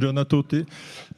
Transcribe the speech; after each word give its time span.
Buongiorno 0.00 0.26
a 0.26 0.40
tutti, 0.40 0.66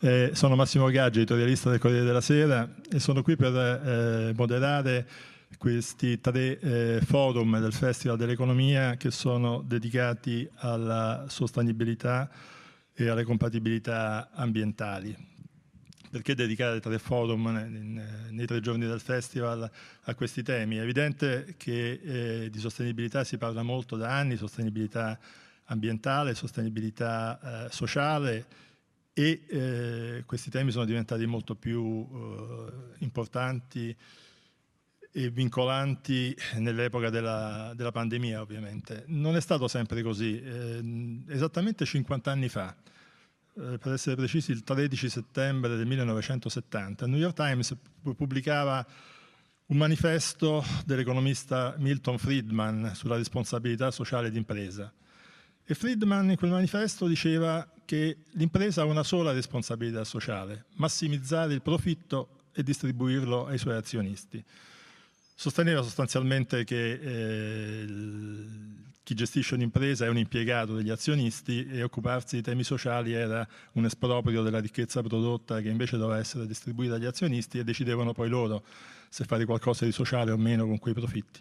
eh, 0.01 0.31
sono 0.35 0.57
Massimo 0.57 0.91
Gaggi, 0.91 1.19
editorialista 1.19 1.71
del 1.71 1.79
Corriere 1.79 2.05
della 2.05 2.21
Sera 2.21 2.69
e 2.91 2.99
sono 2.99 3.23
qui 3.23 3.37
per 3.37 3.55
eh, 3.55 4.33
moderare 4.35 5.07
questi 5.57 6.21
tre 6.21 6.59
eh, 6.59 7.01
forum 7.01 7.61
del 7.61 7.73
Festival 7.73 8.17
dell'Economia 8.17 8.97
che 8.97 9.13
sono 9.13 9.63
dedicati 9.65 10.51
alla 10.57 11.27
sostenibilità 11.29 12.29
e 12.93 13.09
alle 13.09 13.23
compatibilità 13.23 14.31
ambientali. 14.33 15.17
Perché 16.11 16.35
dedicare 16.35 16.81
tre 16.81 16.99
forum 16.99 17.53
nei, 18.31 18.47
tre 18.47 18.59
giorni 18.59 18.85
del 18.85 19.01
festival 19.01 19.71
a 20.03 20.15
questi 20.17 20.43
temi? 20.43 20.79
È 20.79 20.81
evidente 20.81 21.55
che 21.57 22.01
eh, 22.03 22.51
di 22.51 22.59
sostenibilità 22.59 23.23
si 23.23 23.39
parla 23.39 23.63
molto 23.63 23.97
da 23.97 24.11
anni, 24.11 24.37
sostenibilità 24.37 25.17
ambientale, 25.67 26.35
sostenibilità 26.35 27.67
eh, 27.67 27.71
sociale 27.71 28.71
e 29.15 29.45
eh, 29.47 30.23
questi 30.27 30.51
temi 30.51 30.71
sono 30.71 30.85
diventati 30.85 31.27
molto 31.27 31.55
più 31.55 32.09
eh, 32.13 32.73
importanti 32.99 33.95
e 35.15 35.31
vincolanti 35.31 36.35
nell'epoca 36.57 37.11
della, 37.11 37.73
della, 37.77 37.91
pandemia 37.91 38.41
ovviamente. 38.41 39.05
Non 39.09 39.37
è 39.37 39.41
stato 39.41 39.69
sempre 39.69 40.03
così, 40.03 40.41
eh, 40.41 41.25
esattamente 41.29 41.85
50 41.85 42.31
anni 42.31 42.49
fa, 42.49 42.75
eh, 43.55 43.77
per 43.79 43.93
essere 43.93 44.17
precisi 44.17 44.53
il 44.53 44.65
13 44.65 45.11
settembre 45.11 45.77
del 45.77 45.87
1970, 45.87 47.05
il 47.05 47.11
New 47.11 47.21
York 47.21 47.37
Times 47.37 47.77
pubblicava 48.01 48.85
un 49.67 49.77
manifesto 49.77 50.65
dell'economista 50.87 51.75
Milton 51.79 52.19
Friedman 52.19 52.93
sulla 52.95 53.17
responsabilità 53.17 53.91
sociale 53.91 54.31
d'impresa. 54.31 54.93
E 55.65 55.75
Friedman 55.75 56.31
in 56.31 56.37
quel 56.37 56.51
manifesto 56.51 57.07
diceva 57.07 57.67
che 57.85 58.17
l'impresa 58.33 58.83
ha 58.83 58.85
una 58.85 59.03
sola 59.03 59.33
responsabilità 59.33 60.05
sociale, 60.05 60.65
massimizzare 60.75 61.55
il 61.55 61.63
profitto 61.63 62.41
e 62.53 62.63
distribuirlo 62.63 63.47
ai 63.47 63.59
suoi 63.59 63.77
azionisti. 63.77 64.43
Sosteneva 65.35 65.83
sostanzialmente 65.83 66.65
che 66.65 66.93
eh, 66.93 67.87
chi 69.03 69.15
gestisce 69.15 69.55
un'impresa 69.55 70.05
è 70.05 70.09
un 70.09 70.19
impiegato 70.19 70.75
degli 70.75 70.91
azionisti 70.91 71.67
e 71.67 71.83
occuparsi 71.83 72.37
di 72.37 72.43
temi 72.43 72.63
sociali 72.63 73.13
era 73.13 73.47
un 73.73 73.85
esproprio 73.85 74.43
della 74.43 74.61
ricchezza 74.61 75.03
prodotta 75.03 75.61
che 75.61 75.69
invece 75.69 75.97
doveva 75.97 76.19
essere 76.19 76.47
distribuita 76.47 76.95
agli 76.95 77.07
azionisti 77.07 77.59
e 77.59 77.65
decidevano 77.65 78.13
poi 78.13 78.29
loro 78.29 78.65
se 79.09 79.25
fare 79.25 79.45
qualcosa 79.45 79.85
di 79.85 79.93
sociale 79.93 80.31
o 80.31 80.37
meno 80.37 80.67
con 80.67 80.79
quei 80.79 80.95
profitti. 80.95 81.41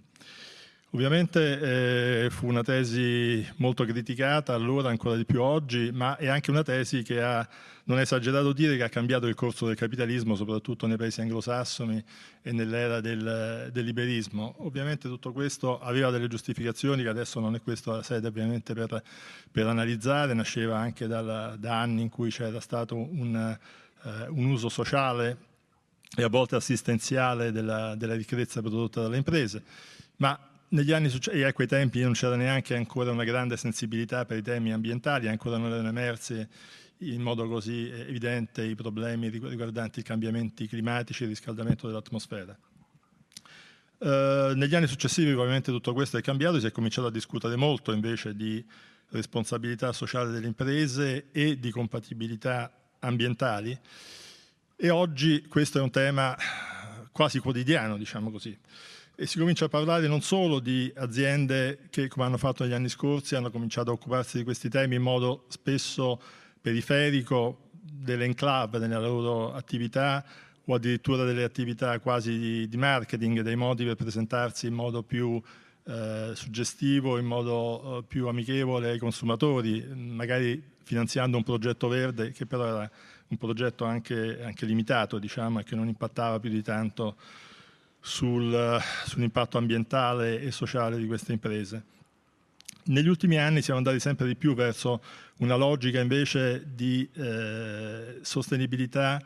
Ovviamente 0.94 2.26
eh, 2.26 2.30
fu 2.30 2.48
una 2.48 2.64
tesi 2.64 3.48
molto 3.58 3.86
criticata 3.86 4.54
allora, 4.54 4.90
ancora 4.90 5.16
di 5.16 5.24
più 5.24 5.42
oggi, 5.42 5.90
ma 5.94 6.18
è 6.18 6.28
anche 6.28 6.52
una 6.52 6.64
tesi 6.64 7.02
che 7.02 7.22
ha, 7.22 7.48
non 7.86 7.98
è 7.98 8.02
esagerato 8.02 8.52
dire, 8.52 8.76
che 8.76 8.84
ha 8.84 8.90
cambiato 8.90 9.26
il 9.28 9.34
corso 9.34 9.66
del 9.66 9.78
capitalismo, 9.78 10.36
soprattutto 10.36 10.88
nei 10.88 10.98
paesi 10.98 11.22
anglosassoni 11.22 12.04
e 12.42 12.52
nell'era 12.52 13.00
del, 13.00 13.70
del 13.72 13.86
liberismo. 13.86 14.56
Ovviamente 14.58 15.08
tutto 15.08 15.32
questo 15.32 15.80
aveva 15.80 16.10
delle 16.10 16.28
giustificazioni 16.28 17.04
che 17.04 17.10
adesso 17.10 17.40
non 17.40 17.56
è 17.56 17.62
questa 17.62 17.96
la 17.96 18.04
sede 18.04 18.28
ovviamente 18.28 18.74
per, 18.74 19.02
per 19.50 19.68
analizzare, 19.68 20.34
nasceva 20.34 20.78
anche 20.78 21.08
dal, 21.08 21.56
da 21.58 21.80
anni 21.80 22.02
in 22.02 22.10
cui 22.10 22.32
c'era 22.32 22.60
stato 22.60 22.98
un, 22.98 23.58
eh, 24.04 24.28
un 24.28 24.46
uso 24.46 24.68
sociale 24.68 25.38
e 26.18 26.24
a 26.24 26.28
volte 26.28 26.58
assistenziale 26.58 27.54
della, 27.54 27.96
della 27.96 28.16
ricchezza 28.16 28.60
prodotta 28.60 29.02
dalle 29.02 29.16
imprese. 29.16 29.64
Ma 30.18 30.38
negli 30.72 30.92
anni 30.92 31.10
successivi, 31.10 31.44
a 31.44 31.54
quei 31.54 31.68
tempi 31.68 32.02
non 32.02 32.14
c'era 32.14 32.36
neanche 32.36 32.76
ancora 32.76 33.12
una 33.12 33.24
grande 33.24 33.58
sensibilità 33.58 34.26
per 34.26 34.38
i 34.38 34.42
temi 34.42 34.72
ambientali, 34.72 35.28
ancora 35.28 35.58
non 35.58 35.72
erano 35.72 35.90
emersi 35.90 36.48
in 37.00 37.22
modo 37.22 37.48
così 37.48 37.90
evidente 37.90 38.64
i 38.64 38.76
problemi 38.76 39.30
riguardanti 39.30 40.02
i 40.02 40.04
cambiamenti 40.04 40.68
climatici 40.68 41.24
e 41.24 41.26
il 41.26 41.32
riscaldamento 41.32 41.88
dell'atmosfera. 41.88 42.58
Uh, 43.98 44.56
negli 44.56 44.74
anni 44.74 44.88
successivi 44.88 45.32
ovviamente 45.32 45.72
tutto 45.72 45.94
questo 45.94 46.18
è 46.18 46.22
cambiato, 46.22 46.60
si 46.60 46.66
è 46.66 46.72
cominciato 46.72 47.08
a 47.08 47.12
discutere 47.12 47.56
molto 47.56 47.92
invece 47.92 48.36
di 48.36 48.64
responsabilità 49.10 49.92
sociale 49.94 50.32
delle 50.32 50.48
imprese 50.48 51.28
e 51.32 51.60
di 51.60 51.70
compatibilità 51.70 52.72
ambientali 53.00 53.78
e 54.76 54.90
oggi 54.90 55.46
questo 55.48 55.78
è 55.78 55.82
un 55.82 55.92
tema 55.92 56.36
quasi 57.12 57.40
quotidiano, 57.40 57.98
diciamo 57.98 58.32
così 58.32 58.58
e 59.22 59.28
si 59.28 59.38
comincia 59.38 59.66
a 59.66 59.70
parlare 59.70 60.08
non 60.08 60.22
solo 60.22 60.58
di 60.58 60.92
aziende 60.96 61.82
che, 61.92 62.08
come 62.08 62.26
hanno 62.26 62.40
fatto 62.40 62.64
negli 62.64 62.74
anni 62.74 62.90
scorsi, 62.90 63.36
hanno 63.36 63.52
cominciato 63.52 63.92
a 63.92 63.94
occuparsi 63.94 64.40
di 64.40 64.44
questi 64.44 64.68
temi 64.68 64.96
in 64.96 65.04
modo 65.04 65.46
spesso 65.50 66.20
periferico, 66.60 67.70
delle 67.84 68.26
enclave 68.26 68.80
nella 68.80 68.98
loro 68.98 69.54
attività 69.54 70.26
o 70.66 70.74
addirittura 70.74 71.24
delle 71.24 71.44
attività 71.44 72.00
quasi 72.00 72.66
di, 72.68 72.78
marketing, 72.78 73.42
dei 73.42 73.56
modi 73.56 73.86
per 73.86 73.94
presentarsi 73.94 74.66
in 74.66 74.74
modo 74.74 75.04
più 75.04 75.40
eh, 75.84 76.32
suggestivo, 76.34 77.20
in 77.20 77.26
modo 77.28 78.00
eh, 78.00 78.04
più 78.04 78.28
amichevole 78.28 78.90
ai 78.90 78.98
consumatori, 78.98 79.86
magari 79.94 80.60
finanziando 80.82 81.38
un 81.38 81.44
progetto 81.44 81.88
verde 81.88 82.32
che 82.32 82.48
però 82.48 82.66
era 82.66 82.92
un 83.28 83.38
progetto 83.38 83.86
anche, 83.86 84.42
anche 84.44 84.66
limitato, 84.66 85.20
diciamo, 85.20 85.60
e 85.60 85.64
che 85.64 85.76
non 85.76 85.88
impattava 85.88 86.40
più 86.40 86.50
di 86.50 86.64
tanto 86.64 87.18
sul, 88.02 88.82
sull'impatto 89.06 89.58
ambientale 89.58 90.42
e 90.42 90.52
sociale 90.52 90.98
di 90.98 91.06
queste 91.06 91.32
imprese. 91.32 91.84
Negli 92.86 93.08
ultimi 93.08 93.38
anni 93.38 93.62
siamo 93.62 93.78
andati 93.78 94.00
sempre 94.00 94.26
di 94.28 94.36
più 94.36 94.56
verso 94.56 95.02
una 95.38 95.56
logica 95.56 96.00
invece 96.00 96.66
di 96.74 97.08
eh, 97.14 98.18
sostenibilità 98.22 99.22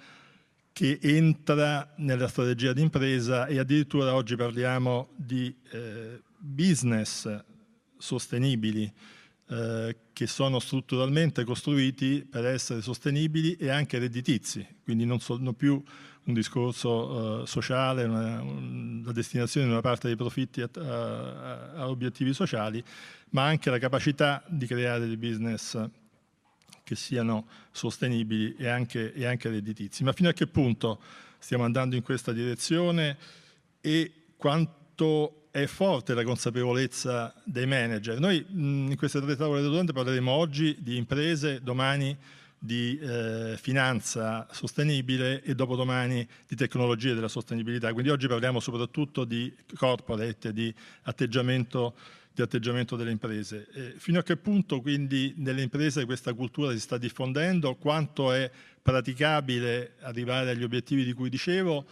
che 0.74 1.00
entra 1.02 1.94
nella 1.98 2.28
strategia 2.28 2.74
di 2.74 2.82
impresa 2.82 3.46
e 3.46 3.60
addirittura 3.60 4.14
oggi 4.14 4.36
parliamo 4.36 5.08
di 5.16 5.56
eh, 5.72 6.22
business 6.38 7.44
sostenibili 7.98 8.92
eh, 9.48 9.96
che 10.12 10.28
sono 10.28 10.60
strutturalmente 10.60 11.46
costruiti 11.46 12.28
per 12.30 12.46
essere 12.46 12.82
sostenibili 12.82 13.56
e 13.56 13.70
anche 13.70 14.00
redditizi, 14.00 14.68
quindi 14.84 15.06
non 15.06 15.22
sono 15.22 15.54
più 15.54 15.82
un 16.26 16.34
discorso 16.34 17.42
uh, 17.42 17.46
sociale, 17.46 18.04
una, 18.04 18.42
un, 18.42 19.02
la 19.06 19.12
destinazione 19.12 19.68
di 19.68 19.72
una 19.72 19.82
parte 19.82 20.08
dei 20.08 20.16
profitti 20.16 20.62
a, 20.62 20.70
a, 20.76 21.72
a, 21.74 21.90
obiettivi 21.90 22.34
sociali, 22.34 22.84
ma 23.30 23.46
anche 23.46 23.70
la 23.70 23.78
capacità 23.78 24.44
di 24.48 24.66
creare 24.66 25.06
dei 25.06 25.18
business 25.18 25.80
che 26.84 26.96
siano 26.96 27.48
sostenibili 27.72 28.56
e 28.58 28.68
anche, 28.68 29.14
e 29.14 29.26
anche 29.26 29.50
redditizi. 29.50 30.04
Ma 30.04 30.14
fino 30.14 30.30
a 30.30 30.34
che 30.34 30.48
punto 30.48 31.00
stiamo 31.38 31.64
andando 31.64 31.96
in 31.96 32.02
questa 32.02 32.32
direzione 32.32 33.18
e 33.82 34.12
quanto 34.36 35.48
è 35.52 35.68
forte 35.68 36.14
la 36.14 36.24
consapevolezza 36.24 37.34
dei 37.44 37.66
manager. 37.66 38.20
Noi 38.20 38.44
mh, 38.48 38.92
in 38.92 38.96
queste 38.98 39.22
tre 39.22 39.36
tavole 39.36 39.62
rotonde 39.62 39.94
parleremo 39.94 40.32
oggi 40.32 40.76
di 40.80 40.98
imprese, 40.98 41.62
domani 41.62 42.18
di 42.66 42.98
eh, 43.00 43.56
finanza 43.58 44.48
sostenibile 44.52 45.42
e 45.44 45.56
dopodomani 45.56 46.28
di 46.48 46.56
tecnologie 46.56 47.14
della 47.14 47.28
sostenibilità. 47.28 47.94
Quindi 47.94 48.10
oggi 48.10 48.28
parliamo 48.28 48.60
soprattutto 48.60 49.24
di 49.24 49.54
corporate, 49.76 50.52
di 50.52 50.74
atteggiamento, 51.04 51.96
di 52.34 52.42
atteggiamento 52.42 52.96
delle 52.96 53.12
imprese. 53.12 53.68
E 53.74 53.94
fino 53.98 54.20
a 54.20 54.24
che 54.24 54.36
punto 54.36 54.82
quindi 54.82 55.34
nelle 55.38 55.62
imprese 55.62 56.06
questa 56.06 56.34
cultura 56.34 56.72
si 56.72 56.80
sta 56.80 56.98
diffondendo, 56.98 57.76
quanto 57.76 58.32
è 58.32 58.52
praticabile 58.82 59.94
arrivare 60.02 60.50
agli 60.50 60.64
obiettivi 60.64 61.04
di 61.04 61.14
cui 61.14 61.30
dicevo. 61.30 61.86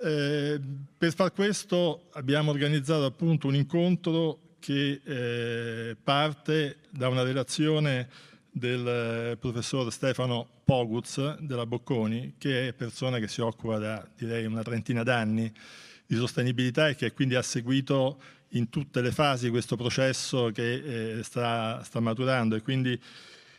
Eh, 0.00 0.60
per 0.96 1.12
far 1.12 1.32
questo 1.32 2.08
abbiamo 2.12 2.50
organizzato 2.50 3.04
appunto 3.04 3.48
un 3.48 3.56
incontro 3.56 4.56
che 4.60 5.00
eh, 5.02 5.96
parte 6.02 6.78
da 6.90 7.08
una 7.08 7.22
relazione 7.22 8.08
del 8.58 8.86
eh, 8.86 9.36
professor 9.38 9.90
Stefano 9.92 10.46
Poguz 10.64 11.38
della 11.38 11.64
Bocconi, 11.64 12.34
che 12.36 12.68
è 12.68 12.72
persona 12.72 13.18
che 13.18 13.28
si 13.28 13.40
occupa 13.40 13.78
da 13.78 14.06
direi 14.16 14.44
una 14.44 14.62
trentina 14.62 15.02
d'anni 15.02 15.50
di 16.04 16.16
sostenibilità 16.16 16.88
e 16.88 16.94
che 16.94 17.12
quindi 17.12 17.34
ha 17.34 17.42
seguito 17.42 18.20
in 18.50 18.68
tutte 18.68 19.00
le 19.00 19.12
fasi 19.12 19.50
questo 19.50 19.76
processo 19.76 20.50
che 20.52 21.18
eh, 21.18 21.22
sta, 21.22 21.82
sta, 21.82 22.00
maturando. 22.00 22.56
E 22.56 22.62
quindi 22.62 23.00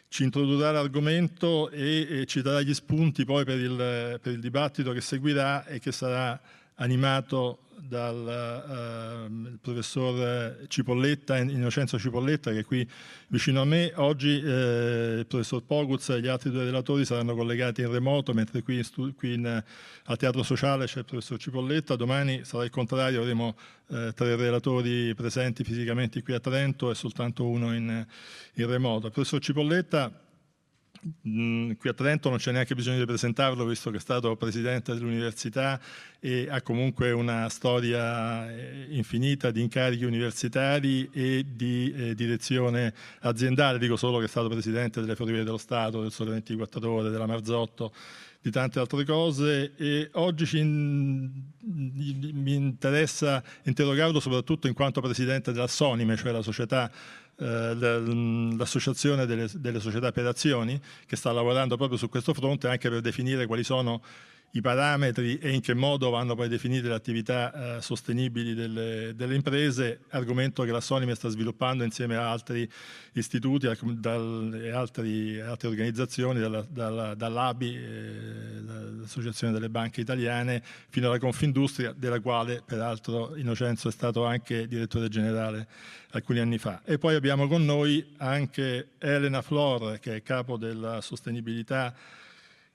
ci 0.08 0.24
introdurrà 0.24 0.72
l'argomento 0.72 1.70
e, 1.70 2.08
e, 2.22 2.26
ci 2.26 2.42
darà 2.42 2.62
gli 2.62 2.74
spunti 2.74 3.26
poi 3.26 3.46
per 3.46 3.60
il, 3.60 4.20
per 4.22 4.34
il 4.34 4.40
dibattito 4.40 4.92
che 4.92 5.02
seguirà 5.02 5.66
e 5.66 5.80
che 5.80 5.92
sarà 5.92 6.40
animato 6.76 7.69
dal 7.82 9.30
uh, 9.30 9.58
professor 9.60 10.66
Cipolletta, 10.68 11.38
Innocenzo 11.38 11.98
Cipolletta, 11.98 12.52
che 12.52 12.60
è 12.60 12.66
qui 12.66 12.88
vicino 13.28 13.62
a 13.62 13.66
me. 13.66 13.92
Oggi 13.96 14.42
eh, 14.42 15.16
il 15.20 15.26
professor 15.28 15.64
Poguz 15.64 16.10
e 16.10 16.22
gli 16.22 16.28
altri 16.28 16.52
due 16.52 16.64
relatori 16.64 17.06
saranno 17.06 17.36
collegati 17.36 17.82
in 17.82 17.92
remoto, 17.92 18.34
mentre 18.34 18.62
qui, 18.62 18.78
in, 18.78 19.16
qui 19.16 19.34
in, 19.34 19.64
al 20.06 20.18
Teatro 20.18 20.44
Sociale 20.44 20.86
c'è 20.86 21.00
il 21.00 21.06
professor 21.06 21.40
Cipolletta. 21.40 21.96
Domani 21.96 22.44
sarà 22.44 22.64
il 22.64 22.70
contrario, 22.70 23.22
avremo 23.22 23.56
eh, 23.90 24.12
tre 24.14 24.36
relatori 24.36 25.14
presenti 25.16 25.64
fisicamente 25.64 26.22
qui 26.22 26.34
a 26.34 26.40
Trento 26.40 26.92
e 26.92 26.96
soltanto 26.96 27.48
uno 27.48 27.74
in, 27.74 28.06
in 28.54 28.68
remoto. 28.68 29.08
Il 29.08 29.14
professor 29.14 29.40
Cipolletta 29.40 30.28
Mm, 31.28 31.72
qui 31.80 31.90
a 31.90 31.94
Trento 31.94 32.28
non 32.28 32.40
c'è 32.40 32.52
neanche 32.52 32.76
bisogno 32.76 32.98
di 32.98 33.06
presentarlo 33.06 33.66
visto 33.66 33.90
che 33.90 33.98
è 33.98 34.00
stato 34.02 34.36
presidente 34.36 34.94
dell'università 34.94 35.80
e 36.20 36.48
ha 36.50 36.62
comunque 36.62 37.12
una 37.12 37.48
storia 37.48 38.52
eh, 38.52 38.88
infinita 38.90 39.50
di 39.50 39.62
incarichi 39.62 40.04
universitari 40.04 41.10
e 41.14 41.46
di 41.48 41.94
eh, 41.96 42.16
direzione 42.16 42.94
aziendale, 43.22 43.80
dico 43.80 43.96
solo 43.96 44.20
che 44.20 44.26
è 44.26 44.28
stato 44.28 44.50
presidente 44.50 45.00
delle 45.00 45.16
Ferrovie 45.16 45.46
dello 45.46 45.58
Stato, 45.58 46.02
del 46.02 46.12
Sole 46.12 46.32
24 46.32 46.92
Ore, 46.92 47.10
della 47.10 47.26
Marzotto, 47.26 47.94
di 48.42 48.52
tante 48.52 48.80
altre 48.80 49.06
cose. 49.06 49.74
E 49.78 50.10
oggi 50.14 50.46
ci, 50.46 50.62
mi 50.62 52.54
interessa 52.54 53.42
interrogarlo 53.64 54.20
soprattutto 54.20 54.68
in 54.68 54.74
quanto 54.74 55.00
presidente 55.00 55.54
della 55.54 55.68
Sonime, 55.68 56.18
cioè 56.18 56.34
la 56.34 56.42
società 56.42 56.92
l'associazione 57.40 59.26
delle, 59.26 59.48
delle, 59.54 59.80
società 59.80 60.12
per 60.12 60.26
azioni 60.26 60.80
che 61.06 61.16
sta 61.16 61.32
lavorando 61.32 61.78
proprio 61.78 61.98
su 61.98 62.10
questo 62.10 62.34
fronte 62.34 62.68
anche 62.68 62.90
per 62.90 63.02
definire 63.02 63.46
quali 63.46 63.64
sono 63.64 64.02
i 64.52 64.62
parametri 64.62 65.38
e 65.38 65.52
in 65.54 65.62
che 65.62 65.76
modo 65.76 66.10
vanno 66.10 66.34
poi 66.34 66.48
definite 66.48 66.88
le 66.88 66.96
attività 66.96 67.78
eh, 67.78 67.82
sostenibili 67.82 68.56
delle, 68.56 69.14
delle, 69.16 69.36
imprese, 69.36 70.02
argomento 70.10 70.64
che 70.64 70.72
la 70.72 70.82
Sonime 70.82 71.14
sta 71.14 71.30
sviluppando 71.30 71.84
insieme 71.84 72.16
a 72.16 72.32
altri 72.32 72.70
istituti 73.14 73.68
e 73.68 74.72
altre 74.72 75.68
organizzazioni, 75.68 76.40
dalla, 76.40 76.66
dalla, 76.68 77.14
dall'ABI, 77.14 77.76
eh, 77.76 78.29
l'Associazione 79.10 79.52
delle 79.52 79.70
Banche 79.70 80.02
Italiane, 80.02 80.62
fino 80.90 81.08
alla 81.08 81.18
Confindustria, 81.18 81.94
della 81.98 82.20
quale 82.20 82.62
peraltro 82.64 83.36
Innocenzo 83.36 83.88
è 83.90 83.92
stato 83.92 84.24
anche 84.24 84.68
direttore 84.68 85.10
generale 85.10 85.68
alcuni 86.12 86.40
anni 86.40 86.60
fa. 86.60 86.82
E 86.86 87.00
poi 87.00 87.16
abbiamo 87.16 87.48
con 87.48 87.66
noi 87.66 88.14
anche 88.18 88.90
Elena 89.00 89.42
Flor, 89.42 89.98
che 90.00 90.18
è 90.18 90.22
capo 90.22 90.58
della 90.58 91.02
sostenibilità 91.02 91.94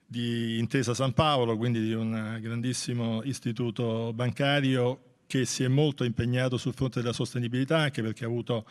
di 0.04 0.58
Intesa 0.58 0.92
San 0.92 1.12
Paolo, 1.12 1.56
quindi 1.56 1.80
di 1.80 1.92
un 1.92 2.38
grandissimo 2.40 3.22
istituto 3.22 4.12
bancario 4.12 5.12
che 5.26 5.44
si 5.44 5.62
è 5.62 5.68
molto 5.68 6.04
impegnato 6.04 6.56
sul 6.56 6.74
fronte 6.74 7.00
della 7.00 7.14
sostenibilità, 7.14 7.78
anche 7.78 8.02
perché 8.02 8.24
ha 8.24 8.26
avuto 8.26 8.66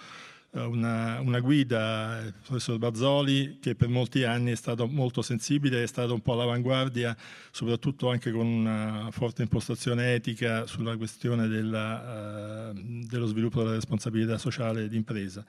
una, 0.53 1.19
una, 1.19 1.39
guida, 1.39 2.21
il 2.23 2.33
professor 2.45 2.77
Bazzoli, 2.77 3.57
che 3.59 3.75
per 3.75 3.87
molti 3.87 4.23
anni 4.23 4.51
è 4.51 4.55
stato 4.55 4.87
molto 4.87 5.21
sensibile, 5.21 5.81
è 5.81 5.87
stato 5.87 6.13
un 6.13 6.21
po' 6.21 6.33
all'avanguardia, 6.33 7.15
soprattutto 7.51 8.09
anche 8.09 8.31
con 8.31 8.45
una 8.45 9.07
forte 9.11 9.41
impostazione 9.41 10.13
etica 10.13 10.67
sulla 10.67 10.95
questione 10.95 11.47
della, 11.47 12.71
uh, 12.71 13.05
dello 13.07 13.25
sviluppo 13.25 13.63
della 13.63 13.73
responsabilità 13.73 14.37
sociale 14.37 14.87
d'impresa. 14.87 15.43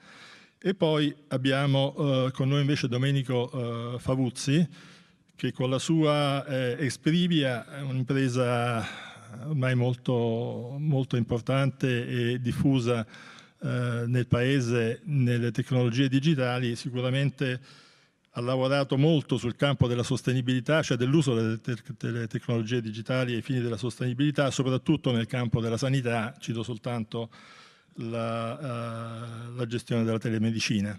E 0.58 0.74
poi 0.74 1.14
abbiamo 1.28 1.94
uh, 1.96 2.30
con 2.30 2.48
noi 2.48 2.60
invece 2.60 2.88
Domenico 2.88 3.50
uh, 3.52 3.98
Favuzzi, 3.98 4.66
che 5.36 5.52
con 5.52 5.68
la 5.68 5.80
sua 5.80 6.46
eh, 6.46 6.76
Exprivia 6.78 7.78
è 7.78 7.80
un'impresa 7.80 8.86
ormai 9.46 9.74
molto, 9.74 10.76
molto 10.78 11.16
importante 11.16 12.32
e 12.32 12.40
diffusa 12.40 13.04
eh, 13.62 14.04
nel 14.06 14.26
paese 14.26 15.00
nelle 15.04 15.50
tecnologie 15.50 16.08
digitali, 16.08 16.76
sicuramente 16.76 17.60
ha 18.36 18.40
lavorato 18.40 18.98
molto 18.98 19.36
sul 19.36 19.54
campo 19.54 19.86
della 19.86 20.02
sostenibilità, 20.02 20.82
cioè 20.82 20.96
dell'uso 20.96 21.34
delle, 21.34 21.60
te 21.60 21.76
delle, 21.98 22.26
tecnologie 22.26 22.80
digitali 22.80 23.34
ai 23.34 23.42
fini 23.42 23.60
della 23.60 23.76
sostenibilità, 23.76 24.50
soprattutto 24.50 25.12
nel 25.12 25.26
campo 25.26 25.60
della 25.60 25.76
sanità, 25.76 26.34
cito 26.40 26.64
soltanto 26.64 27.30
la, 27.98 29.50
uh, 29.50 29.56
la 29.56 29.66
gestione 29.66 30.02
della 30.02 30.18
telemedicina. 30.18 30.98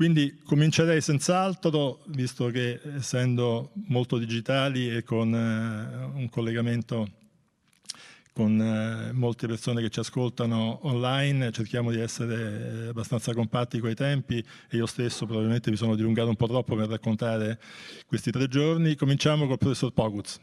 Quindi 0.00 0.40
comincerei 0.44 1.00
senz'altro, 1.00 2.02
visto 2.06 2.46
che 2.46 2.80
essendo 2.96 3.72
molto 3.88 4.16
digitali 4.16 4.88
e 4.94 5.02
con 5.02 5.34
eh, 5.34 6.18
un 6.18 6.28
collegamento 6.30 7.19
con 8.40 8.58
eh, 8.58 9.12
molte 9.12 9.46
persone 9.46 9.82
che 9.82 9.90
ci 9.90 10.00
ascoltano 10.00 10.78
online, 10.84 11.52
cerchiamo 11.52 11.90
di 11.90 12.00
essere 12.00 12.84
eh, 12.84 12.88
abbastanza 12.88 13.34
compatti 13.34 13.80
coi 13.80 13.94
tempi 13.94 14.42
e 14.70 14.76
io 14.78 14.86
stesso 14.86 15.26
probabilmente 15.26 15.68
mi 15.68 15.76
sono 15.76 15.94
dilungato 15.94 16.30
un 16.30 16.36
po' 16.36 16.46
troppo 16.46 16.74
per 16.74 16.88
raccontare 16.88 17.58
questi 18.06 18.30
tre 18.30 18.48
giorni. 18.48 18.96
Cominciamo 18.96 19.46
col 19.46 19.58
professor 19.58 19.92
Poguz. 19.92 20.40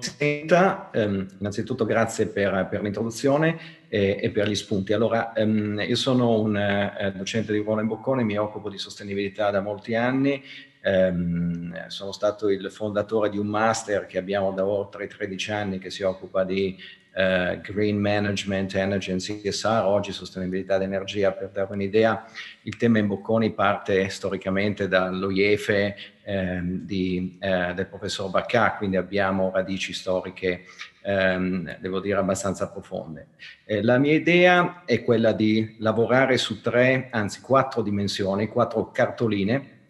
Senta, 0.00 0.90
um, 0.94 1.26
innanzitutto 1.40 1.84
grazie 1.84 2.26
per, 2.26 2.68
per 2.70 2.80
l'introduzione 2.80 3.58
e, 3.88 4.18
e, 4.18 4.30
per 4.30 4.48
gli 4.48 4.54
spunti. 4.54 4.94
Allora, 4.94 5.34
um, 5.36 5.78
io 5.78 5.96
sono 5.96 6.40
un 6.40 6.54
uh, 6.54 7.16
docente 7.16 7.52
di 7.52 7.60
Buona 7.60 7.82
Boccone, 7.82 8.22
mi 8.22 8.38
occupo 8.38 8.70
di 8.70 8.78
sostenibilità 8.78 9.50
da 9.50 9.60
molti 9.60 9.94
anni, 9.94 10.42
um, 10.84 11.86
sono 11.88 12.12
stato 12.12 12.48
il 12.48 12.70
fondatore 12.70 13.30
di 13.30 13.38
un 13.38 13.46
master 13.46 14.06
che 14.06 14.18
abbiamo 14.18 14.52
da 14.52 14.66
oltre 14.66 15.06
13 15.06 15.52
anni 15.52 15.78
che 15.78 15.90
si 15.90 16.02
occupa 16.02 16.44
di 16.44 16.76
uh, 17.14 17.60
Green 17.60 17.98
Management, 17.98 18.74
Energy 18.74 19.12
and 19.12 19.20
CSR, 19.20 19.82
oggi 19.84 20.12
sostenibilità 20.12 20.78
d'energia, 20.78 21.32
per 21.32 21.50
dare 21.50 21.72
un'idea, 21.72 22.24
il 22.62 22.76
tema 22.76 22.98
in 22.98 23.06
Bocconi 23.06 23.52
parte 23.52 24.08
storicamente 24.08 24.88
dall'OIEFE 24.88 25.96
ehm, 26.24 26.78
di, 26.84 27.36
eh, 27.40 27.72
del 27.74 27.86
professor 27.86 28.30
Baccà, 28.30 28.74
quindi 28.74 28.96
abbiamo 28.96 29.50
radici 29.52 29.92
storiche, 29.92 30.64
ehm, 31.02 31.78
devo 31.80 32.00
dire, 32.00 32.18
abbastanza 32.18 32.70
profonde. 32.70 33.28
Eh, 33.64 33.82
la 33.82 33.98
mia 33.98 34.14
idea 34.14 34.84
è 34.84 35.02
quella 35.02 35.32
di 35.32 35.76
lavorare 35.78 36.38
su 36.38 36.60
tre, 36.60 37.08
anzi 37.10 37.40
quattro 37.40 37.82
dimensioni, 37.82 38.48
quattro 38.48 38.90
cartoline, 38.90 39.80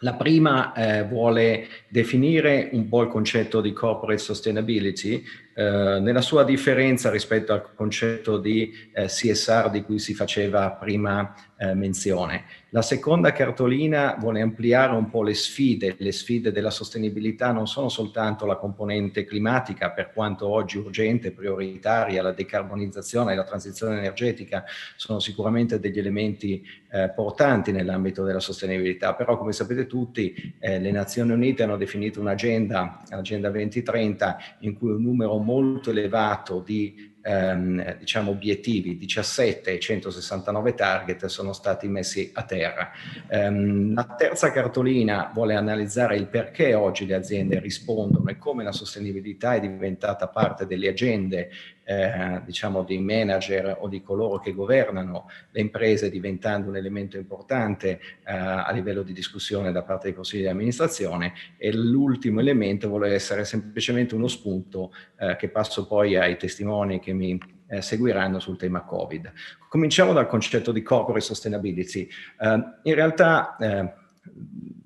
la 0.00 0.14
prima 0.14 0.72
eh, 0.72 1.04
vuole 1.04 1.66
definire 1.88 2.70
un 2.72 2.88
po' 2.88 3.02
il 3.02 3.08
concetto 3.08 3.60
di 3.60 3.72
corporate 3.72 4.18
sustainability 4.20 5.22
nella 5.54 6.20
sua 6.20 6.44
differenza 6.44 7.10
rispetto 7.10 7.52
al 7.52 7.74
concetto 7.74 8.38
di 8.38 8.72
eh, 8.92 9.06
CSR 9.06 9.70
di 9.70 9.82
cui 9.82 9.98
si 9.98 10.14
faceva 10.14 10.70
prima 10.70 11.34
eh, 11.60 11.74
menzione. 11.74 12.44
La 12.70 12.82
seconda 12.82 13.32
cartolina 13.32 14.16
vuole 14.18 14.40
ampliare 14.40 14.94
un 14.94 15.10
po' 15.10 15.22
le 15.22 15.34
sfide, 15.34 15.96
le 15.98 16.12
sfide 16.12 16.52
della 16.52 16.70
sostenibilità 16.70 17.50
non 17.50 17.66
sono 17.66 17.88
soltanto 17.88 18.46
la 18.46 18.56
componente 18.56 19.24
climatica, 19.24 19.90
per 19.90 20.12
quanto 20.12 20.48
oggi 20.48 20.78
urgente 20.78 21.32
prioritaria, 21.32 22.22
la 22.22 22.32
decarbonizzazione 22.32 23.32
e 23.32 23.34
la 23.34 23.44
transizione 23.44 23.98
energetica 23.98 24.64
sono 24.96 25.18
sicuramente 25.18 25.80
degli 25.80 25.98
elementi 25.98 26.64
eh, 26.92 27.10
portanti 27.10 27.72
nell'ambito 27.72 28.24
della 28.24 28.40
sostenibilità, 28.40 29.14
però 29.14 29.36
come 29.36 29.52
sapete 29.52 29.86
tutti 29.86 30.54
eh, 30.60 30.78
le 30.78 30.92
Nazioni 30.92 31.32
Unite 31.32 31.64
hanno 31.64 31.76
definito 31.76 32.20
un'agenda, 32.20 33.02
l'agenda 33.10 33.50
2030, 33.50 34.38
in 34.60 34.78
cui 34.78 34.92
un 34.92 35.02
numero 35.02 35.38
molto 35.42 35.90
elevato 35.90 36.60
di 36.60 37.10
ehm, 37.22 37.98
diciamo 37.98 38.30
obiettivi, 38.30 38.96
17 38.96 39.72
e 39.72 39.78
169 39.78 40.74
target 40.74 41.26
sono 41.26 41.52
stati 41.52 41.88
messi 41.88 42.30
a 42.34 42.42
terra. 42.44 42.90
Um, 43.28 43.94
la 43.94 44.14
terza 44.16 44.50
cartolina 44.50 45.30
vuole 45.32 45.54
analizzare 45.54 46.16
il 46.16 46.26
perché 46.26 46.74
oggi 46.74 47.06
le 47.06 47.14
aziende 47.14 47.58
rispondono 47.60 48.28
e 48.30 48.38
come 48.38 48.64
la 48.64 48.72
sostenibilità 48.72 49.54
è 49.54 49.60
diventata 49.60 50.28
parte 50.28 50.66
delle 50.66 50.88
agende 50.88 51.50
eh, 51.90 52.40
diciamo 52.44 52.84
di 52.84 52.98
manager 53.00 53.78
o 53.80 53.88
di 53.88 54.00
coloro 54.00 54.38
che 54.38 54.54
governano 54.54 55.28
le 55.50 55.60
imprese 55.60 56.08
diventando 56.08 56.68
un 56.68 56.76
elemento 56.76 57.16
importante 57.16 57.98
eh, 58.24 58.32
a 58.32 58.70
livello 58.70 59.02
di 59.02 59.12
discussione 59.12 59.72
da 59.72 59.82
parte 59.82 60.06
dei 60.06 60.14
consigli 60.14 60.42
di 60.42 60.46
amministrazione 60.46 61.32
e 61.58 61.72
l'ultimo 61.72 62.38
elemento 62.38 62.86
vuole 62.86 63.12
essere 63.12 63.44
semplicemente 63.44 64.14
uno 64.14 64.28
spunto 64.28 64.92
eh, 65.18 65.34
che 65.34 65.48
passo 65.48 65.88
poi 65.88 66.16
ai 66.16 66.36
testimoni 66.36 67.00
che 67.00 67.12
mi 67.12 67.36
eh, 67.66 67.82
seguiranno 67.82 68.38
sul 68.38 68.56
tema 68.56 68.82
Covid. 68.82 69.32
Cominciamo 69.68 70.12
dal 70.12 70.28
concetto 70.28 70.70
di 70.70 70.82
corporate 70.82 71.24
sustainability. 71.24 72.08
Eh, 72.38 72.64
in 72.84 72.94
realtà 72.94 73.56
eh, 73.56 73.94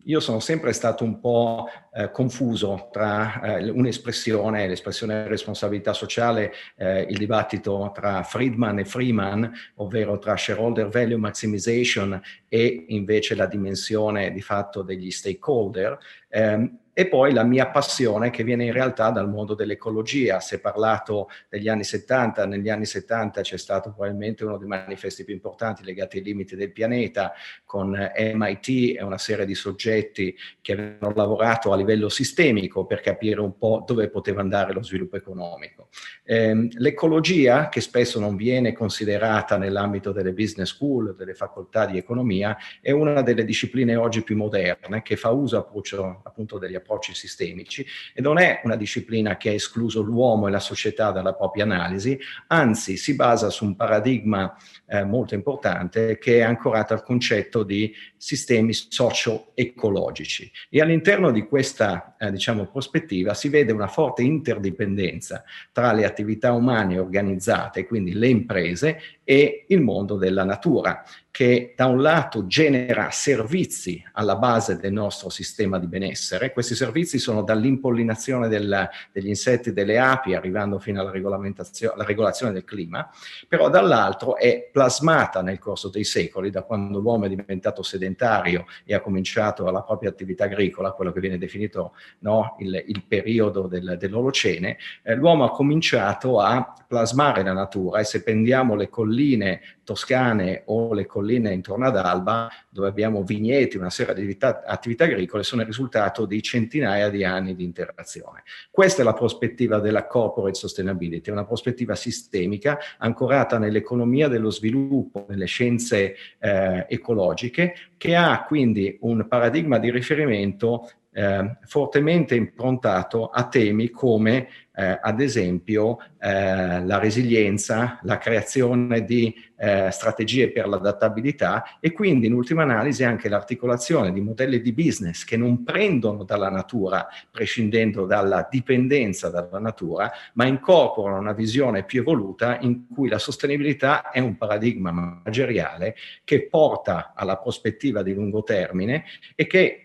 io 0.04 0.20
sono 0.20 0.40
sempre 0.40 0.72
stato 0.72 1.04
un 1.04 1.20
po' 1.20 1.68
eh, 1.92 2.10
confuso 2.10 2.88
tra 2.92 3.40
eh, 3.40 3.70
un'espressione, 3.70 4.66
l'espressione 4.66 5.26
responsabilità 5.28 5.92
sociale, 5.92 6.52
eh, 6.76 7.02
il 7.02 7.16
dibattito 7.16 7.90
tra 7.94 8.22
Friedman 8.22 8.80
e 8.80 8.84
Freeman, 8.84 9.50
ovvero 9.76 10.18
tra 10.18 10.36
shareholder 10.36 10.88
value 10.88 11.16
maximization 11.16 12.20
e 12.48 12.84
invece 12.88 13.34
la 13.34 13.46
dimensione 13.46 14.32
di 14.32 14.40
fatto 14.42 14.82
degli 14.82 15.10
stakeholder. 15.10 15.98
Ehm, 16.28 16.78
e 16.96 17.08
poi 17.08 17.32
la 17.32 17.42
mia 17.42 17.66
passione 17.66 18.30
che 18.30 18.44
viene 18.44 18.64
in 18.64 18.72
realtà 18.72 19.10
dal 19.10 19.28
mondo 19.28 19.54
dell'ecologia. 19.54 20.38
Si 20.38 20.54
è 20.54 20.60
parlato 20.60 21.28
degli 21.48 21.68
anni 21.68 21.82
70, 21.82 22.46
negli 22.46 22.70
anni 22.70 22.86
70 22.86 23.42
c'è 23.42 23.58
stato 23.58 23.90
probabilmente 23.90 24.44
uno 24.44 24.56
dei 24.56 24.68
manifesti 24.68 25.24
più 25.24 25.34
importanti 25.34 25.82
legati 25.82 26.18
ai 26.18 26.22
limiti 26.22 26.54
del 26.54 26.70
pianeta 26.70 27.32
con 27.64 27.90
MIT 27.90 28.96
e 28.96 29.02
una 29.02 29.18
serie 29.18 29.44
di 29.44 29.56
soggetti 29.56 30.36
che 30.60 30.72
avevano 30.72 31.12
lavorato 31.16 31.72
a 31.72 31.76
livello 31.76 32.08
sistemico 32.08 32.86
per 32.86 33.00
capire 33.00 33.40
un 33.40 33.58
po' 33.58 33.82
dove 33.84 34.08
poteva 34.08 34.40
andare 34.40 34.72
lo 34.72 34.82
sviluppo 34.82 35.16
economico. 35.16 35.88
Eh, 36.22 36.68
l'ecologia, 36.74 37.68
che 37.68 37.80
spesso 37.80 38.20
non 38.20 38.36
viene 38.36 38.72
considerata 38.72 39.58
nell'ambito 39.58 40.12
delle 40.12 40.32
business 40.32 40.68
school, 40.68 41.16
delle 41.16 41.34
facoltà 41.34 41.86
di 41.86 41.98
economia, 41.98 42.56
è 42.80 42.92
una 42.92 43.20
delle 43.22 43.44
discipline 43.44 43.96
oggi 43.96 44.22
più 44.22 44.36
moderne 44.36 45.02
che 45.02 45.16
fa 45.16 45.30
uso 45.30 45.58
appunto 45.58 46.58
degli 46.58 46.76
approcci 46.76 46.82
sistemici 47.12 47.84
e 48.12 48.20
non 48.20 48.38
è 48.38 48.60
una 48.64 48.76
disciplina 48.76 49.36
che 49.36 49.50
ha 49.50 49.52
escluso 49.52 50.02
l'uomo 50.02 50.48
e 50.48 50.50
la 50.50 50.60
società 50.60 51.10
dalla 51.10 51.34
propria 51.34 51.64
analisi, 51.64 52.18
anzi 52.48 52.96
si 52.96 53.14
basa 53.14 53.50
su 53.50 53.64
un 53.64 53.76
paradigma 53.76 54.56
eh, 54.86 55.04
molto 55.04 55.34
importante 55.34 56.18
che 56.18 56.38
è 56.38 56.42
ancorato 56.42 56.92
al 56.92 57.02
concetto 57.02 57.62
di 57.62 57.92
sistemi 58.16 58.72
socio-ecologici. 58.72 60.50
E 60.70 60.80
all'interno 60.80 61.30
di 61.30 61.42
questa 61.42 62.16
eh, 62.18 62.30
diciamo, 62.30 62.66
prospettiva 62.66 63.34
si 63.34 63.48
vede 63.48 63.72
una 63.72 63.88
forte 63.88 64.22
interdipendenza 64.22 65.44
tra 65.72 65.92
le 65.92 66.04
attività 66.04 66.52
umane 66.52 66.98
organizzate, 66.98 67.86
quindi 67.86 68.12
le 68.12 68.28
imprese, 68.28 69.00
e 69.24 69.64
il 69.68 69.80
mondo 69.80 70.16
della 70.16 70.44
natura, 70.44 71.02
che 71.34 71.74
da 71.76 71.86
un 71.86 72.00
lato 72.00 72.46
genera 72.46 73.10
servizi 73.10 74.00
alla 74.12 74.36
base 74.36 74.76
del 74.76 74.92
nostro 74.92 75.30
sistema 75.30 75.80
di 75.80 75.88
benessere. 75.88 76.52
Questi 76.52 76.76
servizi 76.76 77.18
sono 77.18 77.42
dall'impollinazione 77.42 78.46
del, 78.46 78.88
degli 79.10 79.26
insetti 79.26 79.72
delle 79.72 79.98
api, 79.98 80.34
arrivando 80.34 80.78
fino 80.78 81.00
alla, 81.00 81.10
alla 81.10 82.04
regolazione 82.04 82.52
del 82.52 82.62
clima, 82.62 83.10
però 83.48 83.68
dall'altro 83.68 84.36
è 84.36 84.68
plasmata 84.70 85.42
nel 85.42 85.58
corso 85.58 85.88
dei 85.88 86.04
secoli, 86.04 86.50
da 86.50 86.62
quando 86.62 87.00
l'uomo 87.00 87.24
è 87.24 87.28
diventato 87.28 87.82
sedentario 87.82 88.66
e 88.84 88.94
ha 88.94 89.00
cominciato 89.00 89.68
la 89.68 89.82
propria 89.82 90.10
attività 90.10 90.44
agricola, 90.44 90.92
quello 90.92 91.10
che 91.10 91.18
viene 91.18 91.36
definito 91.36 91.94
no, 92.20 92.54
il, 92.60 92.80
il, 92.86 93.02
periodo 93.08 93.66
del, 93.66 93.96
dell'Olocene, 93.98 94.76
eh, 95.02 95.16
l'uomo 95.16 95.42
ha 95.42 95.50
cominciato 95.50 96.38
a 96.38 96.74
plasmare 96.86 97.42
la 97.42 97.54
natura 97.54 97.98
e 97.98 98.04
se 98.04 98.22
prendiamo 98.22 98.76
le 98.76 98.88
colline 98.88 99.13
colline 99.14 99.60
toscane 99.84 100.62
o 100.66 100.92
le 100.92 101.06
colline 101.06 101.52
intorno 101.52 101.86
ad 101.86 101.96
Alba, 101.96 102.50
dove 102.68 102.88
abbiamo 102.88 103.22
vigneti, 103.22 103.76
una 103.76 103.90
serie 103.90 104.14
di 104.14 104.20
attività, 104.20 104.64
attività 104.64 105.04
agricole, 105.04 105.44
sono 105.44 105.60
il 105.60 105.68
risultato 105.68 106.26
di 106.26 106.42
centinaia 106.42 107.08
di 107.10 107.22
anni 107.22 107.54
di 107.54 107.62
interazione. 107.62 108.42
Questa 108.70 109.02
è 109.02 109.04
la 109.04 109.12
prospettiva 109.12 109.78
della 109.78 110.06
corporate 110.06 110.54
sustainability, 110.54 111.30
una 111.30 111.44
prospettiva 111.44 111.94
sistemica 111.94 112.78
ancorata 112.98 113.58
nell'economia 113.58 114.26
dello 114.26 114.50
sviluppo, 114.50 115.26
nelle 115.28 115.46
scienze 115.46 116.16
eh, 116.40 116.86
ecologiche, 116.88 117.74
che 117.96 118.16
ha 118.16 118.44
quindi 118.44 118.98
un 119.02 119.26
paradigma 119.28 119.78
di 119.78 119.90
riferimento 119.90 120.90
eh, 121.14 121.56
fortemente 121.62 122.34
improntato 122.34 123.28
a 123.28 123.46
temi 123.46 123.88
come 123.90 124.48
eh, 124.76 124.98
ad 125.00 125.20
esempio 125.20 125.98
eh, 126.18 126.84
la 126.84 126.98
resilienza, 126.98 128.00
la 128.02 128.18
creazione 128.18 129.04
di 129.04 129.32
eh, 129.56 129.88
strategie 129.92 130.50
per 130.50 130.66
l'adattabilità 130.66 131.78
e 131.78 131.92
quindi 131.92 132.26
in 132.26 132.32
ultima 132.32 132.64
analisi 132.64 133.04
anche 133.04 133.28
l'articolazione 133.28 134.12
di 134.12 134.20
modelli 134.20 134.60
di 134.60 134.72
business 134.72 135.22
che 135.22 135.36
non 135.36 135.62
prendono 135.62 136.24
dalla 136.24 136.50
natura, 136.50 137.06
prescindendo 137.30 138.04
dalla 138.04 138.48
dipendenza 138.50 139.30
dalla 139.30 139.60
natura, 139.60 140.10
ma 140.32 140.46
incorporano 140.46 141.20
una 141.20 141.32
visione 141.32 141.84
più 141.84 142.00
evoluta 142.00 142.58
in 142.60 142.88
cui 142.92 143.08
la 143.08 143.18
sostenibilità 143.18 144.10
è 144.10 144.18
un 144.18 144.36
paradigma 144.36 144.90
manageriale 144.90 145.94
che 146.24 146.48
porta 146.48 147.12
alla 147.14 147.36
prospettiva 147.36 148.02
di 148.02 148.12
lungo 148.12 148.42
termine 148.42 149.04
e 149.36 149.46
che 149.46 149.83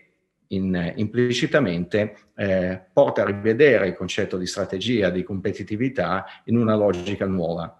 in, 0.52 0.92
implicitamente 0.96 2.16
eh, 2.36 2.80
porta 2.92 3.22
a 3.22 3.26
rivedere 3.26 3.88
il 3.88 3.94
concetto 3.94 4.36
di 4.36 4.46
strategia, 4.46 5.10
di 5.10 5.22
competitività 5.22 6.24
in 6.44 6.56
una 6.56 6.74
logica 6.74 7.26
nuova. 7.26 7.79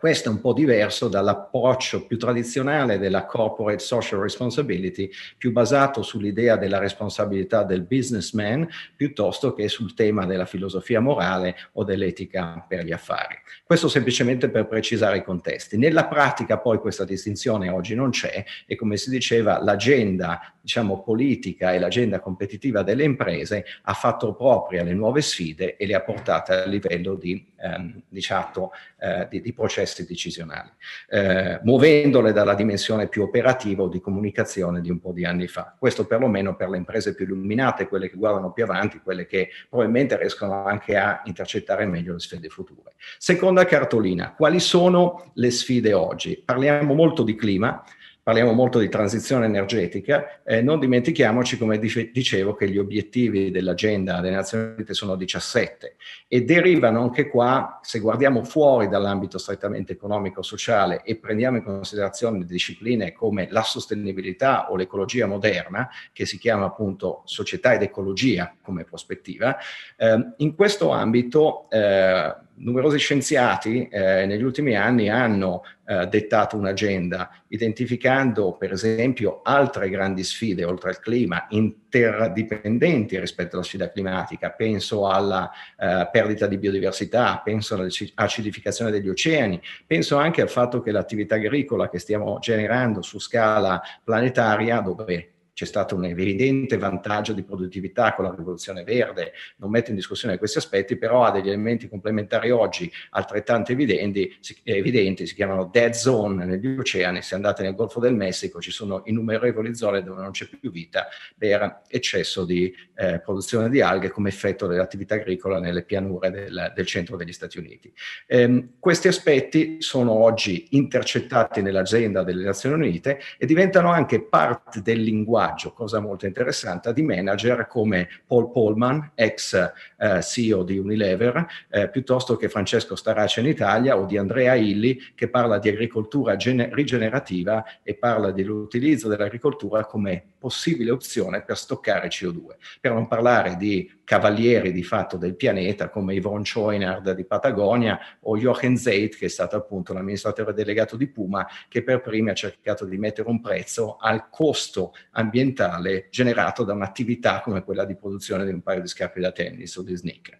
Questo 0.00 0.30
è 0.30 0.32
un 0.32 0.40
po' 0.40 0.54
diverso 0.54 1.08
dall'approccio 1.08 2.06
più 2.06 2.16
tradizionale 2.16 2.98
della 2.98 3.26
corporate 3.26 3.80
social 3.80 4.18
responsibility, 4.18 5.10
più 5.36 5.52
basato 5.52 6.00
sull'idea 6.00 6.56
della 6.56 6.78
responsabilità 6.78 7.64
del 7.64 7.82
businessman 7.82 8.66
piuttosto 8.96 9.52
che 9.52 9.68
sul 9.68 9.92
tema 9.92 10.24
della 10.24 10.46
filosofia 10.46 11.00
morale 11.00 11.54
o 11.72 11.84
dell'etica 11.84 12.64
per 12.66 12.86
gli 12.86 12.92
affari. 12.92 13.36
Questo 13.62 13.88
semplicemente 13.88 14.48
per 14.48 14.66
precisare 14.68 15.18
i 15.18 15.22
contesti. 15.22 15.76
Nella 15.76 16.06
pratica 16.06 16.56
poi 16.56 16.78
questa 16.78 17.04
distinzione 17.04 17.68
oggi 17.68 17.94
non 17.94 18.08
c'è 18.08 18.42
e 18.64 18.76
come 18.76 18.96
si 18.96 19.10
diceva 19.10 19.62
l'agenda 19.62 20.54
diciamo, 20.62 21.02
politica 21.02 21.74
e 21.74 21.78
l'agenda 21.78 22.20
competitiva 22.20 22.82
delle 22.82 23.04
imprese 23.04 23.66
ha 23.82 23.92
fatto 23.92 24.32
proprie 24.34 24.82
le 24.82 24.94
nuove 24.94 25.20
sfide 25.20 25.76
e 25.76 25.84
le 25.84 25.94
ha 25.94 26.00
portate 26.00 26.54
a 26.54 26.64
livello 26.64 27.16
di, 27.16 27.52
ehm, 27.58 28.02
diciamo, 28.08 28.70
eh, 29.00 29.26
di, 29.30 29.40
di 29.40 29.52
processi 29.52 30.06
decisionali, 30.06 30.70
eh, 31.08 31.60
muovendole 31.62 32.32
dalla 32.32 32.54
dimensione 32.54 33.08
più 33.08 33.22
operativa 33.22 33.82
o 33.82 33.88
di 33.88 34.00
comunicazione 34.00 34.80
di 34.80 34.90
un 34.90 35.00
po' 35.00 35.12
di 35.12 35.24
anni 35.24 35.48
fa. 35.48 35.74
Questo 35.78 36.06
perlomeno 36.06 36.54
per 36.54 36.68
le 36.68 36.76
imprese 36.76 37.14
più 37.14 37.24
illuminate, 37.24 37.88
quelle 37.88 38.10
che 38.10 38.16
guardano 38.16 38.52
più 38.52 38.64
avanti, 38.64 39.00
quelle 39.00 39.26
che 39.26 39.48
probabilmente 39.68 40.16
riescono 40.16 40.64
anche 40.64 40.96
a 40.96 41.22
intercettare 41.24 41.86
meglio 41.86 42.12
le 42.12 42.20
sfide 42.20 42.48
future. 42.48 42.92
Seconda 43.18 43.64
cartolina, 43.64 44.34
quali 44.34 44.60
sono 44.60 45.32
le 45.34 45.50
sfide 45.50 45.92
oggi? 45.92 46.40
Parliamo 46.44 46.94
molto 46.94 47.22
di 47.22 47.34
clima, 47.34 47.82
parliamo 48.22 48.52
molto 48.52 48.78
di 48.78 48.88
transizione 48.88 49.46
energetica, 49.46 50.42
eh, 50.44 50.60
non 50.62 50.78
dimentichiamoci, 50.78 51.56
come 51.56 51.78
dicevo, 51.78 52.54
che 52.54 52.68
gli 52.68 52.78
obiettivi 52.78 53.50
dell'agenda 53.50 54.20
delle 54.20 54.36
Nazioni 54.36 54.74
Unite 54.74 54.94
sono 54.94 55.16
17 55.16 55.96
e 56.28 56.44
derivano 56.44 57.02
anche 57.02 57.28
qua, 57.28 57.80
se 57.82 57.98
guardiamo 57.98 58.44
fuori 58.44 58.88
dall'ambito 58.88 59.38
strettamente 59.38 59.92
economico-sociale 59.92 61.02
e 61.02 61.16
prendiamo 61.16 61.56
in 61.56 61.64
considerazione 61.64 62.44
discipline 62.44 63.12
come 63.12 63.48
la 63.50 63.62
sostenibilità 63.62 64.70
o 64.70 64.76
l'ecologia 64.76 65.26
moderna, 65.26 65.88
che 66.12 66.26
si 66.26 66.38
chiama 66.38 66.66
appunto 66.66 67.22
società 67.24 67.72
ed 67.74 67.82
ecologia 67.82 68.54
come 68.62 68.84
prospettiva, 68.84 69.56
eh, 69.96 70.32
in 70.36 70.54
questo 70.54 70.90
ambito 70.90 71.68
eh, 71.70 72.34
numerosi 72.60 72.98
scienziati 72.98 73.88
eh, 73.88 74.26
negli 74.26 74.42
ultimi 74.42 74.76
anni 74.76 75.08
hanno 75.08 75.62
eh, 75.86 76.06
dettato 76.06 76.56
un'agenda, 76.56 77.30
identificando 77.48 78.52
per 78.52 78.72
esempio 78.72 79.40
altre 79.42 79.88
grandi 79.88 80.22
sfide 80.24 80.64
oltre 80.64 80.90
al 80.90 81.00
clima, 81.00 81.46
interdipendenti 81.50 83.18
rispetto 83.18 83.56
alla 83.56 83.64
sfida 83.64 83.90
climatica. 83.90 84.50
Penso 84.50 85.08
alla 85.08 85.50
eh, 85.78 86.08
perdita 86.12 86.46
di 86.46 86.58
biodiversità, 86.58 87.40
penso 87.42 87.74
all'acidificazione 87.74 88.90
degli 88.90 89.08
oceani, 89.08 89.60
penso 89.86 90.16
anche 90.16 90.42
al 90.42 90.50
fatto 90.50 90.80
che 90.80 90.92
l'attività 90.92 91.36
agricola 91.36 91.88
che 91.88 91.98
stiamo 91.98 92.38
generando 92.40 93.02
su 93.02 93.18
scala 93.18 93.80
planetaria, 94.04 94.80
dove 94.80 95.32
c'è 95.60 95.66
stato 95.66 95.94
un 95.94 96.06
evidente 96.06 96.78
vantaggio 96.78 97.34
di 97.34 97.42
produttività 97.42 98.14
con 98.14 98.24
la 98.24 98.34
rivoluzione 98.34 98.82
verde, 98.82 99.32
non 99.56 99.68
metto 99.68 99.90
in 99.90 99.96
discussione 99.96 100.38
questi 100.38 100.56
aspetti, 100.56 100.96
però 100.96 101.24
ha 101.24 101.30
degli 101.30 101.48
elementi 101.48 101.86
complementari 101.86 102.50
oggi 102.50 102.90
altrettanto 103.10 103.70
evidenti, 103.70 104.34
evidenti, 104.62 105.26
si 105.26 105.34
chiamano 105.34 105.68
dead 105.70 105.92
zone 105.92 106.46
negli 106.46 106.78
oceani, 106.78 107.20
se 107.20 107.34
andate 107.34 107.62
nel 107.62 107.74
Golfo 107.74 108.00
del 108.00 108.14
Messico 108.14 108.58
ci 108.58 108.70
sono 108.70 109.02
innumerevoli 109.04 109.74
zone 109.74 110.02
dove 110.02 110.22
non 110.22 110.30
c'è 110.30 110.46
più 110.46 110.70
vita 110.70 111.08
per 111.36 111.82
eccesso 111.88 112.46
di 112.46 112.74
eh, 112.94 113.20
produzione 113.20 113.68
di 113.68 113.82
alghe 113.82 114.08
come 114.08 114.30
effetto 114.30 114.66
dell'attività 114.66 115.16
agricola 115.16 115.60
nelle 115.60 115.82
pianure 115.82 116.30
del, 116.30 116.72
del 116.74 116.86
centro 116.86 117.18
degli 117.18 117.32
Stati 117.32 117.58
Uniti. 117.58 117.92
Eh, 118.26 118.68
questi 118.78 119.08
aspetti 119.08 119.82
sono 119.82 120.12
oggi 120.12 120.68
intercettati 120.70 121.60
nell'agenda 121.60 122.22
delle 122.22 122.44
Nazioni 122.44 122.76
Unite 122.76 123.20
e 123.36 123.44
diventano 123.44 123.90
anche 123.90 124.22
parte 124.22 124.80
del 124.80 125.02
linguaggio 125.02 125.48
linguaggio, 125.50 125.72
cosa 125.72 126.00
molto 126.00 126.26
interessante, 126.26 126.92
di 126.92 127.02
manager 127.02 127.66
come 127.66 128.08
Paul 128.26 128.50
Polman, 128.50 129.12
ex 129.14 129.72
eh, 130.00 130.22
CEO 130.22 130.62
di 130.62 130.78
Unilever, 130.78 131.46
eh, 131.68 131.90
piuttosto 131.90 132.36
che 132.36 132.48
Francesco 132.48 132.96
Starace 132.96 133.40
in 133.40 133.46
Italia 133.46 133.98
o 133.98 134.06
di 134.06 134.16
Andrea 134.16 134.54
Illi 134.54 134.98
che 135.14 135.28
parla 135.28 135.58
di 135.58 135.68
agricoltura 135.68 136.36
gene- 136.36 136.70
rigenerativa 136.72 137.64
e 137.82 137.94
parla 137.94 138.30
dell'utilizzo 138.30 139.08
dell'agricoltura 139.08 139.84
come 139.84 140.24
possibile 140.38 140.90
opzione 140.90 141.42
per 141.42 141.58
stoccare 141.58 142.08
CO2. 142.08 142.56
Per 142.80 142.92
non 142.92 143.06
parlare 143.06 143.56
di 143.56 143.98
cavalieri 144.10 144.72
di 144.72 144.82
fatto 144.82 145.16
del 145.16 145.36
pianeta 145.36 145.88
come 145.88 146.14
Yvonne 146.14 146.44
Schoenard 146.44 147.12
di 147.12 147.24
Patagonia 147.24 148.00
o 148.22 148.36
Jochen 148.36 148.76
Zeit 148.76 149.16
che 149.16 149.26
è 149.26 149.28
stato 149.28 149.54
appunto 149.54 149.92
l'amministratore 149.92 150.52
delegato 150.52 150.96
di 150.96 151.06
Puma 151.06 151.46
che 151.68 151.84
per 151.84 152.00
primi 152.00 152.30
ha 152.30 152.34
cercato 152.34 152.86
di 152.86 152.98
mettere 152.98 153.28
un 153.28 153.40
prezzo 153.40 153.98
al 154.00 154.28
costo 154.28 154.94
ambientale 155.12 156.08
generato 156.10 156.64
da 156.64 156.72
un'attività 156.72 157.40
come 157.40 157.62
quella 157.62 157.84
di 157.84 157.94
produzione 157.94 158.44
di 158.44 158.50
un 158.50 158.62
paio 158.62 158.80
di 158.80 158.88
scarpe 158.88 159.20
da 159.20 159.30
tennis 159.30 159.76
o 159.76 159.82
di 159.82 159.89
sneaker. 159.96 160.38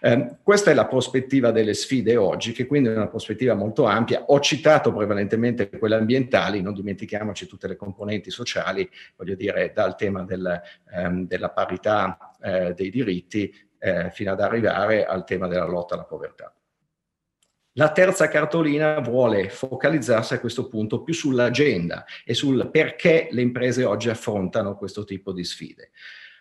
Eh, 0.00 0.36
questa 0.42 0.70
è 0.70 0.74
la 0.74 0.86
prospettiva 0.86 1.50
delle 1.50 1.74
sfide 1.74 2.16
oggi, 2.16 2.52
che 2.52 2.66
quindi 2.66 2.88
è 2.88 2.94
una 2.94 3.08
prospettiva 3.08 3.54
molto 3.54 3.84
ampia. 3.84 4.24
Ho 4.26 4.40
citato 4.40 4.92
prevalentemente 4.92 5.68
quelle 5.68 5.96
ambientali, 5.96 6.62
non 6.62 6.74
dimentichiamoci 6.74 7.46
tutte 7.46 7.68
le 7.68 7.76
componenti 7.76 8.30
sociali, 8.30 8.88
voglio 9.16 9.34
dire, 9.34 9.72
dal 9.74 9.96
tema 9.96 10.22
del, 10.24 10.60
ehm, 10.94 11.26
della 11.26 11.50
parità 11.50 12.34
eh, 12.40 12.74
dei 12.74 12.90
diritti 12.90 13.52
eh, 13.78 14.10
fino 14.10 14.32
ad 14.32 14.40
arrivare 14.40 15.04
al 15.04 15.24
tema 15.24 15.46
della 15.48 15.66
lotta 15.66 15.94
alla 15.94 16.04
povertà. 16.04 16.52
La 17.72 17.92
terza 17.92 18.26
cartolina 18.26 18.98
vuole 18.98 19.50
focalizzarsi 19.50 20.34
a 20.34 20.40
questo 20.40 20.66
punto 20.66 21.02
più 21.02 21.14
sull'agenda 21.14 22.04
e 22.24 22.34
sul 22.34 22.70
perché 22.72 23.28
le 23.30 23.40
imprese 23.40 23.84
oggi 23.84 24.10
affrontano 24.10 24.76
questo 24.76 25.04
tipo 25.04 25.32
di 25.32 25.44
sfide. 25.44 25.90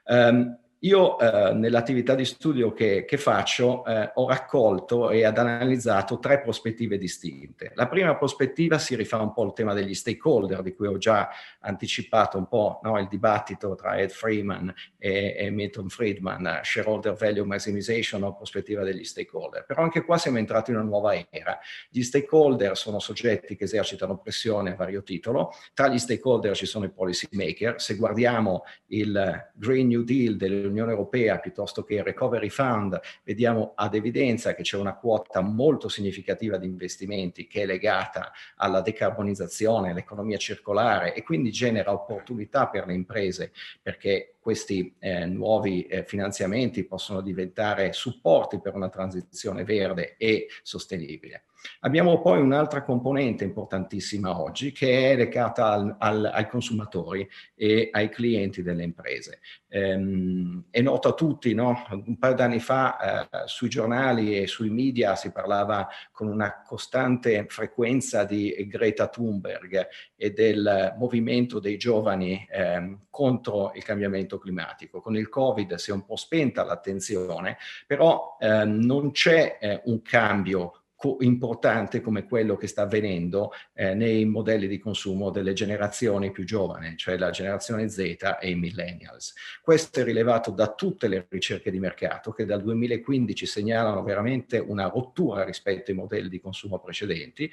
Um, 0.06 0.58
io 0.80 1.18
eh, 1.18 1.54
nell'attività 1.54 2.14
di 2.14 2.26
studio 2.26 2.72
che, 2.72 3.06
che 3.06 3.18
faccio 3.18 3.84
eh, 3.86 4.12
ho 4.14 4.28
raccolto 4.28 5.10
e 5.10 5.26
ad 5.26 5.38
analizzato 5.38 6.20
tre 6.20 6.42
prospettive 6.42 6.98
distinte. 6.98 7.72
La 7.74 7.88
prima 7.88 8.16
prospettiva 8.16 8.78
si 8.78 8.96
rifà 8.96 9.20
un 9.20 9.34
po' 9.34 9.42
al 9.44 9.54
tema 9.54 9.74
degli 9.74 9.96
stakeholder, 9.96 10.62
di 10.62 10.76
cui 10.76 10.88
ho 10.88 10.98
già 10.98 11.30
anticipato 11.62 12.38
un 12.38 12.48
po' 12.48 12.80
no, 12.84 13.00
il 13.00 13.08
dibattito 13.08 13.74
tra 13.76 13.96
Ed 13.96 14.12
Freeman 14.12 14.72
e, 14.98 15.36
e 15.38 15.50
Milton 15.50 15.90
Friedman, 15.90 16.60
shareholder 16.62 17.14
value 17.14 17.44
maximization 17.44 18.22
o 18.24 18.36
prospettiva 18.36 18.84
degli 18.84 19.04
stakeholder. 19.04 19.66
Però 19.66 19.82
anche 19.82 20.04
qua 20.04 20.18
siamo 20.18 20.38
entrati 20.38 20.70
in 20.72 20.78
una 20.78 20.86
nuova 20.86 21.16
era. 21.30 21.58
Gli 21.90 22.04
stakeholder 22.04 22.78
sono 22.78 23.00
soggetti 23.00 23.56
che 23.56 23.64
esercitano 23.64 24.18
pressione 24.18 24.74
a 24.74 24.76
vario 24.76 25.02
titolo. 25.02 25.54
Tra 25.74 25.88
gli 25.88 25.98
stakeholder 25.98 26.56
ci 26.56 26.68
sono 26.68 26.86
i 26.86 26.92
policy 26.92 27.28
maker. 27.32 27.82
Se 27.82 27.96
guardiamo 27.96 28.64
il 28.88 29.52
Green 29.56 29.88
New 29.88 30.04
Deal 30.04 30.36
delle 30.36 30.67
dell'Unione 30.68 30.92
Europea 30.92 31.40
piuttosto 31.40 31.84
che 31.84 31.96
il 31.96 32.04
Recovery 32.04 32.50
Fund, 32.50 33.00
vediamo 33.24 33.74
ad 33.76 33.96
evidenza 33.96 34.54
che 34.54 34.64
c'è 34.64 34.78
una 34.78 34.96
quota 34.96 35.42
molto 35.42 35.90
significativa 35.90 36.58
di 36.58 36.68
investimenti 36.68 37.48
che 37.48 37.64
è 37.64 37.66
legata 37.66 38.32
alla 38.58 38.82
decarbonizzazione, 38.82 39.92
all'economia 39.92 40.38
circolare 40.38 41.14
e 41.14 41.24
quindi 41.24 41.52
genera 41.52 41.92
opportunità 41.92 42.68
per 42.68 42.86
le 42.86 42.94
imprese 42.94 43.52
perché 43.82 44.36
questi 44.40 44.96
eh, 45.00 45.26
nuovi 45.26 45.86
eh, 45.88 46.06
finanziamenti 46.06 46.86
possono 46.86 47.22
diventare 47.22 47.92
supporti 47.92 48.60
per 48.62 48.76
una 48.76 48.90
transizione 48.90 49.64
verde 49.64 50.16
e 50.18 50.48
sostenibile. 50.64 51.44
Abbiamo 51.82 52.22
poi 52.22 52.42
un'altra 52.42 52.84
componente 52.84 53.44
importantissima 53.44 54.40
oggi 54.40 54.72
che 54.72 55.12
è 55.12 55.16
legata 55.16 55.72
al, 55.72 55.96
al, 56.00 56.32
ai 56.34 56.48
consumatori 56.48 57.28
e 57.56 57.90
ai 57.92 58.10
clienti 58.10 58.62
delle 58.62 58.84
imprese. 58.84 59.40
Ehm, 59.70 60.66
è 60.72 60.82
noto 60.82 61.10
a 61.10 61.14
tutti, 61.14 61.54
no? 61.54 61.86
un 62.06 62.18
paio 62.18 62.34
d'anni 62.34 62.60
fa 62.60 63.28
eh, 63.30 63.48
sui 63.48 63.70
giornali 63.70 64.38
e 64.38 64.48
sui 64.48 64.70
media 64.70 65.16
si 65.16 65.32
parlava 65.32 65.88
con 66.12 66.28
una 66.28 66.62
costante 66.64 67.46
frequenza 67.50 68.24
di 68.24 68.66
Greta 68.68 69.08
Thunberg 69.08 69.88
e 70.16 70.32
del 70.32 70.96
movimento 70.98 71.60
dei 71.60 71.78
giovani 71.78 72.48
eh, 72.50 72.98
contro 73.10 73.72
il 73.76 73.84
cambiamento 73.84 74.38
climatico. 74.38 75.02
Con 75.02 75.16
il 75.16 75.30
Covid 75.30 75.76
si 75.76 75.92
è 75.92 75.94
un 75.94 76.06
po' 76.06 76.16
spenta 76.16 76.64
l'attenzione, 76.64 77.58
però 77.86 78.38
eh, 78.40 78.64
non 78.66 79.12
c'è 79.12 79.58
eh, 79.60 79.82
un 79.86 80.02
cambio 80.02 80.84
co- 80.98 81.18
importante 81.20 82.02
come 82.02 82.26
quello 82.26 82.58
che 82.58 82.68
sta 82.68 82.82
avvenendo 82.82 83.52
eh, 83.74 83.94
nei 83.94 84.26
modelli 84.26 84.68
di 84.68 84.80
consumo 84.80 85.30
delle 85.30 85.54
generazioni 85.54 86.32
più 86.32 86.44
giovani, 86.44 86.98
cioè 86.98 87.18
la 87.18 87.30
generazione 87.30 87.88
Z 87.88 88.00
e 88.42 88.50
i 88.50 88.56
millennials. 88.56 89.34
Questo 89.62 90.00
è 90.00 90.04
rilevato 90.04 90.52
da 90.52 90.74
tutte 90.74 91.08
le 91.08 91.28
ricerche 91.30 91.72
di 91.72 91.80
mercato 91.80 92.32
che 92.32 92.46
dal 92.46 92.64
2015 92.64 93.46
segnalano 93.46 94.04
veramente 94.04 94.58
una 94.58 94.88
rottura 94.88 95.44
rispetto 95.44 95.92
ai 95.92 95.98
modelli 95.98 96.30
di 96.30 96.40
consumo 96.40 96.80
precedenti 96.80 97.50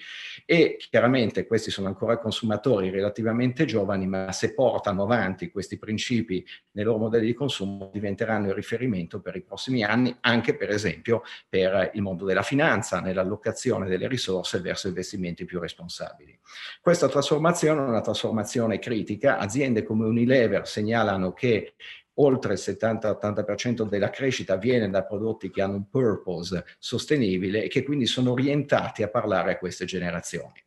e 0.47 0.77
chiaramente 0.79 1.47
questi 1.47 1.71
sono 1.71 1.89
ancora 1.89 2.19
consumatori 2.19 2.89
relativamente 2.89 3.67
giovani, 3.67 4.07
ma 4.07 4.33
se 4.33 4.55
portano 4.55 5.03
avanti 5.03 5.51
questi 5.51 5.79
principi 5.79 6.45
nei 6.73 6.85
loro 6.85 6.99
modelli 6.99 7.27
di 7.27 7.35
consumo 7.35 7.91
diventeranno 7.93 8.49
il 8.49 8.55
riferimento 8.55 9.21
per 9.21 9.37
i 9.37 9.43
prossimi 9.43 9.85
anni, 9.85 10.17
anche 10.21 10.57
per 10.57 10.71
esempio 10.71 11.23
per 11.47 11.91
il 11.93 12.01
mondo 12.01 12.25
della 12.25 12.43
finanza, 12.43 13.01
nella 13.01 13.23
allocazione 13.35 13.89
delle 13.89 14.09
risorse 14.09 14.61
verso 14.61 14.89
investimenti 14.89 15.45
più 15.45 15.59
responsabili. 15.59 16.39
Questa 16.81 17.09
trasformazione 17.09 17.81
è 17.81 17.89
una 17.89 18.01
trasformazione 18.01 18.79
critica. 18.79 19.39
Aziende 19.39 19.83
come 19.83 20.07
Unilever 20.07 20.67
segnalano 20.67 21.33
che 21.33 21.75
oltre 22.15 22.53
il 22.53 22.61
70-80% 22.63 23.89
della 23.89 24.11
crescita 24.11 24.57
viene 24.57 24.89
da 24.89 25.05
prodotti 25.05 25.51
che 25.51 25.63
hanno 25.63 25.77
un 25.77 25.89
purpose 25.89 26.65
sostenibile 26.79 27.65
e 27.65 27.69
che 27.69 27.83
quindi 27.83 28.07
sono 28.07 28.33
orientati 28.33 29.03
a 29.03 29.09
parlare 29.09 29.53
a 29.53 29.59
queste 29.59 29.85
generazioni. 29.85 30.63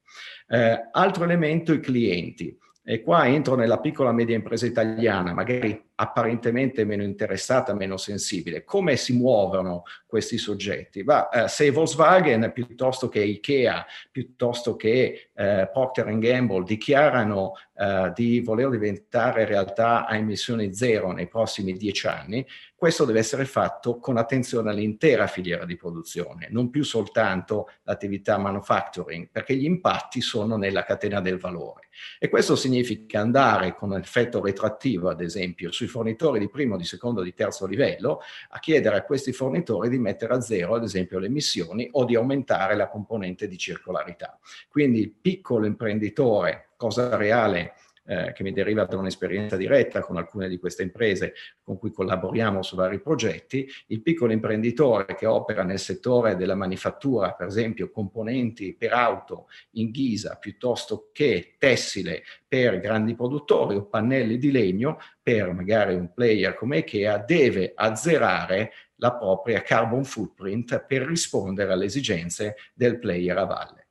Eh, 0.49 0.89
altro 0.91 1.23
elemento, 1.23 1.73
i 1.73 1.79
clienti. 1.79 2.57
E 2.89 3.01
qua 3.01 3.27
entro 3.27 3.55
nella 3.55 3.81
piccola 3.81 4.13
media 4.13 4.37
impresa 4.37 4.65
italiana, 4.65 5.33
magari 5.33 5.89
apparentemente 5.95 6.85
meno 6.85 7.03
interessata, 7.03 7.73
meno 7.73 7.97
sensibile. 7.97 8.63
Come 8.63 8.95
si 8.95 9.11
muovono 9.11 9.83
questi 10.05 10.37
soggetti? 10.37 11.03
Ma, 11.03 11.27
eh, 11.27 11.49
se 11.49 11.69
Volkswagen 11.69 12.49
piuttosto 12.53 13.09
che 13.09 13.21
Ikea, 13.21 13.85
piuttosto 14.09 14.77
che 14.77 15.31
eh, 15.33 15.69
Procter 15.69 16.17
Gamble 16.17 16.63
dichiarano 16.63 17.55
eh, 17.79 18.11
di 18.15 18.39
voler 18.41 18.69
diventare 18.69 19.45
realtà 19.45 20.07
a 20.07 20.15
emissioni 20.15 20.73
zero 20.73 21.11
nei 21.11 21.27
prossimi 21.27 21.73
dieci 21.73 22.07
anni, 22.07 22.45
questo 22.75 23.05
deve 23.05 23.19
essere 23.19 23.45
fatto 23.45 23.97
con 23.97 24.17
attenzione 24.17 24.69
all'intera 24.69 25.25
filiera 25.27 25.65
di 25.65 25.75
produzione, 25.75 26.47
non 26.51 26.69
più 26.69 26.83
soltanto 26.83 27.69
l'attività 27.83 28.37
manufacturing, 28.37 29.29
perché 29.31 29.55
gli 29.55 29.65
impatti 29.65 30.21
sono 30.21 30.57
nella 30.57 30.83
catena 30.83 31.19
del 31.19 31.39
valore. 31.39 31.87
E 32.19 32.29
questo 32.29 32.55
significa 32.55 33.19
andare 33.19 33.75
con 33.75 33.93
effetto 33.93 34.41
retrattivo, 34.41 35.09
ad 35.09 35.21
esempio, 35.21 35.71
sui 35.71 35.87
fornitori 35.87 36.39
di 36.39 36.49
primo, 36.49 36.77
di 36.77 36.85
secondo, 36.85 37.23
di 37.23 37.33
terzo 37.33 37.65
livello, 37.65 38.21
a 38.49 38.59
chiedere 38.59 38.97
a 38.97 39.03
questi 39.03 39.33
fornitori 39.33 39.89
di 39.89 39.97
mettere 39.97 40.33
a 40.33 40.41
zero, 40.41 40.75
ad 40.75 40.83
esempio, 40.83 41.17
le 41.17 41.27
emissioni 41.27 41.87
o 41.91 42.05
di 42.05 42.15
aumentare 42.15 42.75
la 42.75 42.87
componente 42.87 43.47
di 43.47 43.57
circolarità. 43.57 44.39
Quindi 44.67 44.99
il 44.99 45.11
piccolo 45.11 45.65
imprenditore, 45.65 46.66
cosa 46.77 47.15
reale, 47.17 47.73
eh, 48.09 48.31
che 48.31 48.41
mi 48.41 48.53
deriva 48.53 48.85
da 48.85 48.97
un'esperienza 48.97 49.57
diretta 49.57 49.99
con 49.99 50.15
alcune 50.15 50.47
di 50.47 50.57
queste 50.57 50.81
imprese 50.81 51.33
con 51.61 51.77
cui 51.77 51.91
collaboriamo 51.91 52.63
su 52.63 52.77
vari 52.77 53.01
progetti, 53.01 53.69
il 53.87 54.01
piccolo 54.01 54.31
imprenditore 54.31 55.13
che 55.15 55.25
opera 55.25 55.63
nel 55.63 55.79
settore 55.79 56.37
della 56.37 56.55
manifattura, 56.55 57.33
per 57.33 57.47
esempio 57.47 57.91
componenti 57.91 58.73
per 58.75 58.93
auto 58.93 59.47
in 59.71 59.91
ghisa 59.91 60.37
piuttosto 60.39 61.09
che 61.11 61.55
tessile 61.57 62.23
per 62.47 62.79
grandi 62.79 63.13
produttori 63.13 63.75
o 63.75 63.87
pannelli 63.87 64.37
di 64.37 64.51
legno 64.51 64.99
per 65.21 65.51
magari 65.51 65.93
un 65.93 66.13
player 66.13 66.55
come 66.55 66.77
IKEA, 66.77 67.17
deve 67.17 67.73
azzerare 67.75 68.71
la 68.99 69.13
propria 69.15 69.61
carbon 69.61 70.05
footprint 70.05 70.85
per 70.85 71.01
rispondere 71.01 71.73
alle 71.73 71.85
esigenze 71.85 72.55
del 72.73 72.99
player 72.99 73.37
a 73.37 73.43
valle. 73.43 73.86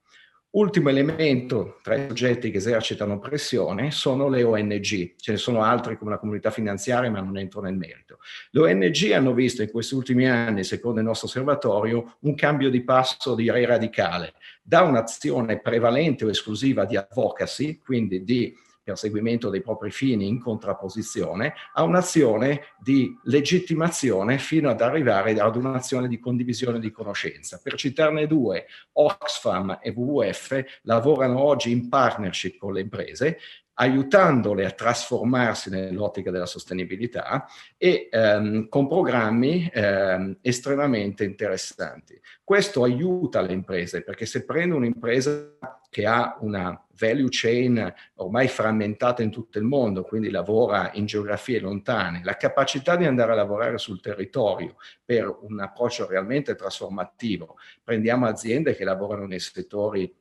Ultimo 0.57 0.89
elemento 0.89 1.81
tra 1.83 1.97
i 1.97 2.07
soggetti 2.09 2.51
che 2.51 2.57
esercitano 2.57 3.19
pressione 3.19 3.91
sono 3.91 4.31
le 4.31 4.43
ONG, 4.43 5.15
ce 5.19 5.33
ne 5.33 5.37
sono 5.37 5.63
altri 5.63 5.99
come 5.99 6.13
la 6.13 6.19
comunità 6.19 6.51
finanziaria, 6.51 7.11
ma 7.11 7.21
non 7.21 7.37
entro 7.37 7.61
nel 7.61 7.77
merito. 7.77 8.21
Le 8.53 8.73
ONG 8.73 9.13
hanno 9.13 9.35
visto 9.35 9.61
in 9.61 9.71
questi 9.71 9.95
ultimi 9.95 10.27
anni, 10.27 10.65
secondo 10.65 11.01
il 11.01 11.05
nostro 11.05 11.27
osservatorio, 11.27 12.17
un 12.21 12.35
cambio 12.35 12.71
di 12.71 12.83
passo 12.83 13.35
direi 13.35 13.67
radicale, 13.67 14.33
da 14.63 14.81
un'azione 14.81 15.61
prevalente 15.61 16.25
o 16.25 16.31
esclusiva 16.31 16.87
di 16.87 16.97
advocacy, 16.97 17.77
quindi 17.77 18.25
di 18.25 18.57
perseguimento 18.87 19.51
dei 19.51 19.63
propri 19.63 19.91
fini 19.91 20.29
in 20.29 20.41
contrapposizione 20.41 21.55
a 21.75 21.83
un'azione 21.83 22.67
di 22.79 23.19
legittimazione 23.25 24.39
fino 24.39 24.71
ad 24.71 24.81
arrivare 24.81 25.33
ad 25.33 25.57
un'azione 25.57 26.07
di 26.07 26.21
condivisione 26.21 26.79
di 26.79 26.93
conoscenza. 26.93 27.59
Per 27.61 27.75
citarne 27.75 28.29
due, 28.29 28.67
Oxfam 28.93 29.81
e 29.83 29.91
WWF 29.91 30.65
lavorano 30.83 31.41
oggi 31.41 31.73
in 31.73 31.89
partnership 31.89 32.59
con 32.59 32.75
le 32.75 32.83
imprese 32.83 33.39
aiutandole 33.79 34.65
a 34.65 34.71
trasformarsi 34.71 35.69
nell'ottica 35.69 36.31
della 36.31 36.47
sostenibilità 36.47 37.45
e 37.77 38.09
ehm, 38.11 38.69
con 38.69 38.89
programmi 38.89 39.69
ehm, 39.71 40.39
estremamente 40.41 41.25
interessanti. 41.25 42.19
Questo 42.43 42.85
aiuta 42.85 43.43
le 43.43 43.53
imprese 43.53 44.03
perché 44.03 44.25
se 44.25 44.45
prendo 44.45 44.77
un'impresa 44.77 45.57
che 45.91 46.07
ha 46.07 46.37
una 46.41 46.81
value 46.99 47.29
chain 47.31 47.93
ormai 48.17 48.49
frammentata 48.49 49.23
in 49.23 49.31
tutto 49.31 49.59
il 49.59 49.65
mondo, 49.65 50.03
quindi 50.03 50.31
lavora 50.31 50.91
in 50.95 51.07
geografie 51.07 51.61
lontane, 51.61 52.21
la 52.25 52.37
capacità 52.37 52.97
di 52.97 53.05
andare 53.05 53.33
a 53.33 53.37
lavorare 53.37 53.79
sul 53.79 54.01
territorio 54.01 54.77
per 55.05 55.39
un 55.43 55.61
approccio 55.61 56.07
realmente 56.07 56.55
trasformativo. 56.55 57.57
Prendiamo 57.83 58.27
aziende 58.27 58.75
che 58.75 58.85
lavorano 58.85 59.27
nei 59.27 59.41
settori 59.41 60.13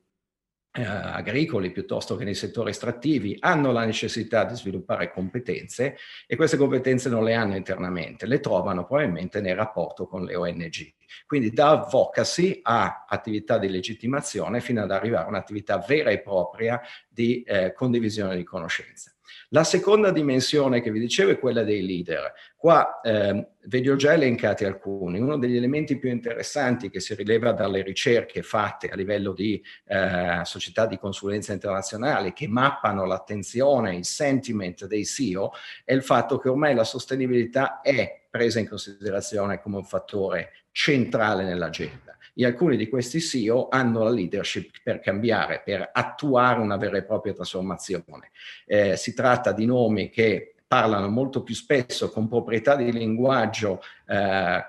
eh, 0.78 0.84
agricoli 0.84 1.70
piuttosto 1.70 2.16
che 2.16 2.24
nei 2.24 2.34
settori 2.34 2.70
estrattivi 2.70 3.36
hanno 3.40 3.72
la 3.72 3.86
necessità 3.86 4.44
di 4.44 4.54
sviluppare 4.54 5.10
competenze 5.10 5.96
e 6.26 6.36
queste 6.36 6.58
competenze 6.58 7.08
non 7.08 7.24
le 7.24 7.32
hanno 7.32 7.56
internamente, 7.56 8.26
le 8.26 8.40
trovano 8.40 8.84
probabilmente 8.84 9.40
nel 9.40 9.56
rapporto 9.56 10.06
con 10.06 10.24
le 10.24 10.36
ONG. 10.36 10.94
Quindi 11.26 11.50
da 11.50 11.70
advocacy 11.70 12.60
a 12.62 13.04
attività 13.08 13.58
di 13.58 13.68
legittimazione 13.68 14.60
fino 14.60 14.82
ad 14.82 14.90
arrivare 14.90 15.24
a 15.24 15.28
un'attività 15.28 15.78
vera 15.78 16.10
e 16.10 16.20
propria 16.20 16.80
di 17.08 17.42
eh, 17.42 17.72
condivisione 17.72 18.36
di 18.36 18.44
conoscenze. 18.44 19.16
La 19.50 19.64
seconda 19.64 20.10
dimensione 20.10 20.80
che 20.80 20.90
vi 20.90 20.98
dicevo 20.98 21.30
è 21.30 21.38
quella 21.38 21.62
dei 21.62 21.84
leader. 21.86 22.32
Qua 22.56 23.00
eh, 23.00 23.48
ve 23.64 23.90
ho 23.90 23.96
già 23.96 24.12
elencati 24.12 24.64
alcuni. 24.64 25.20
Uno 25.20 25.38
degli 25.38 25.56
elementi 25.56 25.98
più 25.98 26.10
interessanti 26.10 26.90
che 26.90 27.00
si 27.00 27.14
rileva 27.14 27.52
dalle 27.52 27.82
ricerche 27.82 28.42
fatte 28.42 28.88
a 28.88 28.96
livello 28.96 29.32
di 29.32 29.62
eh, 29.86 30.40
società 30.42 30.86
di 30.86 30.98
consulenza 30.98 31.52
internazionali 31.52 32.32
che 32.32 32.48
mappano 32.48 33.04
l'attenzione, 33.04 33.94
il 33.94 34.04
sentiment 34.04 34.86
dei 34.86 35.04
CEO, 35.04 35.52
è 35.84 35.92
il 35.92 36.02
fatto 36.02 36.38
che 36.38 36.48
ormai 36.48 36.74
la 36.74 36.84
sostenibilità 36.84 37.80
è 37.82 38.26
presa 38.28 38.58
in 38.58 38.68
considerazione 38.68 39.60
come 39.60 39.76
un 39.76 39.84
fattore 39.84 40.52
centrale 40.76 41.42
nell'agenda 41.42 42.18
e 42.34 42.44
alcuni 42.44 42.76
di 42.76 42.90
questi 42.90 43.18
CEO 43.18 43.68
hanno 43.70 44.02
la 44.02 44.10
leadership 44.10 44.82
per 44.82 45.00
cambiare, 45.00 45.62
per 45.64 45.88
attuare 45.90 46.60
una 46.60 46.76
vera 46.76 46.98
e 46.98 47.02
propria 47.02 47.32
trasformazione. 47.32 48.30
Eh, 48.66 48.94
si 48.94 49.14
tratta 49.14 49.52
di 49.52 49.64
nomi 49.64 50.10
che 50.10 50.54
parlano 50.66 51.08
molto 51.08 51.42
più 51.42 51.54
spesso 51.54 52.10
con 52.10 52.28
proprietà 52.28 52.76
di 52.76 52.92
linguaggio 52.92 53.80
eh, 54.06 54.64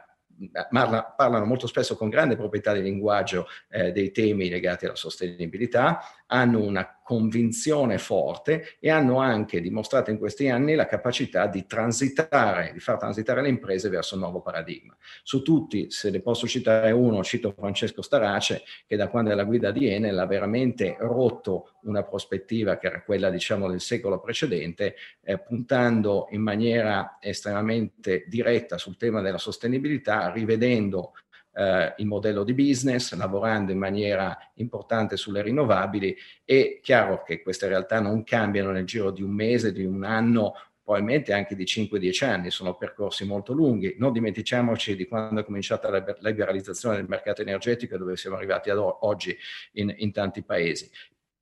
parlano 1.17 1.46
molto 1.46 1.67
spesso 1.67 1.98
con 1.98 2.10
grande 2.10 2.36
proprietà 2.36 2.72
di 2.72 2.82
linguaggio 2.82 3.48
eh, 3.70 3.91
dei 3.91 4.12
temi 4.12 4.50
legati 4.50 4.86
alla 4.86 4.96
sostenibilità, 4.96 6.00
hanno 6.27 6.61
una 6.61 6.99
convinzione 7.07 7.97
forte 7.97 8.75
e 8.81 8.89
hanno 8.89 9.19
anche 9.19 9.61
dimostrato 9.61 10.11
in 10.11 10.17
questi 10.17 10.49
anni 10.49 10.75
la 10.75 10.87
capacità 10.87 11.47
di 11.47 11.65
transitare, 11.65 12.71
di 12.73 12.79
far 12.79 12.97
transitare 12.97 13.41
le 13.41 13.47
imprese 13.47 13.87
verso 13.87 14.15
un 14.15 14.21
nuovo 14.21 14.41
paradigma. 14.41 14.95
Su 15.23 15.41
tutti, 15.41 15.89
se 15.89 16.09
ne 16.09 16.19
posso 16.19 16.47
citare 16.47 16.91
uno, 16.91 17.23
cito 17.23 17.53
Francesco 17.57 18.01
Starace, 18.01 18.63
che 18.85 18.97
da 18.97 19.07
quando 19.07 19.29
è 19.29 19.33
alla 19.33 19.45
guida 19.45 19.71
di 19.71 19.87
Enel 19.87 20.19
ha 20.19 20.25
veramente 20.25 20.97
rotto 20.99 21.75
una 21.83 22.03
prospettiva 22.03 22.77
che 22.77 22.87
era 22.87 23.01
quella, 23.01 23.29
diciamo, 23.29 23.69
del 23.69 23.79
secolo 23.79 24.19
precedente, 24.19 24.95
eh, 25.23 25.39
puntando 25.39 26.27
in 26.31 26.41
maniera 26.41 27.19
estremamente 27.21 28.25
diretta 28.27 28.77
sul 28.77 28.97
tema 28.97 29.21
della 29.21 29.37
sostenibilità, 29.37 30.29
rivedendo 30.31 31.13
eh, 31.58 31.96
il 31.98 32.06
modello 32.06 32.43
di 32.43 32.54
business, 32.54 33.15
lavorando 33.15 33.72
in 33.72 33.80
maniera 33.80 34.38
importante 34.56 35.17
sulle 35.17 35.41
rinnovabili. 35.41 36.15
È 36.46 36.80
chiaro 36.82 37.24
che 37.24 37.41
queste 37.41 37.67
realtà 37.67 38.00
non 38.00 38.24
cambiano 38.24 38.72
nel 38.72 38.86
giro 38.86 39.10
di 39.10 39.24
un 39.24 39.32
mese, 39.32 39.72
di 39.72 39.84
un 39.84 40.04
anno, 40.04 40.54
probabilmente 40.84 41.34
anche 41.34 41.56
di 41.56 41.63
5-10 41.63 42.26
anni, 42.26 42.52
sono 42.52 42.76
percorsi 42.76 43.26
molto 43.26 43.54
lunghi. 43.54 43.96
Non 43.98 44.13
dimentichiamoci 44.13 44.96
di 44.96 45.08
quando 45.08 45.41
è 45.41 45.43
cominciata 45.43 45.89
la 45.89 46.15
liberalizzazione 46.20 46.98
del 46.98 47.08
mercato 47.10 47.41
energetico 47.41 47.98
dove 47.98 48.15
siamo 48.15 48.36
arrivati 48.36 48.70
ad 48.70 48.78
oggi 48.78 49.36
in, 49.74 49.93
in 49.98 50.12
tanti 50.12 50.43
paesi 50.43 50.89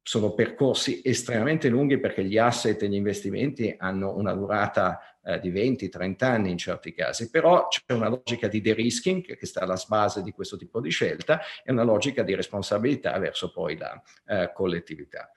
sono 0.08 0.36
percorsi 0.36 1.02
estremamente 1.04 1.68
lunghi 1.68 2.00
perché 2.00 2.24
gli 2.24 2.38
asset 2.38 2.80
e 2.84 2.88
gli 2.88 2.94
investimenti 2.94 3.74
hanno 3.76 4.16
una 4.16 4.34
durata 4.34 5.15
eh, 5.26 5.40
di 5.40 5.52
20-30 5.52 6.24
anni 6.24 6.52
in 6.52 6.58
certi 6.58 6.94
casi, 6.94 7.30
però 7.30 7.68
c'è 7.68 7.94
una 7.94 8.10
logica 8.10 8.48
di 8.48 8.62
de-risking 8.62 9.36
che 9.36 9.46
sta 9.46 9.62
alla 9.62 9.82
base 9.88 10.22
di 10.22 10.32
questo 10.32 10.58
tipo 10.58 10.80
di 10.80 10.90
scelta 10.90 11.42
e 11.64 11.72
una 11.72 11.84
logica 11.84 12.24
di 12.24 12.36
responsabilità 12.36 13.18
verso 13.18 13.52
poi 13.52 13.78
la 13.78 14.02
eh, 14.28 14.52
collettività. 14.54 15.32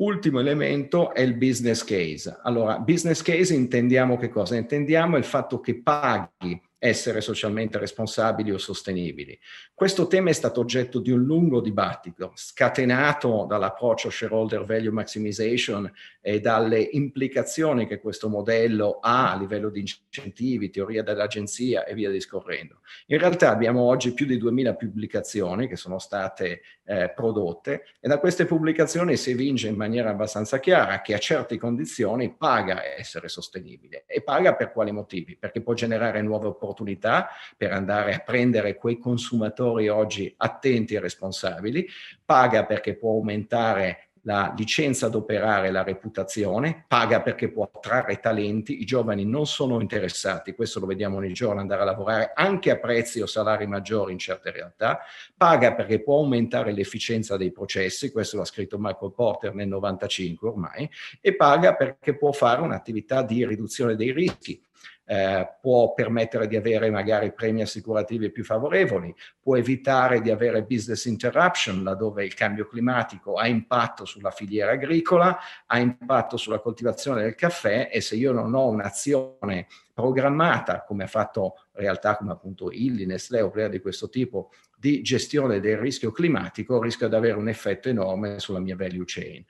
Ultimo 0.00 0.38
elemento 0.38 1.12
è 1.12 1.22
il 1.22 1.34
business 1.34 1.82
case. 1.82 2.38
Allora, 2.42 2.78
business 2.78 3.20
case 3.20 3.52
intendiamo 3.52 4.16
che 4.16 4.28
cosa? 4.28 4.54
Intendiamo 4.54 5.16
il 5.16 5.24
fatto 5.24 5.58
che 5.58 5.82
paghi 5.82 6.60
essere 6.78 7.20
socialmente 7.20 7.78
responsabili 7.78 8.52
o 8.52 8.58
sostenibili. 8.58 9.38
Questo 9.74 10.06
tema 10.06 10.30
è 10.30 10.32
stato 10.32 10.60
oggetto 10.60 11.00
di 11.00 11.10
un 11.10 11.24
lungo 11.24 11.60
dibattito, 11.60 12.32
scatenato 12.34 13.46
dall'approccio 13.48 14.10
shareholder 14.10 14.64
value 14.64 14.90
maximization 14.90 15.92
e 16.20 16.40
dalle 16.40 16.80
implicazioni 16.80 17.86
che 17.86 18.00
questo 18.00 18.28
modello 18.28 18.98
ha 19.00 19.32
a 19.32 19.36
livello 19.36 19.70
di 19.70 19.80
incentivi, 19.80 20.70
teoria 20.70 21.02
dell'agenzia 21.02 21.84
e 21.84 21.94
via 21.94 22.10
discorrendo. 22.10 22.80
In 23.06 23.18
realtà 23.18 23.50
abbiamo 23.50 23.82
oggi 23.82 24.12
più 24.12 24.26
di 24.26 24.38
2000 24.38 24.74
pubblicazioni 24.74 25.66
che 25.66 25.76
sono 25.76 25.98
state 25.98 26.62
eh, 26.84 27.12
prodotte 27.14 27.84
e 28.00 28.08
da 28.08 28.18
queste 28.18 28.46
pubblicazioni 28.46 29.16
si 29.16 29.32
evince 29.32 29.68
in 29.68 29.76
maniera 29.76 30.10
abbastanza 30.10 30.60
chiara 30.60 31.00
che 31.02 31.14
a 31.14 31.18
certe 31.18 31.58
condizioni 31.58 32.34
paga 32.34 32.84
essere 32.84 33.28
sostenibile 33.28 34.04
e 34.06 34.22
paga 34.22 34.54
per 34.54 34.72
quali 34.72 34.92
motivi? 34.92 35.36
Perché 35.36 35.60
può 35.60 35.74
generare 35.74 36.22
nuove 36.22 36.46
opportunità 36.46 36.66
opportunità 36.68 37.28
per 37.56 37.72
andare 37.72 38.14
a 38.14 38.18
prendere 38.18 38.76
quei 38.76 38.98
consumatori 38.98 39.88
oggi 39.88 40.32
attenti 40.36 40.94
e 40.94 41.00
responsabili, 41.00 41.88
paga 42.24 42.64
perché 42.64 42.96
può 42.96 43.12
aumentare 43.12 44.08
la 44.28 44.52
licenza 44.56 45.06
ad 45.06 45.14
operare, 45.14 45.70
la 45.70 45.82
reputazione, 45.82 46.84
paga 46.86 47.22
perché 47.22 47.50
può 47.50 47.70
attrarre 47.72 48.20
talenti, 48.20 48.80
i 48.80 48.84
giovani 48.84 49.24
non 49.24 49.46
sono 49.46 49.80
interessati, 49.80 50.54
questo 50.54 50.80
lo 50.80 50.86
vediamo 50.86 51.16
ogni 51.16 51.32
giorno, 51.32 51.60
andare 51.60 51.80
a 51.80 51.86
lavorare 51.86 52.32
anche 52.34 52.70
a 52.70 52.76
prezzi 52.76 53.22
o 53.22 53.26
salari 53.26 53.66
maggiori 53.66 54.12
in 54.12 54.18
certe 54.18 54.50
realtà, 54.50 55.00
paga 55.34 55.74
perché 55.74 56.02
può 56.02 56.18
aumentare 56.18 56.72
l'efficienza 56.72 57.38
dei 57.38 57.52
processi, 57.52 58.12
questo 58.12 58.36
l'ha 58.36 58.44
scritto 58.44 58.76
Michael 58.78 59.14
Porter 59.14 59.54
nel 59.54 59.68
95 59.68 60.48
ormai, 60.48 60.90
e 61.22 61.34
paga 61.34 61.74
perché 61.74 62.14
può 62.14 62.30
fare 62.30 62.60
un'attività 62.60 63.22
di 63.22 63.46
riduzione 63.46 63.96
dei 63.96 64.12
rischi, 64.12 64.62
eh, 65.10 65.56
può 65.58 65.94
permettere 65.94 66.46
di 66.46 66.54
avere 66.54 66.90
magari 66.90 67.32
premi 67.32 67.62
assicurativi 67.62 68.30
più 68.30 68.44
favorevoli, 68.44 69.14
può 69.40 69.56
evitare 69.56 70.20
di 70.20 70.30
avere 70.30 70.64
business 70.64 71.06
interruption 71.06 71.82
laddove 71.82 72.26
il 72.26 72.34
cambio 72.34 72.66
climatico 72.66 73.36
ha 73.36 73.46
impatto 73.46 74.04
sulla 74.04 74.30
filiera 74.30 74.72
agricola, 74.72 75.38
ha 75.64 75.78
impatto 75.78 76.36
sulla 76.36 76.58
coltivazione 76.58 77.22
del 77.22 77.34
caffè 77.34 77.88
e 77.90 78.02
se 78.02 78.16
io 78.16 78.32
non 78.32 78.52
ho 78.52 78.66
un'azione 78.66 79.66
programmata, 79.94 80.84
come 80.84 81.04
ha 81.04 81.08
fatto 81.08 81.54
realtà 81.72 82.16
come 82.16 82.32
appunto 82.32 82.70
Illy, 82.70 83.06
Nestlé 83.06 83.40
o 83.40 83.50
player 83.50 83.70
di 83.70 83.80
questo 83.80 84.10
tipo, 84.10 84.50
di 84.76 85.02
gestione 85.02 85.58
del 85.58 85.78
rischio 85.78 86.12
climatico, 86.12 86.80
rischio 86.80 87.08
di 87.08 87.14
avere 87.16 87.36
un 87.36 87.48
effetto 87.48 87.88
enorme 87.88 88.38
sulla 88.38 88.60
mia 88.60 88.76
value 88.76 89.04
chain. 89.06 89.44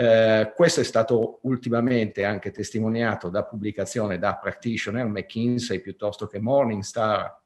Eh, 0.00 0.54
questo 0.56 0.80
è 0.80 0.84
stato 0.84 1.40
ultimamente 1.42 2.24
anche 2.24 2.50
testimoniato 2.50 3.28
da 3.28 3.44
pubblicazione 3.44 4.18
da 4.18 4.36
practitioner, 4.36 5.04
McKinsey 5.04 5.80
piuttosto 5.80 6.26
che 6.26 6.40
Morningstar, 6.40 7.38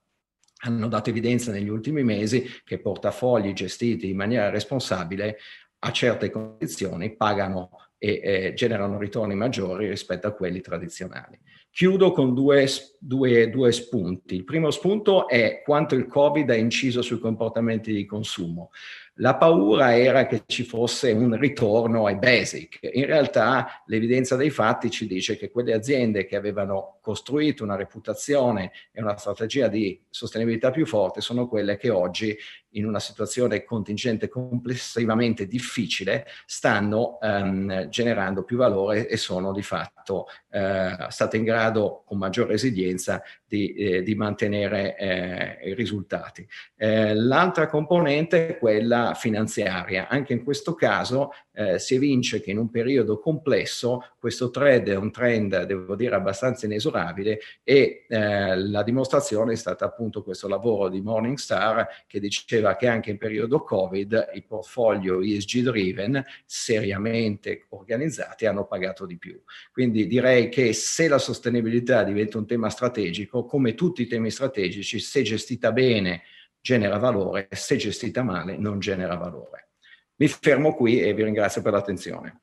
hanno 0.58 0.86
dato 0.86 1.10
evidenza 1.10 1.50
negli 1.50 1.68
ultimi 1.68 2.04
mesi 2.04 2.48
che 2.62 2.78
portafogli 2.78 3.52
gestiti 3.52 4.08
in 4.08 4.16
maniera 4.16 4.50
responsabile 4.50 5.38
a 5.80 5.90
certe 5.90 6.30
condizioni 6.30 7.16
pagano 7.16 7.70
e 7.98 8.20
eh, 8.22 8.54
generano 8.54 8.98
ritorni 8.98 9.34
maggiori 9.34 9.88
rispetto 9.88 10.28
a 10.28 10.32
quelli 10.32 10.60
tradizionali. 10.60 11.36
Chiudo 11.70 12.12
con 12.12 12.34
due, 12.34 12.68
due, 13.00 13.50
due, 13.50 13.72
spunti. 13.72 14.36
Il 14.36 14.44
primo 14.44 14.70
spunto 14.70 15.26
è 15.26 15.60
quanto 15.64 15.96
il 15.96 16.06
Covid 16.06 16.48
ha 16.50 16.54
inciso 16.54 17.02
sui 17.02 17.18
comportamenti 17.18 17.92
di 17.92 18.06
consumo. 18.06 18.70
La 19.18 19.36
paura 19.36 19.96
era 19.96 20.26
che 20.26 20.42
ci 20.46 20.64
fosse 20.64 21.12
un 21.12 21.38
ritorno 21.38 22.06
ai 22.06 22.16
basic. 22.16 22.80
In 22.94 23.06
realtà 23.06 23.84
l'evidenza 23.86 24.34
dei 24.34 24.50
fatti 24.50 24.90
ci 24.90 25.06
dice 25.06 25.36
che 25.36 25.52
quelle 25.52 25.72
aziende 25.72 26.26
che 26.26 26.34
avevano 26.34 26.98
costruito 27.00 27.62
una 27.62 27.76
reputazione 27.76 28.72
e 28.90 29.00
una 29.00 29.16
strategia 29.16 29.68
di 29.68 30.02
sostenibilità 30.10 30.72
più 30.72 30.84
forte 30.84 31.20
sono 31.20 31.46
quelle 31.46 31.76
che 31.76 31.90
oggi 31.90 32.36
in 32.74 32.86
una 32.86 33.00
situazione 33.00 33.64
contingente 33.64 34.28
complessivamente 34.28 35.46
difficile 35.46 36.26
stanno 36.46 37.18
um, 37.20 37.88
generando 37.88 38.44
più 38.44 38.56
valore 38.56 39.08
e 39.08 39.16
sono 39.16 39.52
di 39.52 39.62
fatto 39.62 40.26
uh, 40.50 41.08
state 41.08 41.36
in 41.36 41.44
grado 41.44 42.02
con 42.06 42.18
maggior 42.18 42.46
resilienza 42.46 43.22
di, 43.54 43.74
eh, 43.74 44.02
di 44.02 44.14
mantenere 44.16 44.96
eh, 44.96 45.70
i 45.70 45.74
risultati. 45.74 46.46
Eh, 46.76 47.14
l'altra 47.14 47.68
componente 47.68 48.48
è 48.48 48.58
quella 48.58 49.14
finanziaria. 49.14 50.08
Anche 50.08 50.32
in 50.32 50.42
questo 50.42 50.74
caso 50.74 51.32
eh, 51.52 51.78
si 51.78 51.94
evince 51.94 52.40
che 52.40 52.50
in 52.50 52.58
un 52.58 52.70
periodo 52.70 53.20
complesso 53.20 54.14
questo 54.18 54.50
trend 54.50 54.88
è 54.88 54.96
un 54.96 55.12
trend, 55.12 55.64
devo 55.64 55.94
dire, 55.94 56.16
abbastanza 56.16 56.66
inesorabile 56.66 57.38
e 57.62 58.06
eh, 58.08 58.56
la 58.56 58.82
dimostrazione 58.82 59.52
è 59.52 59.56
stata 59.56 59.84
appunto 59.84 60.22
questo 60.24 60.48
lavoro 60.48 60.88
di 60.88 61.00
Morningstar 61.00 61.86
che 62.06 62.18
diceva 62.18 62.63
che 62.76 62.88
anche 62.88 63.10
in 63.10 63.18
periodo 63.18 63.62
Covid 63.62 64.30
i 64.34 64.42
portfolio 64.42 65.20
ESG 65.20 65.60
driven 65.60 66.24
seriamente 66.44 67.66
organizzati 67.70 68.46
hanno 68.46 68.66
pagato 68.66 69.06
di 69.06 69.18
più. 69.18 69.40
Quindi 69.70 70.06
direi 70.06 70.48
che 70.48 70.72
se 70.72 71.06
la 71.06 71.18
sostenibilità 71.18 72.02
diventa 72.02 72.38
un 72.38 72.46
tema 72.46 72.70
strategico, 72.70 73.44
come 73.44 73.74
tutti 73.74 74.02
i 74.02 74.06
temi 74.06 74.30
strategici, 74.30 74.98
se 74.98 75.22
gestita 75.22 75.70
bene 75.70 76.22
genera 76.60 76.96
valore, 76.96 77.48
se 77.50 77.76
gestita 77.76 78.22
male 78.22 78.56
non 78.56 78.78
genera 78.78 79.16
valore. 79.16 79.68
Mi 80.16 80.28
fermo 80.28 80.74
qui 80.74 81.00
e 81.00 81.12
vi 81.12 81.24
ringrazio 81.24 81.60
per 81.60 81.72
l'attenzione. 81.72 82.40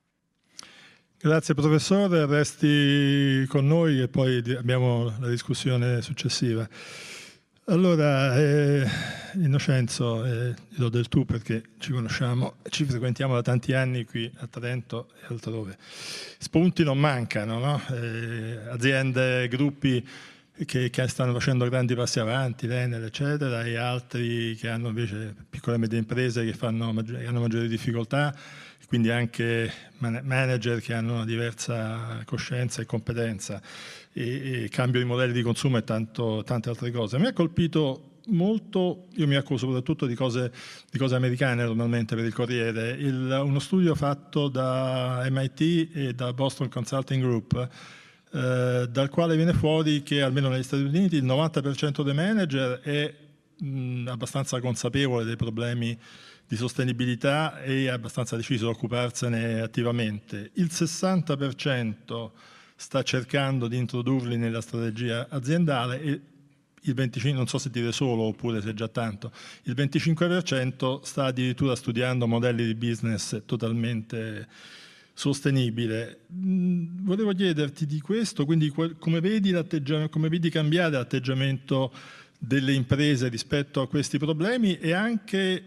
Grazie 1.18 1.54
professore, 1.54 2.26
resti 2.26 3.46
con 3.48 3.68
noi 3.68 4.02
e 4.02 4.08
poi 4.08 4.38
abbiamo 4.58 5.14
la 5.20 5.28
discussione 5.28 6.02
successiva. 6.02 6.68
Allora, 7.66 8.36
eh, 8.38 8.88
Innocenzo, 9.36 10.26
eh, 10.26 10.56
do 10.70 10.90
del 10.90 11.08
tu 11.08 11.26
perché 11.26 11.62
ci 11.78 11.92
conosciamo, 11.92 12.56
ci 12.70 12.86
frequentiamo 12.86 13.36
da 13.36 13.44
tanti 13.44 13.74
anni 13.74 14.04
qui 14.04 14.30
a 14.40 14.48
Trento 14.48 15.10
e 15.22 15.26
altrove. 15.30 15.78
Spunti 16.40 16.84
non 16.84 16.98
mancano, 16.98 17.60
no? 17.60 17.82
eh, 17.92 18.58
aziende, 18.68 19.48
gruppi 19.48 20.06
che, 20.66 20.90
che, 20.90 21.08
stanno 21.08 21.34
facendo 21.34 21.70
grandi 21.70 21.94
passi 21.94 22.20
avanti, 22.20 22.66
l'Enel 22.66 23.04
eccetera, 23.04 23.64
e 23.64 23.78
altri 23.78 24.56
che 24.56 24.68
hanno 24.68 24.88
invece 24.88 25.36
piccole 25.48 25.76
e 25.76 25.80
medie 25.80 26.00
imprese 26.00 26.44
che, 26.44 26.54
fanno, 26.54 26.92
che 27.04 27.26
hanno 27.28 27.42
maggiori 27.42 27.68
difficoltà, 27.68 28.36
quindi 28.88 29.10
anche 29.10 29.72
manager 30.00 30.82
che 30.82 30.94
hanno 30.94 31.14
una 31.14 31.26
diversa 31.26 32.24
coscienza 32.26 32.82
e 32.82 32.86
competenza, 32.86 33.62
e, 34.14 34.64
e 34.64 34.70
cambio 34.70 35.00
di 35.00 35.06
modelli 35.06 35.34
di 35.34 35.42
consumo 35.42 35.78
e 35.78 35.84
tanto, 35.84 36.44
tante 36.46 36.70
altre 36.70 36.92
cose. 36.92 37.18
Mi 37.18 37.28
ha 37.28 37.34
colpito 37.34 38.20
molto, 38.28 39.08
io 39.16 39.28
mi 39.28 39.36
accuso 39.36 39.66
soprattutto 39.66 40.06
di 40.06 40.16
cose, 40.16 40.52
di 40.90 40.98
cose 40.98 41.16
americane 41.16 41.64
normalmente 41.64 42.16
per 42.16 42.26
il 42.26 42.34
Corriere, 42.34 42.92
il, 42.92 43.42
uno 43.44 43.60
studio 43.60 43.96
fatto 43.96 44.48
da 44.48 45.26
MIT 45.30 45.90
e 45.96 46.14
da 46.14 46.34
Boston 46.34 46.70
Consulting 46.70 47.22
Group 47.22 47.70
eh, 48.34 48.88
dal 48.90 49.10
quale 49.10 49.36
viene 49.36 49.54
fuori 49.54 50.04
che 50.04 50.22
almeno 50.22 50.48
negli 50.48 50.64
Stati 50.64 50.84
Uniti 50.84 51.18
il 51.18 51.26
90% 51.26 52.02
dei 52.02 52.14
manager 52.14 52.80
è 52.80 53.14
mh, 53.58 54.08
abbastanza 54.08 54.60
consapevole 54.62 55.26
dei 55.26 55.36
problemi 55.36 55.98
di 56.48 56.56
sostenibilità 56.56 57.62
e 57.62 57.86
è 57.86 57.88
abbastanza 57.90 58.36
deciso 58.36 58.70
ad 58.70 58.76
occuparsene 58.76 59.60
attivamente. 59.62 60.52
Il 60.56 60.70
60% 60.72 62.32
sta 62.82 63.04
cercando 63.04 63.68
di 63.68 63.78
introdurli 63.78 64.38
nella 64.38 64.60
strategia 64.60 65.28
aziendale 65.30 66.02
e 66.02 66.22
il 66.82 66.94
25, 66.96 67.38
non 67.38 67.48
so 67.48 67.60
se 67.60 67.70
dire 67.70 67.92
solo 67.92 68.24
oppure 68.24 68.60
se 68.60 68.74
già 68.74 68.88
tanto, 68.88 69.32
il 69.66 69.76
25% 69.76 71.02
sta 71.04 71.26
addirittura 71.26 71.76
studiando 71.76 72.26
modelli 72.26 72.66
di 72.66 72.74
business 72.74 73.44
totalmente 73.46 74.48
sostenibile. 75.14 76.22
Mm, 76.34 77.06
volevo 77.06 77.34
chiederti 77.34 77.86
di 77.86 78.02
questo, 78.02 78.46
quindi 78.46 78.70
come 78.70 79.20
vedi, 79.20 79.56
come 80.10 80.28
vedi 80.28 80.50
cambiare 80.50 80.94
l'atteggiamento 80.94 81.94
delle 82.40 82.74
imprese 82.74 83.28
rispetto 83.28 83.82
a 83.82 83.88
questi 83.88 84.18
problemi 84.18 84.80
e 84.80 84.94
anche 84.94 85.66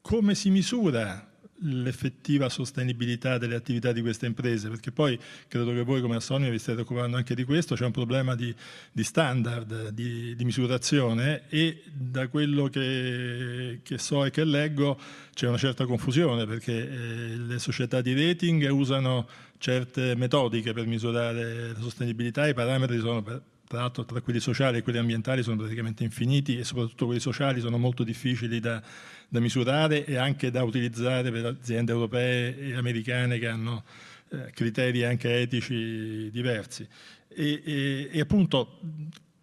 come 0.00 0.34
si 0.34 0.50
misura 0.50 1.24
l'effettiva 1.62 2.48
sostenibilità 2.48 3.38
delle 3.38 3.54
attività 3.54 3.92
di 3.92 4.00
queste 4.00 4.26
imprese, 4.26 4.68
perché 4.68 4.92
poi 4.92 5.18
credo 5.48 5.72
che 5.72 5.82
voi 5.82 6.00
come 6.00 6.16
Assonia 6.16 6.50
vi 6.50 6.58
state 6.58 6.80
occupando 6.82 7.16
anche 7.16 7.34
di 7.34 7.44
questo, 7.44 7.74
c'è 7.74 7.84
un 7.84 7.90
problema 7.90 8.34
di, 8.34 8.54
di 8.92 9.02
standard, 9.02 9.88
di, 9.90 10.36
di, 10.36 10.44
misurazione 10.44 11.48
e 11.48 11.82
da 11.92 12.28
quello 12.28 12.68
che, 12.68 13.80
che, 13.82 13.98
so 13.98 14.24
e 14.24 14.30
che 14.30 14.44
leggo 14.44 14.98
c'è 15.32 15.48
una 15.48 15.58
certa 15.58 15.84
confusione 15.86 16.46
perché 16.46 16.72
eh, 16.72 17.36
le 17.36 17.58
società 17.58 18.00
di 18.00 18.14
rating 18.14 18.68
usano 18.70 19.28
certe 19.58 20.14
metodiche 20.14 20.72
per 20.72 20.86
misurare 20.86 21.72
la 21.72 21.80
sostenibilità, 21.80 22.46
i 22.46 22.54
parametri 22.54 22.98
sono 22.98 23.22
per, 23.22 23.42
tra 23.68 23.80
l'altro 23.80 24.04
tra 24.04 24.20
quelli 24.22 24.40
sociali 24.40 24.78
e 24.78 24.82
quelli 24.82 24.98
ambientali 24.98 25.42
sono 25.42 25.56
praticamente 25.56 26.02
infiniti 26.02 26.58
e 26.58 26.64
soprattutto 26.64 27.04
quelli 27.04 27.20
sociali 27.20 27.60
sono 27.60 27.76
molto 27.76 28.02
difficili 28.02 28.60
da, 28.60 28.82
da 29.28 29.40
misurare 29.40 30.06
e 30.06 30.16
anche 30.16 30.50
da 30.50 30.64
utilizzare 30.64 31.30
per 31.30 31.44
aziende 31.44 31.92
europee 31.92 32.58
e 32.58 32.74
americane 32.74 33.38
che 33.38 33.46
hanno 33.46 33.84
eh, 34.30 34.50
criteri 34.52 35.04
anche 35.04 35.40
etici 35.40 36.30
diversi. 36.30 36.88
E, 37.28 37.62
e, 37.62 38.08
e, 38.10 38.20
appunto 38.20 38.80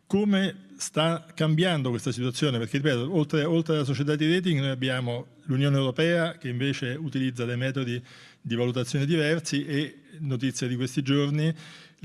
come 0.07 0.69
sta 0.77 1.25
cambiando 1.35 1.91
questa 1.91 2.11
situazione? 2.11 2.57
Perché 2.57 2.77
ripeto, 2.77 3.15
oltre, 3.15 3.43
oltre 3.43 3.75
alla 3.75 3.83
società 3.83 4.15
di 4.15 4.33
rating 4.33 4.59
noi 4.59 4.69
abbiamo 4.69 5.27
l'Unione 5.43 5.77
Europea 5.77 6.37
che 6.37 6.49
invece 6.49 6.97
utilizza 6.99 7.45
dei 7.45 7.57
metodi 7.57 8.03
di 8.41 8.55
valutazione 8.55 9.05
diversi 9.05 9.65
e 9.65 9.99
notizia 10.19 10.67
di 10.67 10.75
questi 10.75 11.03
giorni 11.03 11.53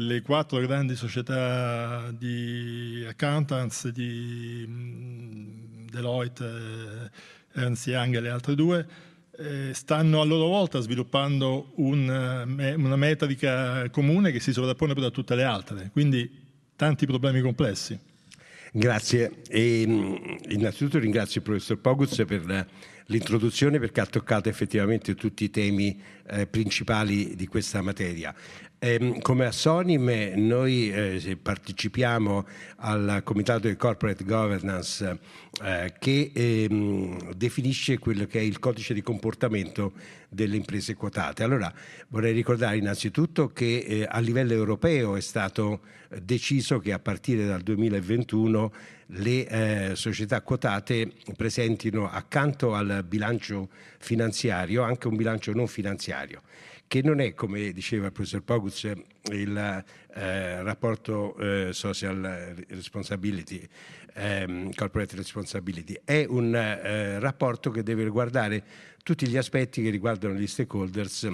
le 0.01 0.23
quattro 0.23 0.59
grandi 0.61 0.97
società 0.97 2.11
di 2.17 3.05
accountants 3.07 3.89
di 3.89 4.65
mm, 4.67 5.87
Deloitte, 5.91 7.11
Ernst 7.53 7.87
Young 7.87 8.17
e 8.17 8.21
le 8.21 8.31
altre 8.31 8.55
due, 8.55 8.87
eh, 9.37 9.71
stanno 9.75 10.21
a 10.21 10.25
loro 10.25 10.47
volta 10.47 10.81
sviluppando 10.81 11.73
un, 11.77 12.09
una 12.77 12.97
metrica 12.97 13.89
comune 13.91 14.33
che 14.33 14.41
si 14.41 14.53
sovrappone 14.53 14.95
poi 14.95 15.03
da 15.03 15.11
tutte 15.11 15.35
le 15.35 15.45
altre, 15.45 15.91
quindi 15.93 16.31
tanti 16.77 17.07
problemi 17.07 17.41
complessi. 17.41 17.99
Grazie. 18.73 19.43
E, 19.49 19.85
mm, 19.87 20.15
innanzitutto 20.51 20.99
ringrazio 20.99 21.41
il 21.41 21.47
professor 21.47 21.79
Poguz 21.79 22.23
per 22.27 22.67
l'introduzione 23.11 23.79
perché 23.79 24.01
ha 24.01 24.07
toccato 24.07 24.49
effettivamente 24.49 25.15
tutti 25.15 25.45
i 25.45 25.51
temi 25.51 26.01
eh, 26.27 26.47
principali 26.47 27.35
di 27.37 27.47
questa 27.47 27.83
materia. 27.83 28.35
Eh, 28.83 29.19
come 29.21 29.45
a 29.45 29.51
noi 30.37 30.91
eh, 30.91 31.37
partecipiamo 31.41 32.47
al 32.77 33.21
Comitato 33.25 33.69
di 33.69 33.77
Corporate 33.77 34.25
Governance 34.25 35.19
eh, 35.63 35.93
che 35.99 36.31
ehm, 36.35 37.35
definisce 37.35 37.99
quello 37.99 38.25
che 38.25 38.39
è 38.39 38.43
il 38.43 38.59
codice 38.59 38.95
di 38.95 39.03
comportamento 39.03 39.93
delle 40.31 40.57
imprese 40.57 40.95
quotate. 40.95 41.43
Allora 41.43 41.71
vorrei 42.09 42.33
ricordare 42.33 42.79
innanzitutto 42.79 43.53
che 43.53 43.85
eh, 43.87 44.07
a 44.09 44.19
livello 44.21 44.55
europeo 44.55 45.15
è 45.15 45.21
stato 45.21 45.81
eh, 46.09 46.23
deciso 46.23 46.79
che 46.79 46.95
a 46.95 46.99
partire 46.99 47.45
dal 47.45 47.61
2021 47.61 48.73
le 49.13 49.47
eh, 49.91 49.97
società 49.97 50.41
quotate 50.43 51.11
presentino 51.37 52.09
accanto 52.11 52.75
al 52.75 53.05
bilancio 53.07 53.69
finanziario 53.99 54.83
anche 54.83 55.09
un 55.09 55.17
bilancio 55.17 55.53
non 55.53 55.67
finanziario 55.67 56.43
che 56.91 57.03
non 57.03 57.21
è, 57.21 57.35
come 57.35 57.71
diceva 57.71 58.07
il 58.07 58.13
professor 58.13 58.43
Poguz, 58.43 58.91
il 59.31 59.85
eh, 60.13 60.63
rapporto 60.65 61.37
eh, 61.37 61.69
social 61.73 62.53
responsibility, 62.67 63.65
ehm, 64.15 64.75
corporate 64.75 65.15
responsibility, 65.15 66.01
è 66.05 66.27
un 66.29 66.53
eh, 66.53 67.21
rapporto 67.21 67.71
che 67.71 67.85
deve 67.85 68.03
riguardare 68.03 68.65
tutti 69.05 69.29
gli 69.29 69.37
aspetti 69.37 69.83
che 69.83 69.91
riguardano 69.91 70.35
gli 70.35 70.49
stakeholders 70.49 71.31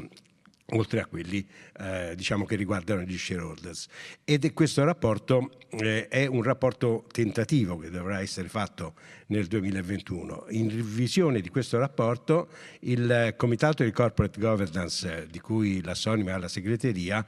oltre 0.71 1.01
a 1.01 1.07
quelli 1.07 1.47
eh, 1.79 2.15
diciamo 2.17 2.45
che 2.45 2.57
riguardano 2.57 3.03
gli 3.03 3.17
shareholders. 3.17 3.87
Ed 4.25 4.53
questo 4.53 4.83
rapporto 4.85 5.51
eh, 5.71 6.09
è 6.09 6.27
un 6.27 6.43
rapporto 6.43 7.07
tentativo 7.11 7.79
che 7.79 7.91
dovrà 7.91 8.21
essere 8.21 8.49
fatto 8.49 8.95
nel 9.29 9.47
2021. 9.47 10.47
In 10.51 10.71
revisione 10.71 11.41
di 11.41 11.51
questo 11.51 11.79
rapporto 11.79 12.49
il 12.81 13.35
Comitato 13.37 13.85
di 13.85 13.93
Corporate 13.93 14.41
Governance 14.41 15.23
eh, 15.23 15.27
di 15.27 15.41
cui 15.41 15.83
la 15.83 15.95
Sonima 15.95 16.35
ha 16.35 16.39
la 16.39 16.49
segreteria 16.49 17.25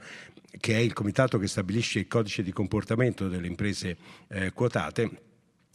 che 0.59 0.73
è 0.73 0.79
il 0.79 0.93
comitato 0.93 1.37
che 1.37 1.47
stabilisce 1.47 1.99
il 1.99 2.07
codice 2.07 2.41
di 2.41 2.51
comportamento 2.51 3.27
delle 3.27 3.45
imprese 3.45 3.97
eh, 4.29 4.51
quotate, 4.51 5.27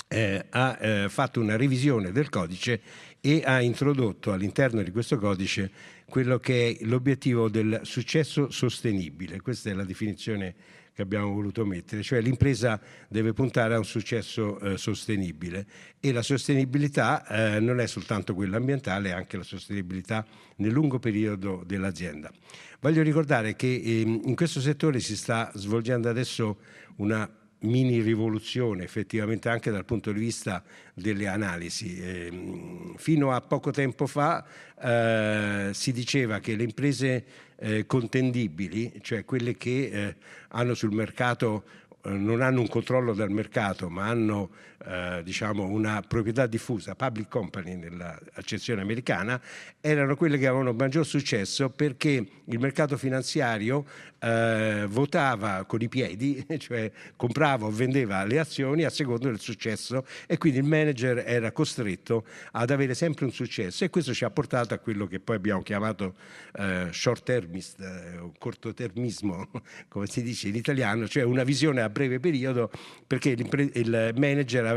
eh, 0.09 0.47
ha 0.51 0.79
eh, 0.81 1.09
fatto 1.09 1.41
una 1.41 1.57
revisione 1.57 2.13
del 2.13 2.29
codice 2.29 2.81
e 3.21 3.43
ha 3.45 3.61
introdotto 3.61 4.33
all'interno 4.33 4.83
di 4.83 4.91
questo 4.91 5.19
codice 5.19 5.71
quello 6.09 6.39
che 6.39 6.77
è 6.79 6.85
l'obiettivo 6.85 7.49
del 7.49 7.81
successo 7.83 8.51
sostenibile. 8.51 9.41
Questa 9.41 9.71
è 9.71 9.73
la 9.73 9.85
definizione 9.85 10.55
che 10.95 11.03
abbiamo 11.03 11.33
voluto 11.33 11.67
mettere, 11.67 12.03
cioè 12.03 12.21
l'impresa 12.21 12.81
deve 13.09 13.33
puntare 13.33 13.75
a 13.75 13.79
un 13.79 13.85
successo 13.85 14.61
eh, 14.61 14.79
sostenibile 14.79 15.67
e 15.99 16.13
la 16.13 16.23
sostenibilità 16.23 17.27
eh, 17.27 17.59
non 17.59 17.81
è 17.81 17.87
soltanto 17.89 18.33
quella 18.33 18.59
ambientale, 18.59 19.09
è 19.09 19.13
anche 19.13 19.37
la 19.37 19.43
sostenibilità 19.43 20.25
nel 20.57 20.71
lungo 20.71 21.01
periodo 21.01 21.65
dell'azienda. 21.67 22.31
Voglio 22.79 23.03
ricordare 23.03 23.57
che 23.57 23.75
eh, 23.75 24.01
in 24.03 24.37
questo 24.37 24.61
settore 24.61 25.01
si 25.01 25.17
sta 25.17 25.51
svolgendo 25.55 26.09
adesso 26.09 26.59
una 26.99 27.29
mini 27.61 28.01
rivoluzione 28.01 28.85
effettivamente 28.85 29.49
anche 29.49 29.71
dal 29.71 29.85
punto 29.85 30.13
di 30.13 30.21
vista 30.21 30.63
delle 30.93 31.27
analisi. 31.27 31.99
Eh, 31.99 32.93
fino 32.97 33.33
a 33.33 33.41
poco 33.41 33.71
tempo 33.71 34.07
fa 34.07 34.45
eh, 34.81 35.71
si 35.73 35.93
diceva 35.93 36.41
che 36.41 36.57
le 36.57 36.65
imprese 36.65 37.25
eh, 37.57 37.87
contendibili, 37.87 38.99
cioè 39.01 39.25
quelle 39.25 39.57
che 39.57 39.91
eh, 39.91 40.17
hanno 40.49 40.75
sul 40.75 40.93
mercato 40.93 41.65
eh, 42.05 42.11
non 42.11 42.43
hanno 42.43 42.61
un 42.61 42.69
controllo 42.69 43.15
del 43.15 43.31
mercato, 43.31 43.89
ma 43.89 44.09
hanno 44.09 44.51
eh, 44.87 45.23
diciamo 45.25 45.65
una 45.65 46.03
proprietà 46.07 46.47
diffusa, 46.47 46.95
public 46.95 47.29
company 47.29 47.75
nell'accezione 47.75 48.83
americana, 48.83 49.41
erano 49.81 50.15
quelle 50.15 50.37
che 50.37 50.47
avevano 50.47 50.73
maggior 50.73 51.07
successo 51.07 51.71
perché 51.71 52.27
il 52.45 52.59
mercato 52.59 52.97
finanziario 52.99 53.85
eh, 54.19 54.87
votava 54.89 55.65
con 55.65 55.81
i 55.81 55.89
piedi, 55.89 56.45
cioè 56.59 56.91
comprava 57.17 57.67
o 57.67 57.71
vendeva 57.71 58.25
le 58.25 58.39
azioni 58.39 58.85
a 58.85 58.91
seconda 58.91 59.29
del 59.29 59.41
successo 59.41 60.07
e 60.27 60.39
quindi 60.39 60.59
il 60.59 60.65
manager 60.65 61.25
era 61.27 61.51
costretto 61.53 62.25
ad 62.53 62.71
avere 62.71 62.95
sempre 62.95 63.25
un 63.25 63.33
successo 63.33 63.85
e 63.85 63.91
questo 63.91 64.13
ci 64.13 64.25
ha 64.25 64.31
portato 64.31 64.75
a 64.75 64.79
quello 64.79 65.07
che 65.07 65.19
poi 65.19 65.37
abbiamo 65.37 65.63
chiamato 65.63 66.15
eh, 66.57 66.89
short 66.91 67.23
termist, 67.25 67.81
eh, 67.81 68.31
cortotermismo, 68.39 69.49
come 69.89 70.07
si 70.07 70.23
dice 70.23 70.49
in 70.49 70.57
italiano, 70.57 71.09
cioè 71.09 71.23
una 71.23 71.43
visione 71.43 71.81
a 71.81 71.89
breve 71.89 72.21
periodo 72.21 72.71
perché 73.07 73.31
il 73.31 74.13
manager 74.17 74.65
aveva 74.67 74.74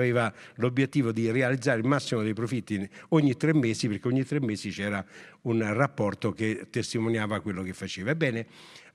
l'obiettivo 0.56 1.12
di 1.12 1.32
realizzare 1.32 1.80
il 1.80 1.88
massimo 1.88 2.22
dei 2.22 2.34
profitti 2.34 2.90
ogni 3.10 3.36
tre 3.36 3.54
mesi 3.54 3.88
perché 3.88 4.08
ogni 4.08 4.24
tre 4.24 4.40
mesi 4.40 4.70
c'era 4.70 5.04
un 5.42 5.74
rapporto 5.74 6.32
che 6.32 6.68
testimoniava 6.70 7.40
quello 7.42 7.64
che 7.64 7.74
faceva. 7.74 8.12
Ebbene, 8.12 8.46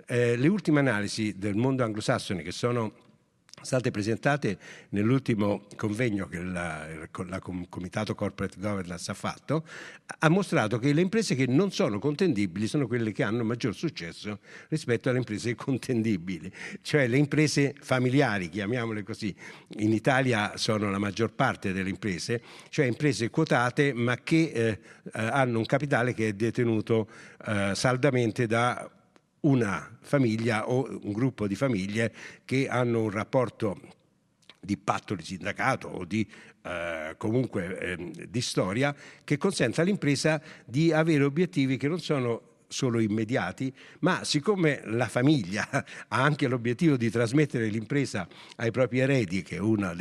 eh, 0.07 0.37
le 0.37 0.49
ultime 0.49 0.81
analisi 0.81 1.38
del 1.38 1.55
mondo 1.55 1.85
anglosassone 1.85 2.43
che 2.43 2.53
sono 2.53 2.93
state 3.61 3.91
presentate 3.91 4.59
nell'ultimo 4.91 5.67
convegno 5.77 6.27
che 6.27 6.41
la, 6.43 6.87
la 7.27 7.41
Comitato 7.41 8.15
Corporate 8.15 8.57
Governance 8.59 9.11
ha 9.11 9.15
fatto, 9.15 9.65
ha 10.19 10.29
mostrato 10.29 10.79
che 10.79 10.93
le 10.93 11.01
imprese 11.01 11.35
che 11.35 11.47
non 11.47 11.71
sono 11.71 11.99
contendibili 11.99 12.67
sono 12.67 12.87
quelle 12.87 13.12
che 13.12 13.23
hanno 13.23 13.45
maggior 13.45 13.75
successo 13.75 14.41
rispetto 14.69 15.11
alle 15.11 15.19
imprese 15.19 15.55
contendibili, 15.57 16.51
cioè 16.81 17.07
le 17.07 17.19
imprese 17.19 17.75
familiari, 17.79 18.49
chiamiamole 18.49 19.03
così. 19.03 19.35
In 19.79 19.93
Italia 19.93 20.57
sono 20.57 20.91
la 20.91 20.99
maggior 20.99 21.33
parte 21.33 21.73
delle 21.73 21.91
imprese, 21.91 22.43
cioè 22.69 22.87
imprese 22.87 23.31
quotate 23.31 23.93
ma 23.93 24.17
che 24.17 24.51
eh, 24.51 24.79
hanno 25.12 25.59
un 25.59 25.67
capitale 25.67 26.15
che 26.15 26.29
è 26.29 26.33
detenuto 26.33 27.09
eh, 27.47 27.73
saldamente 27.75 28.47
da 28.47 28.91
una 29.42 29.96
famiglia 30.00 30.68
o 30.68 30.87
un 31.02 31.12
gruppo 31.12 31.46
di 31.46 31.55
famiglie 31.55 32.12
che 32.44 32.68
hanno 32.68 33.02
un 33.02 33.11
rapporto 33.11 33.81
di 34.61 34.76
patto 34.76 35.14
di 35.14 35.24
sindacato 35.24 35.88
o 35.88 36.05
di 36.05 36.28
eh, 36.62 37.14
comunque 37.16 37.78
eh, 37.78 38.28
di 38.28 38.40
storia 38.40 38.94
che 39.24 39.37
consente 39.37 39.81
all'impresa 39.81 40.40
di 40.64 40.92
avere 40.92 41.24
obiettivi 41.24 41.76
che 41.76 41.88
non 41.88 41.98
sono 41.98 42.50
solo 42.72 42.98
immediati, 42.98 43.72
ma 44.00 44.24
siccome 44.24 44.80
la 44.87 45.06
famiglia 45.06 45.68
ha 45.70 45.85
anche 46.08 46.48
l'obiettivo 46.48 46.96
di 46.96 47.11
trasmettere 47.11 47.68
l'impresa 47.68 48.26
ai 48.56 48.70
propri 48.70 48.98
eredi, 48.98 49.42
che 49.42 49.56
è 49.56 49.61
uno 49.61 49.94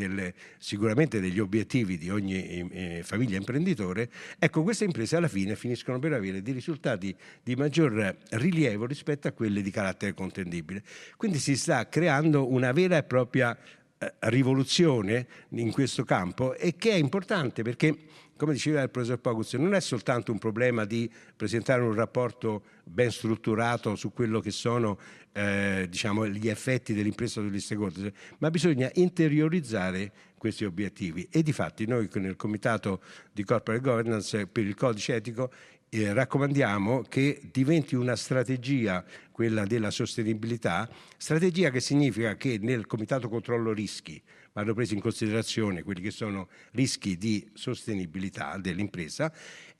sicuramente 0.58 1.20
degli 1.20 1.40
obiettivi 1.40 1.98
di 1.98 2.10
ogni 2.10 2.70
eh, 2.72 3.02
famiglia 3.04 3.38
imprenditore, 3.38 4.10
ecco 4.40 4.64
queste 4.64 4.86
imprese 4.86 5.18
alla 5.18 5.28
fine 5.28 5.56
finiscono 5.56 6.00
per 6.00 6.14
avere 6.14 6.42
dei 6.42 6.54
risultati 6.54 7.16
di 7.44 7.56
maggior 7.56 8.18
rilievo 8.32 8.86
rispetto 8.86 9.28
a 9.28 9.32
quelle 9.32 9.62
di 9.62 9.70
carattere 9.70 10.14
contendibile. 10.14 10.82
Quindi 11.18 11.38
si 11.38 11.56
sta 11.56 11.88
creando 11.90 12.52
una 12.52 12.72
vera 12.72 12.98
e 12.98 13.04
propria 13.04 13.58
eh, 14.04 14.14
rivoluzione 14.22 15.28
in 15.50 15.72
questo 15.72 16.04
campo 16.04 16.56
e 16.56 16.76
che 16.76 16.92
è 16.92 16.96
importante 16.96 17.62
perché 17.62 17.96
come 18.42 18.54
diceva 18.54 18.82
il 18.82 18.90
professor 18.90 19.20
Pogus, 19.20 19.54
non 19.54 19.76
è 19.76 19.80
soltanto 19.80 20.32
un 20.32 20.40
problema 20.40 20.84
di 20.84 21.08
presentare 21.36 21.84
un 21.84 21.94
rapporto 21.94 22.64
ben 22.84 23.12
strutturato 23.12 23.96
su 23.96 24.12
quello 24.14 24.40
che 24.40 24.50
sono 24.50 24.98
eh, 25.32 25.86
diciamo, 25.88 26.26
gli 26.26 26.50
effetti 26.50 26.96
dell'impresa 26.96 27.40
sugli 27.40 27.60
stakeholder, 27.60 28.12
ma 28.40 28.50
bisogna 28.50 28.90
interiorizzare 28.96 30.12
questi 30.40 30.66
obiettivi. 30.66 31.28
E 31.30 31.44
di 31.44 31.54
fatti 31.54 31.86
noi 31.86 32.10
nel 32.14 32.36
Comitato 32.36 33.04
di 33.32 33.44
Corporate 33.44 33.84
Governance 33.84 34.48
per 34.48 34.66
il 34.66 34.74
codice 34.74 35.14
etico 35.14 35.52
eh, 35.90 36.12
raccomandiamo 36.12 37.04
che 37.04 37.42
diventi 37.52 37.94
una 37.94 38.16
strategia, 38.16 39.06
quella 39.32 39.66
della 39.66 39.92
sostenibilità, 39.92 40.90
strategia 41.16 41.70
che 41.70 41.80
significa 41.80 42.36
che 42.38 42.58
nel 42.60 42.88
Comitato 42.88 43.30
Controllo 43.30 43.72
Rischi, 43.72 44.20
vanno 44.54 44.74
presi 44.74 44.94
in 44.94 45.02
considerazione 45.02 45.84
quelli 45.84 46.02
che 46.02 46.12
sono 46.12 46.50
rischi 46.72 47.18
di 47.18 47.50
sostenibilità 47.54 48.58
dell'impresa 48.58 49.32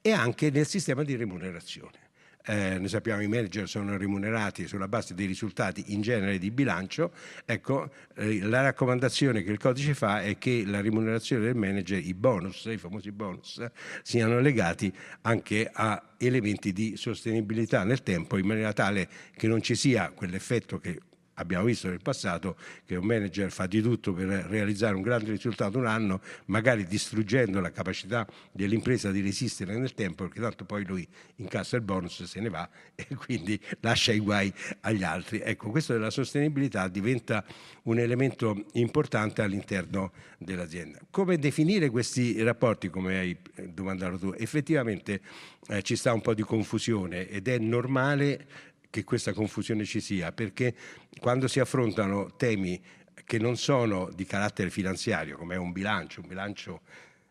e 0.02 0.12
anche 0.12 0.50
nel 0.50 0.66
sistema 0.66 1.04
di 1.04 1.16
remunerazione. 1.16 2.10
Eh, 2.44 2.80
noi 2.80 2.88
sappiamo 2.88 3.20
che 3.20 3.26
i 3.26 3.30
manager 3.30 3.70
sono 3.70 3.98
remunerati 3.98 4.68
sulla 4.68 4.88
base 4.88 5.14
dei 5.14 5.28
risultati 5.28 5.94
in 5.94 6.02
genere 6.02 6.40
di 6.40 6.50
bilancio, 6.50 7.14
ecco 7.46 7.92
eh, 8.16 8.40
la 8.42 8.62
raccomandazione 8.62 9.44
che 9.44 9.52
il 9.52 9.60
codice 9.60 9.94
fa 9.94 10.24
è 10.24 10.40
che 10.40 10.64
la 10.66 10.82
remunerazione 10.82 11.44
del 11.46 11.56
manager, 11.56 12.04
i 12.04 12.16
bonus, 12.16 12.66
i 12.66 12.78
famosi 12.78 13.12
bonus, 13.12 13.64
siano 14.02 14.40
legati 14.40 14.92
anche 15.22 15.70
a 15.72 16.02
elementi 16.18 16.74
di 16.74 16.98
sostenibilità 16.98 17.84
nel 17.84 18.02
tempo 18.02 18.38
in 18.38 18.48
maniera 18.48 18.74
tale 18.74 19.08
che 19.36 19.48
non 19.48 19.62
ci 19.62 19.76
sia 19.76 20.10
quell'effetto 20.10 20.80
che 20.80 21.00
abbiamo 21.42 21.66
visto 21.66 21.90
nel 21.90 22.02
passato 22.02 22.56
che 22.86 22.96
un 22.96 23.06
manager 23.06 23.52
fa 23.52 23.68
di 23.68 23.82
tutto 23.82 24.14
per 24.14 24.28
realizzare 24.28 24.96
un 24.96 25.02
grande 25.02 25.32
risultato 25.32 25.78
un 25.78 25.86
anno, 25.86 26.22
magari 26.46 26.86
distruggendo 26.86 27.60
la 27.60 27.72
capacità 27.72 28.28
dell'impresa 28.52 29.12
di 29.12 29.22
resistere 29.22 29.78
nel 29.78 29.94
tempo, 29.94 30.24
perché 30.24 30.40
tanto 30.40 30.66
poi 30.66 30.86
lui 30.86 31.08
incassa 31.38 31.76
il 31.76 31.82
bonus 31.82 32.24
se 32.24 32.40
ne 32.40 32.50
va 32.50 32.70
e 32.96 33.08
quindi 33.16 33.60
lascia 33.82 34.12
i 34.12 34.20
guai 34.20 34.54
agli 34.82 35.04
altri. 35.04 35.40
Ecco, 35.40 35.70
questo 35.70 35.94
della 35.94 36.10
sostenibilità 36.10 36.88
diventa 36.88 37.44
un 37.84 38.00
elemento 38.00 38.66
importante 38.74 39.42
all'interno 39.42 40.12
dell'azienda. 40.38 41.00
Come 41.10 41.38
definire 41.38 41.90
questi 41.90 42.42
rapporti, 42.42 42.90
come 42.90 43.18
hai 43.18 43.38
domandato 43.68 44.18
tu? 44.18 44.34
Effettivamente 44.38 45.22
eh, 45.68 45.82
ci 45.82 45.96
sta 45.96 46.14
un 46.14 46.22
po' 46.22 46.34
di 46.34 46.44
confusione 46.44 47.28
ed 47.28 47.48
è 47.48 47.58
normale 47.58 48.70
che 48.92 49.04
questa 49.04 49.34
confusione 49.34 49.86
ci 49.86 50.00
sia, 50.00 50.32
perché 50.32 50.76
quando 51.20 51.48
si 51.48 51.60
affrontano 51.60 52.36
temi 52.36 52.80
che 53.26 53.40
non 53.40 53.58
sono 53.58 54.12
di 54.14 54.26
carattere 54.26 54.70
finanziario, 54.70 55.38
come 55.38 55.56
un 55.56 55.72
bilancio, 55.72 56.22
un 56.22 56.28
bilancio 56.28 56.82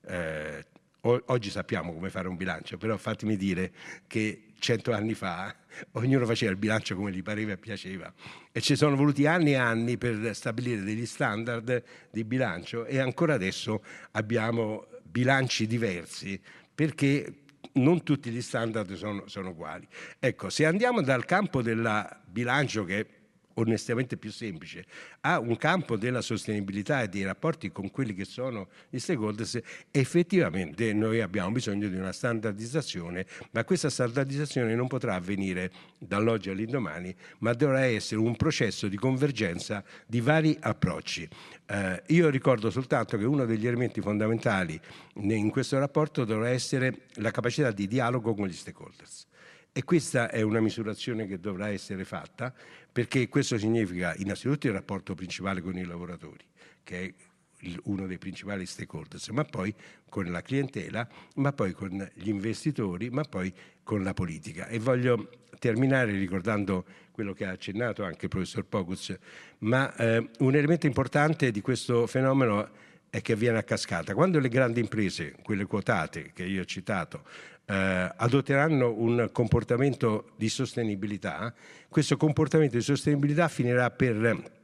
eh, 0.07 0.65
oggi 1.03 1.51
sappiamo 1.51 1.93
come 1.93 2.11
fare 2.11 2.29
un 2.29 2.37
bilancio, 2.37 2.77
però 2.77 2.97
fatemi 2.97 3.37
dire 3.37 3.73
che 4.07 4.47
cento 4.59 4.93
anni 4.93 5.15
fa 5.15 5.55
ognuno 5.93 6.27
faceva 6.27 6.51
il 6.51 6.59
bilancio 6.59 6.95
come 6.95 7.11
gli 7.11 7.23
pareva 7.23 7.53
e 7.53 7.57
piaceva. 7.57 8.13
E 8.53 8.61
ci 8.61 8.77
sono 8.77 8.97
voluti 8.97 9.27
anni 9.27 9.53
e 9.53 9.57
anni 9.57 9.97
per 9.97 10.35
stabilire 10.35 10.83
degli 10.83 11.07
standard 11.07 11.83
di 12.11 12.25
bilancio 12.25 12.85
e 12.85 12.99
ancora 12.99 13.35
adesso 13.35 13.83
abbiamo 14.13 14.87
bilanci 15.03 15.67
diversi 15.67 16.41
perché 16.75 17.35
non 17.75 18.03
tutti 18.03 18.31
gli 18.31 18.43
standard 18.43 18.93
sono, 18.95 19.27
sono 19.27 19.51
uguali. 19.51 19.87
Ecco, 20.19 20.51
se 20.51 20.65
andiamo 20.65 21.03
dal 21.03 21.25
campo 21.25 21.63
del 21.63 22.21
bilancio 22.27 22.85
che 22.85 23.20
onestamente 23.55 24.17
più 24.17 24.31
semplice, 24.31 24.85
ha 25.21 25.39
un 25.39 25.57
campo 25.57 25.97
della 25.97 26.21
sostenibilità 26.21 27.03
e 27.03 27.09
dei 27.09 27.25
rapporti 27.25 27.71
con 27.73 27.91
quelli 27.91 28.15
che 28.15 28.25
sono 28.25 28.69
gli 28.89 28.99
stakeholders, 28.99 29.61
effettivamente 29.91 30.93
noi 30.93 31.21
abbiamo 31.21 31.51
bisogno 31.51 31.89
di 31.89 31.97
una 31.97 32.13
standardizzazione, 32.13 33.27
ma 33.53 33.65
questa 33.65 33.91
standardizzazione 33.91 34.75
non 34.75 34.87
potrà 34.87 35.15
avvenire 35.15 35.71
dall'oggi 35.99 36.51
all'indomani, 36.51 37.15
ma 37.39 37.53
dovrà 37.53 37.85
essere 37.85 38.21
un 38.21 38.37
processo 38.37 38.89
di 38.89 38.97
convergenza 38.97 39.85
di 40.07 40.21
vari 40.21 40.57
approcci. 40.61 41.29
Eh, 41.67 42.03
io 42.07 42.29
ricordo 42.29 42.71
soltanto 42.71 43.17
che 43.17 43.25
uno 43.25 43.45
degli 43.45 43.67
elementi 43.67 44.01
fondamentali 44.01 44.81
in 45.15 45.51
questo 45.51 45.79
rapporto 45.79 46.25
dovrà 46.25 46.49
essere 46.49 47.03
la 47.15 47.31
capacità 47.31 47.71
di 47.71 47.87
dialogo 47.87 48.35
con 48.35 48.47
gli 48.47 48.53
stakeholders. 48.53 49.29
E 49.73 49.85
questa 49.85 50.31
è 50.31 50.43
una 50.43 50.61
misurazione 50.61 51.27
che 51.27 51.39
dovrà 51.39 51.69
essere 51.69 52.05
fatta 52.05 52.53
perché 52.91 53.29
questo 53.29 53.57
significa 53.57 54.15
innanzitutto 54.17 54.67
il 54.67 54.73
rapporto 54.73 55.15
principale 55.15 55.61
con 55.61 55.79
i 55.79 55.85
lavoratori, 55.85 56.45
che 56.83 57.05
è 57.05 57.15
uno 57.85 58.07
dei 58.07 58.19
principali 58.19 58.67
stakeholders, 58.67 59.29
ma 59.29 59.45
poi 59.45 59.73
con 60.09 60.25
la 60.31 60.43
clientela, 60.43 61.07
ma 61.37 61.53
poi 61.53 61.73
con 61.73 62.11
gli 62.15 62.29
investitori, 62.29 63.11
ma 63.11 63.23
poi 63.23 63.53
con 63.83 64.03
la 64.03 64.13
politica. 64.13 64.67
E 64.67 64.81
voglio 64.81 65.31
terminare 65.59 66.13
ricordando 66.13 66.85
quello 67.13 67.33
che 67.33 67.45
ha 67.45 67.51
accennato 67.51 68.03
anche 68.03 68.25
il 68.25 68.31
professor 68.31 68.65
Pogus, 68.65 69.17
ma 69.59 69.95
eh, 69.95 70.31
un 70.39 70.55
elemento 70.55 70.87
importante 70.87 71.51
di 71.51 71.61
questo 71.61 72.07
fenomeno 72.07 72.71
è 73.11 73.21
che 73.23 73.33
avviene 73.33 73.59
a 73.59 73.63
cascata. 73.63 74.15
Quando 74.15 74.39
le 74.39 74.49
grandi 74.49 74.81
imprese, 74.81 75.35
quelle 75.43 75.67
quotate 75.67 76.31
che 76.33 76.45
io 76.45 76.63
ho 76.63 76.65
citato, 76.65 77.25
eh, 77.71 78.13
adotteranno 78.17 78.93
un 78.93 79.29
comportamento 79.31 80.33
di 80.37 80.49
sostenibilità, 80.49 81.55
questo 81.89 82.17
comportamento 82.17 82.77
di 82.77 82.83
sostenibilità 82.83 83.47
finirà 83.47 83.91
per 83.91 84.59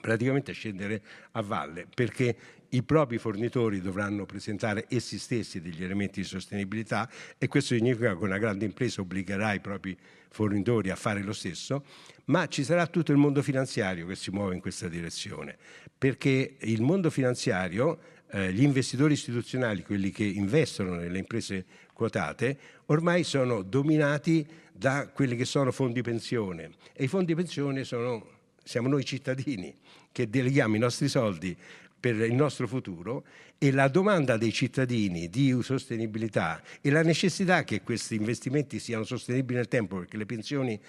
praticamente 0.00 0.52
scendere 0.52 1.02
a 1.32 1.42
valle 1.42 1.86
perché 1.92 2.36
i 2.70 2.82
propri 2.84 3.18
fornitori 3.18 3.80
dovranno 3.80 4.26
presentare 4.26 4.86
essi 4.88 5.18
stessi 5.18 5.60
degli 5.60 5.82
elementi 5.82 6.20
di 6.20 6.26
sostenibilità 6.26 7.10
e 7.36 7.48
questo 7.48 7.74
significa 7.74 8.16
che 8.16 8.24
una 8.24 8.38
grande 8.38 8.64
impresa 8.64 9.00
obbligherà 9.00 9.52
i 9.52 9.60
propri 9.60 9.96
fornitori 10.30 10.88
a 10.88 10.96
fare 10.96 11.22
lo 11.22 11.34
stesso, 11.34 11.84
ma 12.26 12.46
ci 12.46 12.64
sarà 12.64 12.86
tutto 12.86 13.12
il 13.12 13.18
mondo 13.18 13.42
finanziario 13.42 14.06
che 14.06 14.14
si 14.14 14.30
muove 14.30 14.54
in 14.54 14.60
questa 14.60 14.88
direzione, 14.88 15.58
perché 15.98 16.56
il 16.60 16.80
mondo 16.80 17.10
finanziario 17.10 17.98
eh, 18.30 18.50
gli 18.50 18.62
investitori 18.62 19.12
istituzionali, 19.12 19.82
quelli 19.82 20.10
che 20.10 20.24
investono 20.24 20.94
nelle 20.94 21.18
imprese 21.18 21.66
quotate, 21.92 22.58
ormai 22.86 23.24
sono 23.24 23.62
dominati 23.62 24.46
da 24.72 25.08
quelli 25.08 25.36
che 25.36 25.44
sono 25.44 25.70
fondi 25.70 26.02
pensione. 26.02 26.70
E 26.92 27.04
i 27.04 27.08
fondi 27.08 27.34
pensione 27.34 27.84
sono, 27.84 28.26
siamo 28.62 28.88
noi 28.88 29.04
cittadini 29.04 29.74
che 30.10 30.28
deleghiamo 30.28 30.76
i 30.76 30.78
nostri 30.78 31.08
soldi 31.08 31.56
per 31.98 32.16
il 32.16 32.34
nostro 32.34 32.66
futuro 32.66 33.24
e 33.58 33.70
la 33.70 33.86
domanda 33.86 34.36
dei 34.36 34.52
cittadini 34.52 35.28
di 35.28 35.56
sostenibilità 35.62 36.60
e 36.80 36.90
la 36.90 37.02
necessità 37.02 37.62
che 37.62 37.82
questi 37.82 38.16
investimenti 38.16 38.80
siano 38.80 39.04
sostenibili 39.04 39.58
nel 39.58 39.68
tempo 39.68 39.98
perché 39.98 40.16
le 40.16 40.26
pensioni 40.26 40.80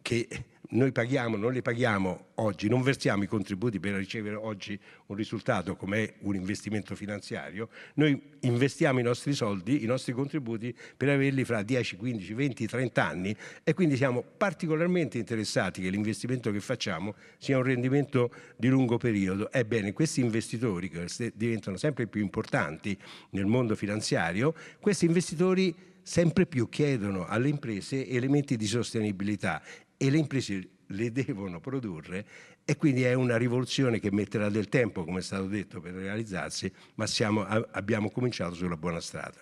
che 0.00 0.28
noi 0.70 0.92
paghiamo, 0.92 1.36
non 1.36 1.52
le 1.52 1.62
paghiamo 1.62 2.26
oggi, 2.36 2.68
non 2.68 2.82
versiamo 2.82 3.22
i 3.22 3.26
contributi 3.26 3.80
per 3.80 3.94
ricevere 3.94 4.36
oggi 4.36 4.78
un 5.06 5.16
risultato 5.16 5.74
come 5.76 6.14
un 6.20 6.34
investimento 6.34 6.94
finanziario, 6.94 7.68
noi 7.94 8.20
investiamo 8.40 9.00
i 9.00 9.02
nostri 9.02 9.32
soldi, 9.32 9.82
i 9.82 9.86
nostri 9.86 10.12
contributi 10.12 10.74
per 10.96 11.08
averli 11.08 11.44
fra 11.44 11.62
10, 11.62 11.96
15, 11.96 12.34
20, 12.34 12.66
30 12.66 13.04
anni 13.04 13.36
e 13.64 13.74
quindi 13.74 13.96
siamo 13.96 14.22
particolarmente 14.22 15.18
interessati 15.18 15.82
che 15.82 15.90
l'investimento 15.90 16.50
che 16.50 16.60
facciamo 16.60 17.14
sia 17.38 17.56
un 17.56 17.64
rendimento 17.64 18.32
di 18.56 18.68
lungo 18.68 18.96
periodo. 18.96 19.50
Ebbene, 19.50 19.92
questi 19.92 20.20
investitori 20.20 20.88
che 20.88 21.32
diventano 21.34 21.76
sempre 21.76 22.06
più 22.06 22.20
importanti 22.20 22.96
nel 23.30 23.46
mondo 23.46 23.74
finanziario, 23.74 24.54
questi 24.80 25.06
investitori 25.06 25.74
sempre 26.02 26.46
più 26.46 26.68
chiedono 26.68 27.26
alle 27.26 27.48
imprese 27.48 28.08
elementi 28.08 28.56
di 28.56 28.66
sostenibilità 28.66 29.62
e 30.02 30.08
le 30.08 30.16
imprese 30.16 30.68
le 30.86 31.12
devono 31.12 31.60
produrre 31.60 32.26
e 32.64 32.76
quindi 32.76 33.02
è 33.02 33.12
una 33.12 33.36
rivoluzione 33.36 34.00
che 34.00 34.10
metterà 34.10 34.48
del 34.48 34.70
tempo, 34.70 35.04
come 35.04 35.18
è 35.18 35.22
stato 35.22 35.46
detto, 35.46 35.78
per 35.80 35.92
realizzarsi, 35.92 36.72
ma 36.94 37.06
siamo, 37.06 37.44
abbiamo 37.44 38.10
cominciato 38.10 38.54
sulla 38.54 38.78
buona 38.78 39.00
strada. 39.00 39.38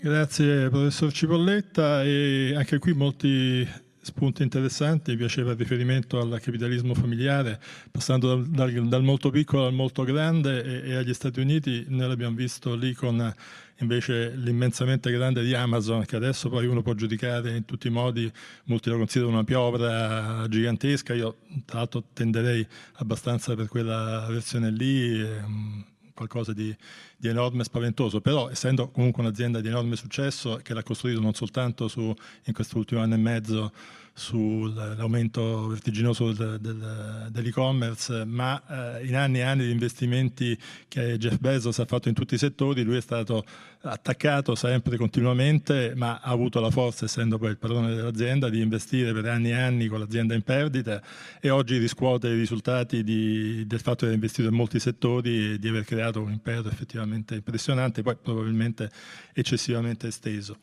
Grazie 0.00 0.70
professor 0.70 1.12
Cipolletta 1.12 2.02
e 2.02 2.54
anche 2.56 2.78
qui 2.78 2.94
molti 2.94 3.68
spunti 4.02 4.42
interessanti, 4.42 5.12
mi 5.12 5.16
piaceva 5.16 5.52
il 5.52 5.56
riferimento 5.56 6.20
al 6.20 6.40
capitalismo 6.40 6.92
familiare, 6.92 7.60
passando 7.90 8.28
dal, 8.28 8.46
dal, 8.46 8.88
dal 8.88 9.02
molto 9.02 9.30
piccolo 9.30 9.66
al 9.66 9.72
molto 9.72 10.02
grande 10.02 10.82
e, 10.82 10.90
e, 10.90 10.94
agli 10.96 11.14
Stati 11.14 11.40
Uniti, 11.40 11.84
noi 11.88 12.08
l'abbiamo 12.08 12.34
visto 12.34 12.74
lì 12.74 12.92
con 12.92 13.32
invece 13.78 14.34
l'immensamente 14.36 15.10
grande 15.10 15.42
di 15.42 15.54
Amazon, 15.54 16.04
che 16.04 16.16
adesso 16.16 16.48
poi 16.48 16.66
uno 16.66 16.82
può 16.82 16.94
giudicare 16.94 17.56
in 17.56 17.64
tutti 17.64 17.86
i 17.86 17.90
modi, 17.90 18.30
molti 18.64 18.90
lo 18.90 18.96
considerano 18.96 19.36
una 19.36 19.44
piovra 19.44 20.46
gigantesca, 20.48 21.14
io 21.14 21.38
tra 21.64 21.78
l'altro 21.78 22.04
tenderei 22.12 22.66
abbastanza 22.94 23.54
per 23.54 23.68
quella 23.68 24.26
versione 24.28 24.70
lì. 24.70 25.20
Ehm, 25.20 25.84
qualcosa 26.26 26.52
di, 26.52 26.74
di, 27.16 27.28
enorme 27.28 27.62
e 27.62 27.64
spaventoso, 27.64 28.20
però 28.20 28.48
essendo 28.48 28.90
comunque 28.90 29.22
un'azienda 29.22 29.60
di 29.60 29.68
enorme 29.68 29.96
successo 29.96 30.60
che 30.62 30.74
l'ha 30.74 30.82
costruito 30.82 31.20
non 31.20 31.34
soltanto 31.34 31.88
su, 31.88 32.14
in 32.44 32.52
quest'ultimo 32.52 33.00
anno 33.00 33.14
e 33.14 33.18
mezzo 33.18 33.72
sull'aumento 34.14 35.68
vertiginoso 35.68 36.32
del, 36.32 36.58
del, 36.60 37.28
dell'e-commerce, 37.30 38.24
ma 38.24 38.98
eh, 38.98 39.06
in 39.06 39.16
anni 39.16 39.38
e 39.38 39.42
anni 39.42 39.64
di 39.64 39.70
investimenti 39.70 40.58
che 40.88 41.16
Jeff 41.16 41.38
Bezos 41.38 41.78
ha 41.78 41.86
fatto 41.86 42.08
in 42.08 42.14
tutti 42.14 42.34
i 42.34 42.38
settori, 42.38 42.82
lui 42.82 42.96
è 42.96 43.00
stato 43.00 43.44
attaccato 43.82 44.54
sempre 44.54 44.96
continuamente, 44.96 45.94
ma 45.96 46.20
ha 46.20 46.30
avuto 46.30 46.60
la 46.60 46.70
forza, 46.70 47.06
essendo 47.06 47.38
poi 47.38 47.50
il 47.50 47.58
padrone 47.58 47.94
dell'azienda, 47.94 48.48
di 48.48 48.60
investire 48.60 49.12
per 49.12 49.26
anni 49.26 49.50
e 49.50 49.54
anni 49.54 49.86
con 49.86 49.98
l'azienda 49.98 50.34
in 50.34 50.42
perdita 50.42 51.02
e 51.40 51.50
oggi 51.50 51.78
riscuote 51.78 52.28
i 52.28 52.34
risultati 52.34 53.02
di, 53.02 53.66
del 53.66 53.80
fatto 53.80 54.00
di 54.00 54.12
aver 54.12 54.14
investito 54.14 54.48
in 54.48 54.54
molti 54.54 54.78
settori 54.78 55.52
e 55.52 55.58
di 55.58 55.68
aver 55.68 55.84
creato 55.84 56.20
un 56.20 56.30
impero 56.30 56.68
effettivamente 56.68 57.34
impressionante, 57.36 58.02
poi 58.02 58.16
probabilmente 58.20 58.90
eccessivamente 59.32 60.08
esteso. 60.08 60.58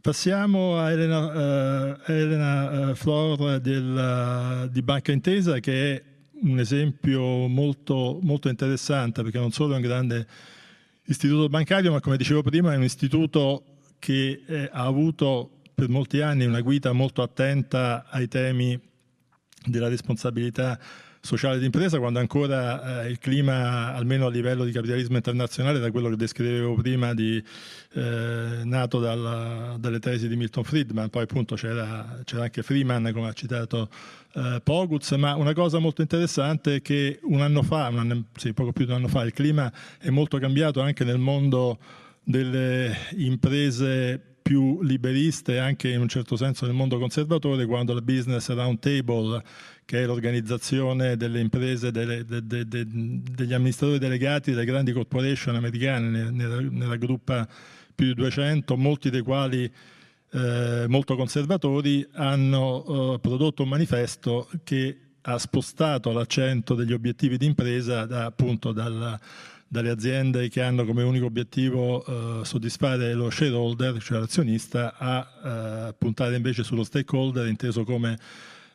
Passiamo 0.00 0.78
a 0.78 0.92
Elena, 0.92 1.96
uh, 1.96 1.96
Elena 2.06 2.90
uh, 2.90 2.94
Flor 2.94 3.58
del, 3.58 4.64
uh, 4.64 4.68
di 4.68 4.80
Banca 4.82 5.10
Intesa 5.10 5.58
che 5.58 5.94
è 5.94 6.02
un 6.42 6.60
esempio 6.60 7.48
molto, 7.48 8.18
molto 8.22 8.48
interessante 8.48 9.22
perché 9.22 9.38
non 9.38 9.50
solo 9.50 9.72
è 9.72 9.76
un 9.76 9.82
grande 9.82 10.26
istituto 11.04 11.48
bancario 11.48 11.90
ma 11.90 12.00
come 12.00 12.16
dicevo 12.16 12.42
prima 12.42 12.72
è 12.72 12.76
un 12.76 12.84
istituto 12.84 13.64
che 13.98 14.42
eh, 14.46 14.70
ha 14.72 14.84
avuto 14.84 15.50
per 15.74 15.88
molti 15.88 16.20
anni 16.20 16.44
una 16.44 16.60
guida 16.60 16.92
molto 16.92 17.22
attenta 17.22 18.06
ai 18.08 18.28
temi 18.28 18.80
della 19.64 19.88
responsabilità 19.88 20.78
sociale 21.20 21.58
d'impresa 21.58 21.98
quando 21.98 22.18
ancora 22.18 23.02
eh, 23.02 23.10
il 23.10 23.18
clima, 23.18 23.94
almeno 23.94 24.26
a 24.26 24.30
livello 24.30 24.64
di 24.64 24.72
capitalismo 24.72 25.16
internazionale, 25.16 25.78
da 25.78 25.90
quello 25.90 26.08
che 26.10 26.16
descrivevo 26.16 26.74
prima, 26.74 27.14
di, 27.14 27.42
eh, 27.94 28.60
nato 28.64 28.98
dalla, 28.98 29.76
dalle 29.78 29.98
tesi 29.98 30.28
di 30.28 30.36
Milton 30.36 30.64
Friedman, 30.64 31.08
poi 31.08 31.22
appunto 31.22 31.54
c'era, 31.54 32.20
c'era 32.24 32.44
anche 32.44 32.62
Freeman, 32.62 33.10
come 33.12 33.28
ha 33.28 33.32
citato 33.32 33.88
eh, 34.34 34.60
Poguz, 34.62 35.10
ma 35.12 35.34
una 35.34 35.52
cosa 35.52 35.78
molto 35.78 36.02
interessante 36.02 36.76
è 36.76 36.82
che 36.82 37.18
un 37.22 37.40
anno 37.40 37.62
fa, 37.62 37.88
un 37.88 37.98
anno, 37.98 38.24
sì, 38.36 38.52
poco 38.52 38.72
più 38.72 38.84
di 38.84 38.90
un 38.90 38.98
anno 38.98 39.08
fa, 39.08 39.22
il 39.22 39.32
clima 39.32 39.72
è 39.98 40.10
molto 40.10 40.38
cambiato 40.38 40.80
anche 40.80 41.04
nel 41.04 41.18
mondo 41.18 41.78
delle 42.22 42.94
imprese 43.16 44.22
più 44.48 44.80
liberiste 44.82 45.58
anche 45.58 45.90
in 45.90 46.00
un 46.00 46.08
certo 46.08 46.34
senso 46.34 46.64
nel 46.64 46.74
mondo 46.74 46.98
conservatore 46.98 47.66
quando 47.66 47.92
la 47.92 48.00
Business 48.00 48.48
Roundtable 48.48 49.42
che 49.88 50.02
è 50.02 50.04
l'organizzazione 50.04 51.16
delle 51.16 51.40
imprese, 51.40 51.90
delle, 51.90 52.22
de, 52.22 52.46
de, 52.46 52.68
de, 52.68 52.84
degli 52.86 53.54
amministratori 53.54 53.98
delegati 53.98 54.50
delle 54.50 54.66
grandi 54.66 54.92
corporation 54.92 55.54
americane, 55.54 56.30
nella, 56.30 56.60
nella 56.60 56.96
gruppa 56.96 57.48
più 57.94 58.08
di 58.08 58.14
200, 58.14 58.76
molti 58.76 59.08
dei 59.08 59.22
quali 59.22 59.64
eh, 60.32 60.84
molto 60.86 61.16
conservatori, 61.16 62.06
hanno 62.12 63.14
eh, 63.14 63.18
prodotto 63.18 63.62
un 63.62 63.70
manifesto 63.70 64.50
che 64.62 64.98
ha 65.22 65.38
spostato 65.38 66.12
l'accento 66.12 66.74
degli 66.74 66.92
obiettivi 66.92 67.38
di 67.38 67.46
impresa 67.46 68.04
da, 68.04 68.26
appunto 68.26 68.72
dalla, 68.72 69.18
dalle 69.66 69.88
aziende 69.88 70.50
che 70.50 70.60
hanno 70.60 70.84
come 70.84 71.02
unico 71.02 71.24
obiettivo 71.24 72.04
eh, 72.04 72.44
soddisfare 72.44 73.14
lo 73.14 73.30
shareholder, 73.30 74.02
cioè 74.02 74.18
l'azionista, 74.18 74.96
a 74.98 75.88
eh, 75.88 75.94
puntare 75.96 76.36
invece 76.36 76.62
sullo 76.62 76.84
stakeholder, 76.84 77.46
inteso 77.46 77.84
come 77.84 78.18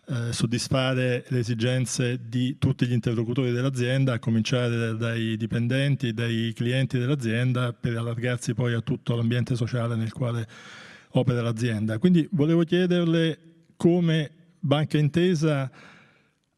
eh, 0.05 0.33
soddisfare 0.33 1.23
le 1.27 1.39
esigenze 1.39 2.19
di 2.27 2.57
tutti 2.57 2.85
gli 2.85 2.91
interlocutori 2.91 3.51
dell'azienda, 3.51 4.13
a 4.13 4.19
cominciare 4.19 4.97
dai 4.97 5.37
dipendenti, 5.37 6.13
dai 6.13 6.51
clienti 6.53 6.97
dell'azienda, 6.97 7.73
per 7.73 7.97
allargarsi 7.97 8.53
poi 8.53 8.73
a 8.73 8.81
tutto 8.81 9.15
l'ambiente 9.15 9.55
sociale 9.55 9.95
nel 9.95 10.11
quale 10.11 10.47
opera 11.11 11.41
l'azienda. 11.41 11.97
Quindi 11.99 12.27
volevo 12.31 12.63
chiederle 12.63 13.39
come 13.77 14.31
Banca 14.59 14.97
Intesa 14.97 15.69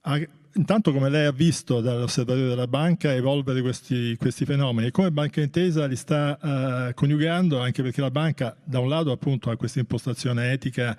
ha 0.08 0.20
intanto 0.56 0.94
come 0.94 1.10
lei 1.10 1.26
ha 1.26 1.32
visto 1.32 1.82
dall'osservatorio 1.82 2.48
della 2.48 2.68
banca 2.68 3.14
evolvere 3.14 3.62
questi, 3.62 4.16
questi 4.18 4.46
fenomeni 4.46 4.88
e 4.88 4.92
come 4.92 5.12
Banca 5.12 5.42
Intesa 5.42 5.86
li 5.86 5.96
sta 5.96 6.38
uh, 6.40 6.94
coniugando 6.94 7.60
anche 7.60 7.82
perché 7.82 8.02
la 8.02 8.12
banca 8.12 8.56
da 8.64 8.80
un 8.80 8.88
lato 8.88 9.12
appunto 9.12 9.50
ha 9.50 9.58
questa 9.58 9.80
impostazione 9.80 10.52
etica 10.52 10.98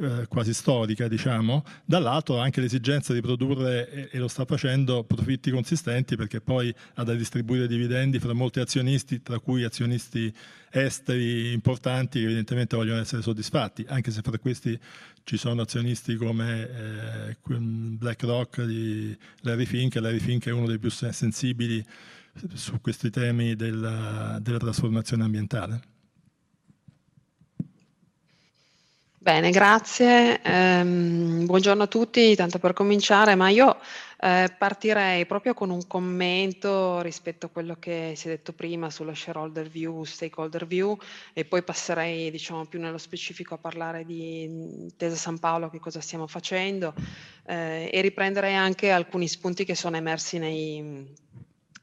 eh, 0.00 0.26
quasi 0.26 0.54
storica, 0.54 1.06
diciamo, 1.06 1.64
dall'altro 1.84 2.38
anche 2.38 2.60
l'esigenza 2.60 3.12
di 3.12 3.20
produrre, 3.20 3.90
e, 3.90 4.08
e, 4.10 4.18
lo 4.18 4.28
sta 4.28 4.44
facendo, 4.46 5.04
profitti 5.04 5.50
consistenti 5.50 6.16
perché 6.16 6.40
poi 6.40 6.74
ha 6.94 7.04
da 7.04 7.14
distribuire 7.14 7.66
dividendi 7.66 8.18
fra 8.18 8.32
molti 8.32 8.60
azionisti, 8.60 9.20
tra 9.20 9.38
cui 9.38 9.64
azionisti 9.64 10.34
esteri 10.70 11.52
importanti 11.52 12.20
che 12.20 12.24
evidentemente 12.24 12.74
vogliono 12.74 13.00
essere 13.00 13.20
soddisfatti, 13.20 13.84
anche 13.88 14.10
se 14.10 14.22
fra 14.22 14.38
questi 14.38 14.78
ci 15.24 15.36
sono 15.36 15.60
azionisti 15.60 16.16
come 16.16 16.68
eh, 16.68 17.36
BlackRock 17.46 18.62
di 18.62 19.16
Larry 19.40 19.66
Fink, 19.66 19.96
Larry 19.96 20.20
Fink 20.20 20.46
è 20.46 20.52
uno 20.52 20.66
dei 20.66 20.78
più 20.78 20.90
sensibili 20.90 21.84
su 22.54 22.80
questi 22.80 23.10
temi 23.10 23.54
della, 23.56 24.38
della 24.40 24.58
trasformazione 24.58 25.24
ambientale. 25.24 25.80
Bene, 29.22 29.50
grazie. 29.50 30.40
Um, 30.44 31.46
buongiorno 31.46 31.84
a 31.84 31.86
tutti, 31.86 32.34
tanto 32.34 32.58
per 32.58 32.72
cominciare, 32.72 33.36
ma 33.36 33.50
io 33.50 33.78
eh, 34.18 34.52
partirei 34.58 35.26
proprio 35.26 35.54
con 35.54 35.70
un 35.70 35.86
commento 35.86 37.00
rispetto 37.02 37.46
a 37.46 37.48
quello 37.48 37.76
che 37.78 38.14
si 38.16 38.26
è 38.26 38.30
detto 38.30 38.52
prima 38.52 38.90
sullo 38.90 39.14
shareholder 39.14 39.68
view, 39.68 40.02
stakeholder 40.02 40.66
view 40.66 40.98
e 41.34 41.44
poi 41.44 41.62
passerei 41.62 42.32
diciamo, 42.32 42.66
più 42.66 42.80
nello 42.80 42.98
specifico 42.98 43.54
a 43.54 43.58
parlare 43.58 44.04
di 44.04 44.92
Tesa 44.96 45.14
San 45.14 45.38
Paolo, 45.38 45.70
che 45.70 45.78
cosa 45.78 46.00
stiamo 46.00 46.26
facendo 46.26 46.92
eh, 47.46 47.90
e 47.92 48.00
riprenderei 48.00 48.56
anche 48.56 48.90
alcuni 48.90 49.28
spunti 49.28 49.64
che 49.64 49.76
sono 49.76 49.96
emersi 49.96 50.38
nei, 50.38 51.14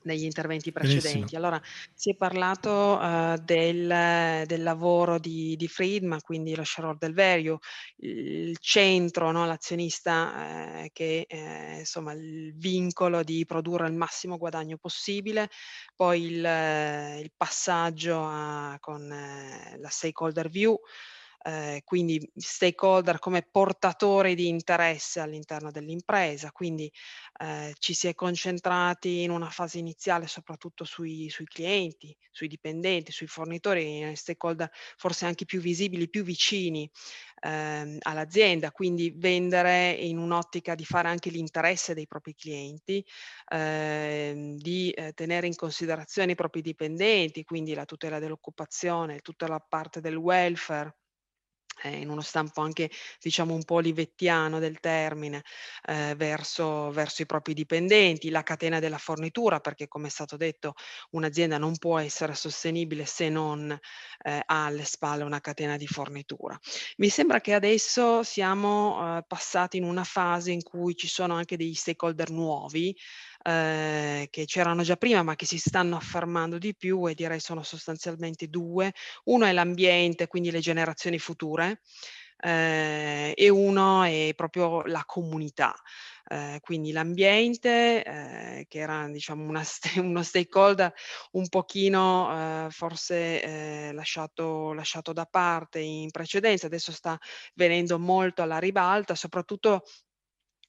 negli 0.03 0.23
interventi 0.23 0.71
precedenti. 0.71 1.17
Benissimo. 1.17 1.39
Allora, 1.39 1.61
si 1.93 2.11
è 2.11 2.15
parlato 2.15 2.69
uh, 2.69 3.37
del, 3.37 4.45
del, 4.45 4.63
lavoro 4.63 5.19
di, 5.19 5.55
di, 5.55 5.67
Friedman, 5.67 6.21
quindi 6.21 6.55
lo 6.55 6.63
shareholder 6.63 7.13
value, 7.13 7.57
il 7.97 8.57
centro, 8.59 9.31
no, 9.31 9.45
l'azionista 9.45 10.83
eh, 10.83 10.89
che 10.93 11.25
eh, 11.27 11.79
insomma 11.79 12.13
il 12.13 12.53
vincolo 12.55 13.23
di 13.23 13.45
produrre 13.45 13.87
il 13.87 13.93
massimo 13.93 14.37
guadagno 14.37 14.77
possibile, 14.77 15.49
poi 15.95 16.25
il, 16.25 17.19
il 17.21 17.31
passaggio 17.35 18.21
a, 18.23 18.77
con 18.79 19.11
eh, 19.11 19.77
la 19.79 19.89
stakeholder 19.89 20.49
view, 20.49 20.79
eh, 21.41 21.81
quindi 21.85 22.29
stakeholder 22.35 23.19
come 23.19 23.47
portatori 23.49 24.35
di 24.35 24.47
interesse 24.47 25.19
all'interno 25.19 25.71
dell'impresa, 25.71 26.51
quindi 26.51 26.91
eh, 27.41 27.73
ci 27.79 27.93
si 27.93 28.07
è 28.07 28.15
concentrati 28.15 29.21
in 29.21 29.31
una 29.31 29.49
fase 29.49 29.79
iniziale 29.79 30.27
soprattutto 30.27 30.83
sui, 30.83 31.29
sui 31.29 31.45
clienti, 31.45 32.15
sui 32.31 32.47
dipendenti, 32.47 33.11
sui 33.11 33.27
fornitori, 33.27 34.15
stakeholder 34.15 34.69
forse 34.97 35.25
anche 35.25 35.45
più 35.45 35.61
visibili, 35.61 36.09
più 36.09 36.23
vicini 36.23 36.89
eh, 37.41 37.97
all'azienda, 38.01 38.71
quindi 38.71 39.13
vendere 39.15 39.91
in 39.91 40.17
un'ottica 40.17 40.75
di 40.75 40.85
fare 40.85 41.07
anche 41.07 41.29
l'interesse 41.29 41.93
dei 41.93 42.07
propri 42.07 42.35
clienti, 42.35 43.05
ehm, 43.47 44.57
di 44.57 44.91
eh, 44.91 45.13
tenere 45.13 45.47
in 45.47 45.55
considerazione 45.55 46.33
i 46.33 46.35
propri 46.35 46.61
dipendenti, 46.61 47.43
quindi 47.43 47.73
la 47.73 47.85
tutela 47.85 48.19
dell'occupazione, 48.19 49.19
tutta 49.19 49.47
la 49.47 49.59
parte 49.59 50.01
del 50.01 50.15
welfare 50.15 50.98
eh, 51.83 51.97
in 51.97 52.09
uno 52.09 52.21
stampo 52.21 52.61
anche 52.61 52.89
diciamo 53.19 53.53
un 53.53 53.63
po' 53.63 53.75
olivettiano 53.75 54.59
del 54.59 54.79
termine, 54.79 55.43
eh, 55.85 56.13
verso, 56.15 56.91
verso 56.91 57.21
i 57.21 57.25
propri 57.25 57.53
dipendenti, 57.53 58.29
la 58.29 58.43
catena 58.43 58.79
della 58.79 58.97
fornitura, 58.97 59.59
perché 59.59 59.87
come 59.87 60.07
è 60.07 60.09
stato 60.09 60.37
detto 60.37 60.73
un'azienda 61.11 61.57
non 61.57 61.77
può 61.77 61.97
essere 61.99 62.35
sostenibile 62.35 63.05
se 63.05 63.29
non 63.29 63.71
eh, 63.71 64.41
ha 64.45 64.65
alle 64.65 64.85
spalle 64.85 65.23
una 65.23 65.41
catena 65.41 65.77
di 65.77 65.87
fornitura. 65.87 66.57
Mi 66.97 67.09
sembra 67.09 67.41
che 67.41 67.53
adesso 67.53 68.23
siamo 68.23 69.17
eh, 69.17 69.23
passati 69.27 69.77
in 69.77 69.83
una 69.83 70.03
fase 70.03 70.51
in 70.51 70.63
cui 70.63 70.95
ci 70.95 71.07
sono 71.07 71.35
anche 71.35 71.57
degli 71.57 71.73
stakeholder 71.73 72.29
nuovi, 72.29 72.95
eh, 73.43 74.27
che 74.29 74.45
c'erano 74.45 74.83
già 74.83 74.95
prima 74.95 75.23
ma 75.23 75.35
che 75.35 75.45
si 75.45 75.57
stanno 75.57 75.95
affermando 75.95 76.57
di 76.57 76.75
più 76.75 77.07
e 77.09 77.13
direi 77.13 77.39
sono 77.39 77.63
sostanzialmente 77.63 78.47
due. 78.47 78.93
Uno 79.25 79.45
è 79.45 79.51
l'ambiente, 79.51 80.27
quindi 80.27 80.51
le 80.51 80.59
generazioni 80.59 81.19
future, 81.19 81.81
eh, 82.41 83.33
e 83.35 83.49
uno 83.49 84.03
è 84.03 84.31
proprio 84.35 84.83
la 84.83 85.03
comunità. 85.05 85.75
Eh, 86.31 86.59
quindi 86.61 86.91
l'ambiente, 86.91 88.03
eh, 88.03 88.65
che 88.67 88.79
era 88.79 89.07
diciamo 89.07 89.43
una, 89.47 89.63
uno 89.97 90.21
stakeholder 90.23 90.93
un 91.31 91.47
pochino 91.49 92.65
eh, 92.67 92.69
forse 92.69 93.41
eh, 93.41 93.91
lasciato, 93.93 94.73
lasciato 94.73 95.11
da 95.11 95.25
parte 95.25 95.79
in 95.79 96.11
precedenza, 96.11 96.67
adesso 96.67 96.91
sta 96.91 97.17
venendo 97.55 97.97
molto 97.97 98.41
alla 98.43 98.59
ribalta, 98.59 99.15
soprattutto 99.15 99.85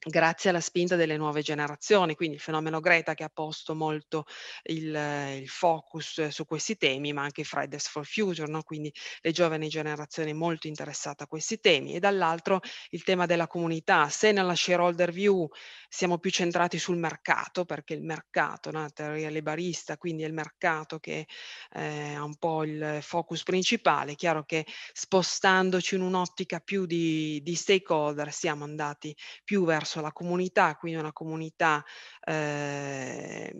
grazie 0.02 0.50
alla 0.50 0.60
spinta 0.60 0.96
delle 0.96 1.16
nuove 1.16 1.42
generazioni, 1.42 2.14
quindi 2.14 2.36
il 2.36 2.40
fenomeno 2.40 2.80
Greta 2.80 3.14
che 3.14 3.24
ha 3.24 3.28
posto 3.28 3.74
molto 3.74 4.24
il, 4.64 4.94
il 5.40 5.48
focus 5.48 6.28
su 6.28 6.46
questi 6.46 6.76
temi, 6.76 7.12
ma 7.12 7.22
anche 7.22 7.44
Fridays 7.44 7.88
for 7.88 8.06
Future, 8.06 8.50
no? 8.50 8.62
quindi 8.62 8.92
le 9.20 9.32
giovani 9.32 9.68
generazioni 9.68 10.32
molto 10.32 10.66
interessate 10.68 11.24
a 11.24 11.26
questi 11.26 11.60
temi, 11.60 11.94
e 11.94 11.98
dall'altro 11.98 12.60
il 12.90 13.02
tema 13.02 13.26
della 13.26 13.46
comunità. 13.46 14.08
Se 14.08 14.32
nella 14.32 14.54
shareholder 14.54 15.12
view 15.12 15.48
siamo 15.88 16.18
più 16.18 16.30
centrati 16.30 16.78
sul 16.78 16.96
mercato, 16.96 17.64
perché 17.64 17.94
il 17.94 18.02
mercato, 18.02 18.70
no? 18.70 18.88
teoria 18.92 19.28
liberista, 19.28 19.98
quindi 19.98 20.22
è 20.22 20.26
il 20.26 20.32
mercato 20.32 20.98
che 20.98 21.26
eh, 21.72 22.14
ha 22.14 22.22
un 22.22 22.36
po' 22.36 22.64
il 22.64 22.98
focus 23.02 23.42
principale, 23.42 24.12
è 24.12 24.14
chiaro 24.14 24.44
che 24.44 24.64
spostandoci 24.92 25.96
in 25.96 26.02
un'ottica 26.02 26.60
più 26.60 26.86
di, 26.86 27.40
di 27.42 27.54
stakeholder 27.54 28.32
siamo 28.32 28.64
andati 28.64 29.14
più 29.44 29.64
verso 29.64 29.89
verso 29.90 30.00
la 30.00 30.12
comunità, 30.12 30.76
quindi 30.76 30.98
una 30.98 31.12
comunità 31.12 31.84
eh, 32.24 33.52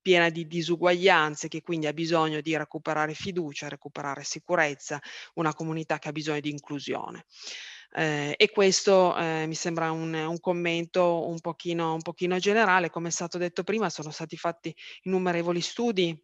piena 0.00 0.30
di 0.30 0.46
disuguaglianze 0.46 1.48
che 1.48 1.60
quindi 1.60 1.86
ha 1.86 1.92
bisogno 1.92 2.40
di 2.40 2.56
recuperare 2.56 3.12
fiducia, 3.12 3.68
recuperare 3.68 4.24
sicurezza, 4.24 4.98
una 5.34 5.52
comunità 5.52 5.98
che 5.98 6.08
ha 6.08 6.12
bisogno 6.12 6.40
di 6.40 6.50
inclusione. 6.50 7.26
Eh, 7.96 8.34
e 8.36 8.50
questo 8.50 9.16
eh, 9.16 9.46
mi 9.46 9.54
sembra 9.54 9.92
un, 9.92 10.14
un 10.14 10.40
commento 10.40 11.28
un 11.28 11.38
pochino, 11.40 11.92
un 11.94 12.02
pochino 12.02 12.38
generale, 12.38 12.90
come 12.90 13.08
è 13.08 13.12
stato 13.12 13.38
detto 13.38 13.62
prima, 13.62 13.90
sono 13.90 14.10
stati 14.10 14.36
fatti 14.36 14.74
innumerevoli 15.02 15.60
studi 15.60 16.18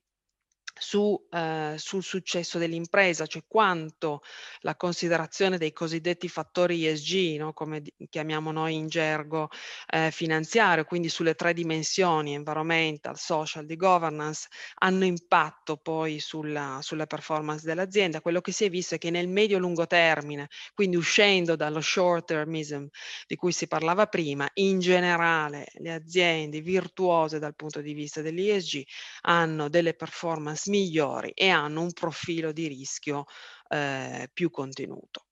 su, 0.81 1.27
eh, 1.31 1.75
sul 1.77 2.03
successo 2.03 2.59
dell'impresa, 2.59 3.27
cioè 3.27 3.43
quanto 3.47 4.23
la 4.61 4.77
considerazione 4.77 5.59
dei 5.59 5.73
cosiddetti 5.73 6.27
fattori 6.29 6.87
ESG, 6.87 7.39
no? 7.39 7.53
come 7.53 7.83
chiamiamo 8.09 8.51
noi 8.51 8.75
in 8.75 8.89
gergo 8.89 9.51
eh, 9.89 10.11
finanziario, 10.11 10.85
quindi 10.85 11.11
sulle 11.11 11.35
tre 11.35 11.53
dimensioni, 11.53 12.35
environmental, 12.35 13.19
social, 13.19 13.67
di 13.67 13.77
governance, 13.77 14.49
hanno 14.77 15.05
impatto 15.05 15.77
poi 15.77 16.19
sulla, 16.19 16.79
sulla 16.81 17.07
performance 17.07 17.67
dell'azienda. 17.67 18.23
Quello 18.23 18.41
che 18.41 18.53
si 18.53 18.65
è 18.65 18.71
visto 18.71 18.95
è 18.95 18.99
che 18.99 19.11
nel 19.11 19.29
medio-lungo 19.29 19.87
termine, 19.87 20.49
quindi 20.75 20.97
uscendo 20.97 21.57
dallo 21.57 21.83
short 21.83 22.27
termism 22.27 22.87
di 23.27 23.37
cui 23.37 23.53
si 23.53 23.67
parlava 23.67 24.07
prima, 24.07 24.49
in 24.55 24.79
generale 24.79 25.67
le 25.75 25.93
aziende 25.93 26.63
virtuose 26.63 27.39
dal 27.39 27.55
punto 27.55 27.83
di 27.83 27.93
vista 27.93 28.23
dell'ESG 28.23 28.83
hanno 29.23 29.69
delle 29.69 29.95
performance 29.95 30.70
migliori 30.71 31.33
e 31.33 31.51
hanno 31.51 31.83
un 31.83 31.93
profilo 31.93 32.53
di 32.53 32.67
rischio 32.69 33.25
eh, 33.69 34.31
più 34.33 34.51
contenuto. 34.51 35.27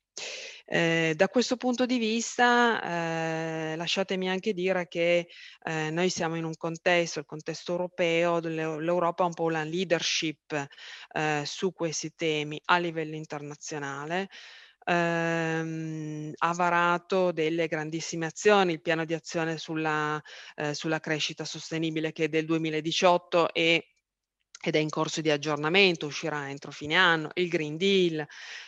Eh, 0.70 1.14
da 1.16 1.28
questo 1.28 1.57
punto 1.57 1.86
di 1.86 1.97
vista, 1.97 3.72
eh, 3.72 3.76
lasciatemi 3.76 4.28
anche 4.28 4.53
dire 4.53 4.86
che 4.86 5.28
eh, 5.64 5.91
noi 5.91 6.11
siamo 6.11 6.36
in 6.36 6.45
un 6.45 6.55
contesto, 6.59 7.20
il 7.20 7.24
contesto 7.24 7.72
europeo, 7.72 8.39
l'Europa 8.41 9.22
ha 9.22 9.26
un 9.26 9.32
po' 9.32 9.45
una 9.45 9.64
leadership 9.64 10.66
eh, 11.12 11.43
su 11.47 11.72
questi 11.72 12.12
temi 12.14 12.61
a 12.66 12.76
livello 12.78 13.16
internazionale. 13.16 14.28
Ehm, 14.84 16.32
ha 16.36 16.53
varato 16.53 17.32
delle 17.32 17.66
grandissime 17.66 18.26
azioni, 18.26 18.72
il 18.72 18.82
piano 18.82 19.05
di 19.07 19.14
azione 19.14 19.57
sulla, 19.59 20.22
eh, 20.55 20.74
sulla 20.74 21.01
crescita 21.01 21.45
sostenibile 21.45 22.12
che 22.12 22.24
è 22.24 22.28
del 22.28 22.45
2018 22.45 23.53
e 23.55 23.86
ed 24.61 24.75
è 24.75 24.79
in 24.79 24.89
corso 24.89 25.21
di 25.21 25.31
aggiornamento, 25.31 26.07
uscirà 26.07 26.49
entro 26.51 26.73
fine 26.73 26.97
anno, 26.97 27.31
il 27.35 27.49
Green 27.49 27.77
Deal, 27.77 28.27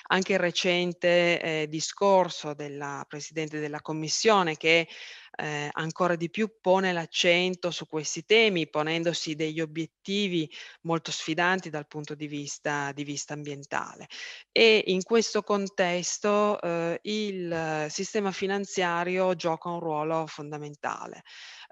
anche 0.08 0.34
il 0.34 0.38
recente 0.38 1.40
eh, 1.40 1.68
discorso 1.68 2.54
della 2.54 3.04
Presidente 3.08 3.58
della 3.58 3.80
Commissione 3.80 4.56
che 4.56 4.88
eh, 5.36 5.68
ancora 5.72 6.16
di 6.16 6.28
più 6.28 6.58
pone 6.60 6.92
l'accento 6.92 7.70
su 7.70 7.86
questi 7.86 8.24
temi, 8.24 8.68
ponendosi 8.68 9.34
degli 9.34 9.60
obiettivi 9.60 10.50
molto 10.82 11.10
sfidanti 11.10 11.70
dal 11.70 11.86
punto 11.86 12.14
di 12.14 12.26
vista, 12.26 12.92
di 12.92 13.04
vista 13.04 13.34
ambientale. 13.34 14.06
E 14.52 14.82
in 14.86 15.02
questo 15.02 15.42
contesto 15.42 16.60
eh, 16.60 16.98
il 17.04 17.86
sistema 17.88 18.32
finanziario 18.32 19.34
gioca 19.34 19.68
un 19.70 19.80
ruolo 19.80 20.26
fondamentale. 20.26 21.22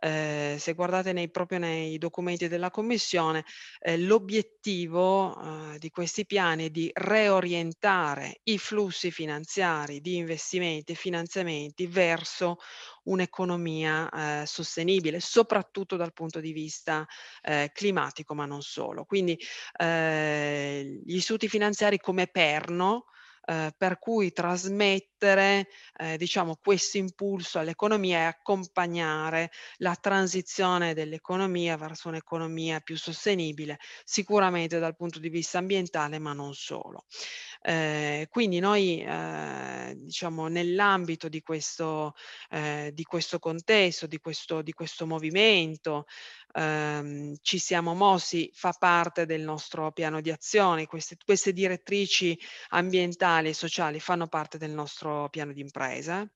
Eh, 0.01 0.57
se 0.59 0.75
guardate 0.75 1.13
nei, 1.13 1.29
proprio 1.29 1.59
nei 1.59 1.99
documenti 1.99 2.47
della 2.47 2.71
Commissione, 2.71 3.45
eh, 3.81 3.99
l'obiettivo 3.99 5.73
eh, 5.73 5.79
di 5.79 5.91
questi 5.91 6.25
piani 6.25 6.67
è 6.67 6.71
di 6.71 6.91
reorientare 6.95 8.41
i 8.45 8.59
flussi 8.59 9.11
finanziari 9.11 10.01
di 10.01 10.17
investimenti 10.17 10.93
e 10.93 10.95
finanziamenti 10.95 11.87
verso 11.87 12.59
un'economia 13.05 14.43
eh, 14.43 14.47
sostenibile, 14.47 15.19
soprattutto 15.19 15.97
dal 15.97 16.13
punto 16.13 16.41
di 16.41 16.53
vista 16.53 17.07
eh, 17.43 17.71
climatico, 17.73 18.35
ma 18.35 18.47
non 18.47 18.63
solo. 18.63 19.05
Quindi 19.05 19.37
eh, 19.79 21.01
gli 21.05 21.17
istituti 21.17 21.49
finanziari 21.49 21.99
come 21.99 22.29
perno 22.29 23.07
eh, 23.49 23.73
per 23.75 23.99
cui 23.99 24.31
trasmettere 24.31 25.69
eh, 25.97 26.19
diciamo, 26.19 26.59
questo 26.63 26.99
impulso 26.99 27.59
all'economia 27.59 28.19
e 28.19 28.25
accompagnare 28.25 29.51
la 29.79 29.95
transizione 29.95 30.93
dell'economia 30.93 31.79
verso 31.79 32.09
un'economia 32.09 32.81
più 32.81 32.99
sostenibile, 32.99 33.79
sicuramente 34.05 34.79
dal 34.79 34.97
punto 34.97 35.19
di 35.19 35.31
vista 35.31 35.57
ambientale, 35.57 36.19
ma 36.19 36.35
non 36.35 36.53
solo. 36.53 37.07
Eh, 37.63 38.29
quindi 38.31 38.59
noi 38.59 39.03
eh, 39.03 39.95
diciamo 39.97 40.47
nell'ambito 40.49 41.29
di 41.29 41.41
eh, 42.51 42.91
di 42.93 43.03
questo 43.05 43.39
contesto, 43.39 44.07
di 44.07 44.19
questo, 44.19 44.61
di 44.61 44.73
questo 44.73 45.07
movimento, 45.07 46.05
ehm, 46.53 47.35
ci 47.43 47.59
siamo 47.59 47.95
mossi, 47.95 48.51
fa 48.55 48.73
parte 48.73 49.27
del 49.27 49.43
nostro 49.43 49.93
piano 49.93 50.21
di 50.21 50.31
azione, 50.31 50.87
queste, 50.87 51.17
queste 51.25 51.53
direttrici 51.53 52.39
ambientali 52.71 53.49
e 53.49 53.55
sociali 53.55 54.01
fanno 54.01 54.29
parte 54.29 54.59
del 54.59 54.73
nostro 54.73 55.29
piano 55.31 55.53
di 55.53 55.61
impresa 55.61 56.29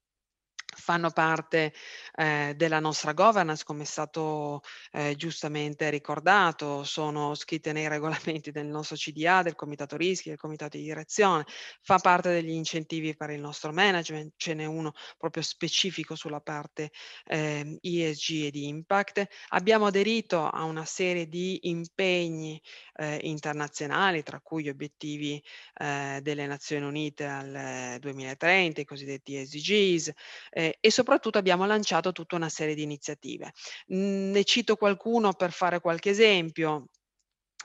fanno 0.75 1.11
parte 1.11 1.73
eh, 2.15 2.53
della 2.55 2.79
nostra 2.79 3.13
governance, 3.13 3.63
come 3.63 3.83
è 3.83 3.85
stato 3.85 4.61
eh, 4.91 5.15
giustamente 5.15 5.89
ricordato, 5.89 6.83
sono 6.83 7.35
scritte 7.35 7.71
nei 7.71 7.87
regolamenti 7.87 8.51
del 8.51 8.67
nostro 8.67 8.95
CDA, 8.95 9.41
del 9.41 9.55
Comitato 9.55 9.97
Rischi, 9.97 10.29
del 10.29 10.37
Comitato 10.37 10.77
di 10.77 10.83
Direzione, 10.83 11.45
fa 11.81 11.97
parte 11.97 12.29
degli 12.31 12.51
incentivi 12.51 13.15
per 13.15 13.29
il 13.29 13.41
nostro 13.41 13.71
management, 13.71 14.33
ce 14.37 14.53
n'è 14.53 14.65
uno 14.65 14.93
proprio 15.17 15.43
specifico 15.43 16.15
sulla 16.15 16.41
parte 16.41 16.91
eh, 17.25 17.77
ESG 17.81 18.45
e 18.45 18.51
di 18.51 18.67
impact. 18.67 19.25
Abbiamo 19.49 19.87
aderito 19.87 20.47
a 20.47 20.63
una 20.63 20.85
serie 20.85 21.27
di 21.27 21.59
impegni 21.69 22.61
eh, 22.95 23.19
internazionali, 23.23 24.23
tra 24.23 24.39
cui 24.41 24.63
gli 24.63 24.69
obiettivi 24.69 25.41
eh, 25.79 26.19
delle 26.21 26.45
Nazioni 26.47 26.85
Unite 26.85 27.25
al 27.25 27.97
2030, 27.99 28.81
i 28.81 28.85
cosiddetti 28.85 29.43
SDGs, 29.45 30.11
eh, 30.51 30.77
e 30.79 30.91
soprattutto 30.91 31.37
abbiamo 31.37 31.65
lanciato 31.65 32.11
tutta 32.11 32.35
una 32.35 32.49
serie 32.49 32.75
di 32.75 32.83
iniziative. 32.83 33.53
Mhmm, 33.87 34.31
ne 34.31 34.43
cito 34.43 34.75
qualcuno 34.75 35.33
per 35.33 35.51
fare 35.51 35.79
qualche 35.79 36.09
esempio. 36.09 36.87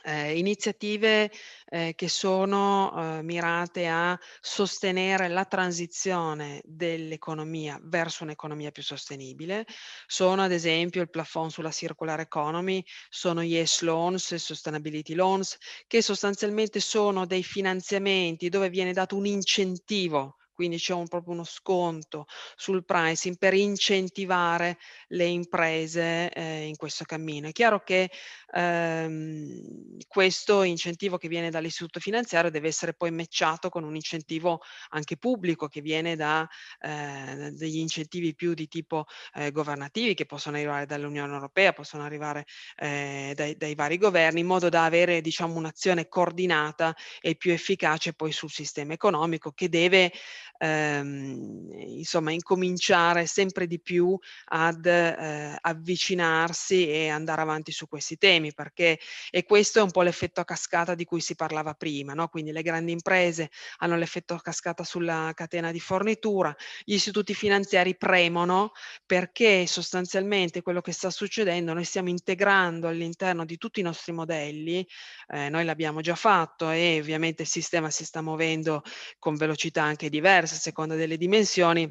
Eh, 0.08 0.38
iniziative 0.38 1.30
eh, 1.66 1.92
che 1.94 2.08
sono 2.08 3.18
eh, 3.18 3.22
mirate 3.22 3.86
a 3.88 4.18
sostenere 4.40 5.28
la 5.28 5.44
transizione 5.44 6.62
dell'economia 6.64 7.78
verso 7.82 8.24
un'economia 8.24 8.70
più 8.70 8.82
sostenibile. 8.82 9.66
Sono 10.06 10.40
ad 10.40 10.52
esempio 10.52 11.02
il 11.02 11.10
plafond 11.10 11.50
sulla 11.50 11.70
circular 11.70 12.20
economy, 12.20 12.82
sono 13.10 13.42
yes 13.42 13.82
loans 13.82 14.32
e 14.32 14.38
sustainability 14.38 15.12
loans, 15.12 15.58
che 15.86 16.00
sostanzialmente 16.00 16.80
sono 16.80 17.26
dei 17.26 17.42
finanziamenti 17.42 18.48
dove 18.48 18.70
viene 18.70 18.94
dato 18.94 19.14
un 19.14 19.26
incentivo 19.26 20.37
quindi 20.58 20.78
c'è 20.78 20.92
un, 20.92 21.06
proprio 21.06 21.34
uno 21.34 21.44
sconto 21.44 22.26
sul 22.56 22.84
pricing 22.84 23.38
per 23.38 23.54
incentivare 23.54 24.76
le 25.10 25.26
imprese 25.26 26.32
eh, 26.32 26.66
in 26.66 26.74
questo 26.74 27.04
cammino. 27.04 27.46
È 27.46 27.52
chiaro 27.52 27.84
che 27.84 28.10
ehm, 28.52 29.98
questo 30.08 30.64
incentivo 30.64 31.16
che 31.16 31.28
viene 31.28 31.50
dall'istituto 31.50 32.00
finanziario 32.00 32.50
deve 32.50 32.66
essere 32.66 32.92
poi 32.92 33.12
matchato 33.12 33.68
con 33.68 33.84
un 33.84 33.94
incentivo 33.94 34.60
anche 34.88 35.16
pubblico 35.16 35.68
che 35.68 35.80
viene 35.80 36.16
da 36.16 36.44
eh, 36.80 37.52
degli 37.52 37.78
incentivi 37.78 38.34
più 38.34 38.54
di 38.54 38.66
tipo 38.66 39.04
eh, 39.34 39.52
governativi 39.52 40.14
che 40.14 40.26
possono 40.26 40.56
arrivare 40.56 40.86
dall'Unione 40.86 41.32
Europea, 41.32 41.72
possono 41.72 42.02
arrivare 42.02 42.46
eh, 42.74 43.32
dai, 43.36 43.56
dai, 43.56 43.76
vari 43.76 43.96
governi, 43.96 44.40
in 44.40 44.46
modo 44.46 44.68
da 44.68 44.86
avere 44.86 45.20
diciamo, 45.20 45.54
un'azione 45.54 46.08
coordinata 46.08 46.96
e 47.20 47.36
più 47.36 47.52
efficace 47.52 48.12
poi 48.12 48.32
sul 48.32 48.50
sistema 48.50 48.92
economico 48.92 49.52
che 49.52 49.68
deve 49.68 50.12
ehm, 50.58 51.70
insomma 51.72 52.32
incominciare 52.32 53.26
sempre 53.26 53.66
di 53.66 53.80
più 53.80 54.18
ad 54.46 54.86
eh, 54.86 55.56
avvicinarsi 55.60 56.88
e 56.88 57.08
andare 57.08 57.40
avanti 57.40 57.72
su 57.72 57.88
questi 57.88 58.16
temi 58.18 58.52
perché 58.52 58.98
e 59.30 59.44
questo 59.44 59.78
è 59.78 59.82
un 59.82 59.90
po' 59.90 60.02
l'effetto 60.02 60.40
a 60.40 60.44
cascata 60.44 60.94
di 60.94 61.04
cui 61.04 61.20
si 61.20 61.34
parlava 61.34 61.74
prima, 61.74 62.14
no? 62.14 62.28
quindi 62.28 62.52
le 62.52 62.62
grandi 62.62 62.92
imprese 62.92 63.50
hanno 63.78 63.96
l'effetto 63.96 64.34
a 64.34 64.40
cascata 64.40 64.84
sulla 64.84 65.32
catena 65.34 65.70
di 65.72 65.80
fornitura, 65.80 66.54
gli 66.84 66.94
istituti 66.94 67.34
finanziari 67.34 67.96
premono 67.96 68.72
perché 69.06 69.66
sostanzialmente 69.66 70.62
quello 70.62 70.80
che 70.80 70.92
sta 70.92 71.10
succedendo 71.10 71.72
noi 71.72 71.84
stiamo 71.84 72.08
integrando 72.08 72.88
all'interno 72.88 73.44
di 73.44 73.56
tutti 73.58 73.80
i 73.80 73.82
nostri 73.82 74.12
modelli, 74.12 74.86
eh, 75.28 75.48
noi 75.48 75.64
l'abbiamo 75.64 76.00
già 76.00 76.14
fatto 76.14 76.70
e 76.70 76.98
ovviamente 77.00 77.42
il 77.42 77.48
sistema 77.48 77.90
si 77.90 78.04
sta 78.04 78.22
muovendo 78.22 78.82
con 79.18 79.36
velocità 79.36 79.82
anche 79.82 80.08
diverse 80.08 80.47
diverse 80.48 80.54
a 80.54 80.58
seconda 80.58 80.94
delle 80.94 81.16
dimensioni, 81.16 81.90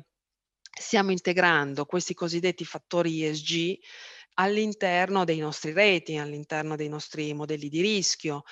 stiamo 0.61 1.11
integrando 1.11 1.85
questi 1.85 2.13
cosiddetti 2.13 2.65
fattori 2.65 3.23
ESG 3.23 3.77
all'interno 4.39 5.23
dei 5.23 5.39
nostri 5.39 5.73
rating, 5.73 6.19
all'interno 6.19 6.75
dei 6.75 6.89
nostri 6.89 7.33
modelli 7.33 7.69
di 7.69 7.81
rischio, 7.81 8.43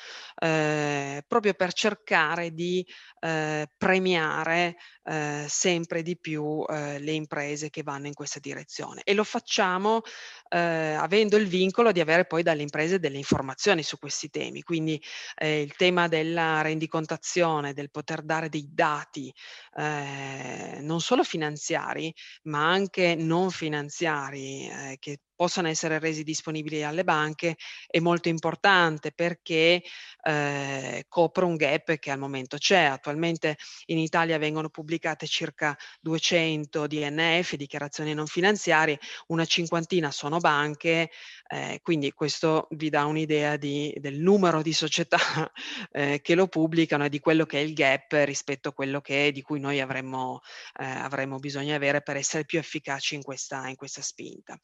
eh, 0.41 1.23
proprio 1.27 1.53
per 1.53 1.73
cercare 1.73 2.53
di 2.53 2.85
eh, 3.19 3.67
premiare 3.77 4.77
eh, 5.03 5.45
sempre 5.47 6.01
di 6.01 6.17
più 6.17 6.63
eh, 6.67 6.99
le 6.99 7.11
imprese 7.11 7.69
che 7.69 7.83
vanno 7.83 8.07
in 8.07 8.13
questa 8.13 8.39
direzione. 8.39 9.01
E 9.03 9.13
lo 9.13 9.23
facciamo 9.23 10.01
eh, 10.49 10.57
avendo 10.57 11.37
il 11.37 11.47
vincolo 11.47 11.91
di 11.91 11.99
avere 11.99 12.25
poi 12.25 12.41
dalle 12.41 12.63
imprese 12.63 12.99
delle 12.99 13.17
informazioni 13.17 13.83
su 13.83 13.99
questi 13.99 14.29
temi. 14.29 14.63
Quindi 14.63 15.01
eh, 15.35 15.61
il 15.61 15.75
tema 15.75 16.07
della 16.07 16.61
rendicontazione, 16.61 17.73
del 17.73 17.91
poter 17.91 18.23
dare 18.23 18.49
dei 18.49 18.67
dati 18.71 19.33
non 19.75 21.01
solo 21.01 21.23
finanziari, 21.23 22.13
ma 22.43 22.69
anche 22.69 23.15
non 23.15 23.51
finanziari 23.51 24.69
che 24.99 25.19
possano 25.35 25.67
essere 25.67 25.99
resi 25.99 26.23
disponibili 26.23 26.83
alle 26.83 27.03
banche 27.03 27.55
è 27.87 27.99
molto 27.99 28.29
importante 28.29 29.11
perché 29.11 29.83
eh, 30.23 31.05
copre 31.07 31.45
un 31.45 31.55
gap 31.55 31.97
che 31.97 32.11
al 32.11 32.19
momento 32.19 32.57
c'è. 32.57 32.83
Attualmente 32.83 33.57
in 33.85 33.97
Italia 33.97 34.37
vengono 34.37 34.69
pubblicate 34.69 35.27
circa 35.27 35.77
200 35.99 36.87
DNF, 36.87 37.55
dichiarazioni 37.55 38.13
non 38.13 38.27
finanziarie, 38.27 38.99
una 39.27 39.45
cinquantina 39.45 40.11
sono 40.11 40.37
banche, 40.37 41.09
eh, 41.47 41.79
quindi 41.83 42.11
questo 42.11 42.67
vi 42.71 42.89
dà 42.89 43.05
un'idea 43.05 43.55
di, 43.55 43.93
del 43.99 44.19
numero 44.19 44.63
di 44.63 44.73
società 44.73 45.17
eh, 45.91 46.19
che 46.21 46.33
lo 46.33 46.47
pubblicano 46.47 47.05
e 47.05 47.09
di 47.09 47.19
quello 47.19 47.45
che 47.45 47.59
è 47.59 47.61
il 47.61 47.73
gap 47.73 48.13
rispetto 48.23 48.69
a 48.69 48.73
quello 48.73 48.99
che, 48.99 49.31
di 49.31 49.43
cui 49.43 49.59
noi 49.59 49.79
avremmo, 49.79 50.41
eh, 50.79 50.85
avremmo 50.85 51.37
bisogno 51.37 51.75
avere 51.75 52.01
per 52.01 52.15
essere 52.15 52.45
più 52.45 52.57
efficaci 52.57 53.13
in 53.15 53.21
questa, 53.21 53.67
in 53.67 53.75
questa 53.75 54.01
spinta. 54.01 54.57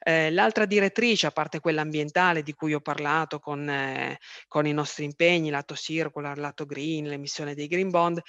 Eh, 0.00 0.30
l'altra 0.30 0.64
direttrice, 0.64 1.26
a 1.26 1.32
parte 1.32 1.58
quella 1.58 1.80
ambientale 1.80 2.42
di 2.42 2.54
cui 2.54 2.72
ho 2.72 2.80
parlato 2.80 3.40
con, 3.40 3.68
eh, 3.68 4.18
con 4.46 4.66
i 4.66 4.72
nostri 4.72 5.04
impegni, 5.04 5.50
lato 5.50 5.74
circular, 5.74 6.38
lato 6.38 6.66
green, 6.66 7.08
l'emissione 7.08 7.54
dei 7.54 7.66
green 7.66 7.90
bond, 7.90 8.20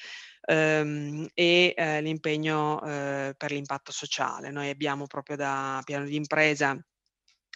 ehm, 0.47 1.28
e 1.34 1.74
eh, 1.78 2.01
l'impegno 2.01 2.82
eh, 2.84 3.34
per 3.38 3.51
l'impatto 3.51 3.91
sociale. 3.91 4.49
Noi 4.49 4.70
abbiamo 4.70 5.05
proprio 5.05 5.36
da 5.36 5.82
piano 5.86 6.05
di 6.05 6.16
impresa 6.16 6.76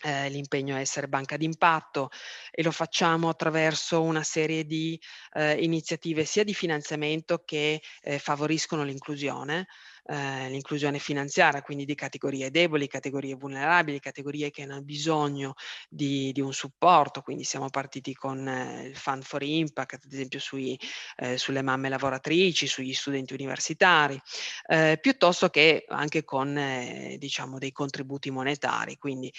eh, 0.01 0.29
l'impegno 0.29 0.75
a 0.75 0.79
essere 0.79 1.07
banca 1.07 1.37
d'impatto 1.37 2.09
e 2.51 2.63
lo 2.63 2.71
facciamo 2.71 3.29
attraverso 3.29 4.01
una 4.01 4.23
serie 4.23 4.65
di 4.65 4.99
eh, 5.33 5.63
iniziative 5.63 6.25
sia 6.25 6.43
di 6.43 6.53
finanziamento 6.53 7.43
che 7.45 7.81
eh, 8.01 8.19
favoriscono 8.19 8.83
l'inclusione 8.83 9.67
eh, 10.05 10.49
l'inclusione 10.49 10.99
finanziaria, 10.99 11.61
quindi 11.61 11.85
di 11.85 11.95
categorie 11.95 12.51
deboli, 12.51 12.87
categorie 12.87 13.35
vulnerabili, 13.35 13.99
categorie 13.99 14.49
che 14.49 14.63
hanno 14.63 14.81
bisogno 14.81 15.53
di, 15.89 16.31
di 16.33 16.41
un 16.41 16.53
supporto, 16.53 17.21
quindi 17.21 17.43
siamo 17.43 17.69
partiti 17.69 18.13
con 18.13 18.47
eh, 18.47 18.87
il 18.87 18.97
Fund 18.97 19.23
for 19.23 19.41
Impact, 19.43 20.05
ad 20.05 20.11
esempio 20.11 20.39
sui, 20.39 20.77
eh, 21.17 21.37
sulle 21.37 21.61
mamme 21.61 21.89
lavoratrici, 21.89 22.67
sugli 22.67 22.93
studenti 22.93 23.33
universitari, 23.33 24.19
eh, 24.67 24.97
piuttosto 25.01 25.49
che 25.49 25.85
anche 25.87 26.23
con 26.23 26.57
eh, 26.57 27.15
diciamo 27.17 27.57
dei 27.57 27.71
contributi 27.71 28.29
monetari, 28.31 28.97
quindi 28.97 29.31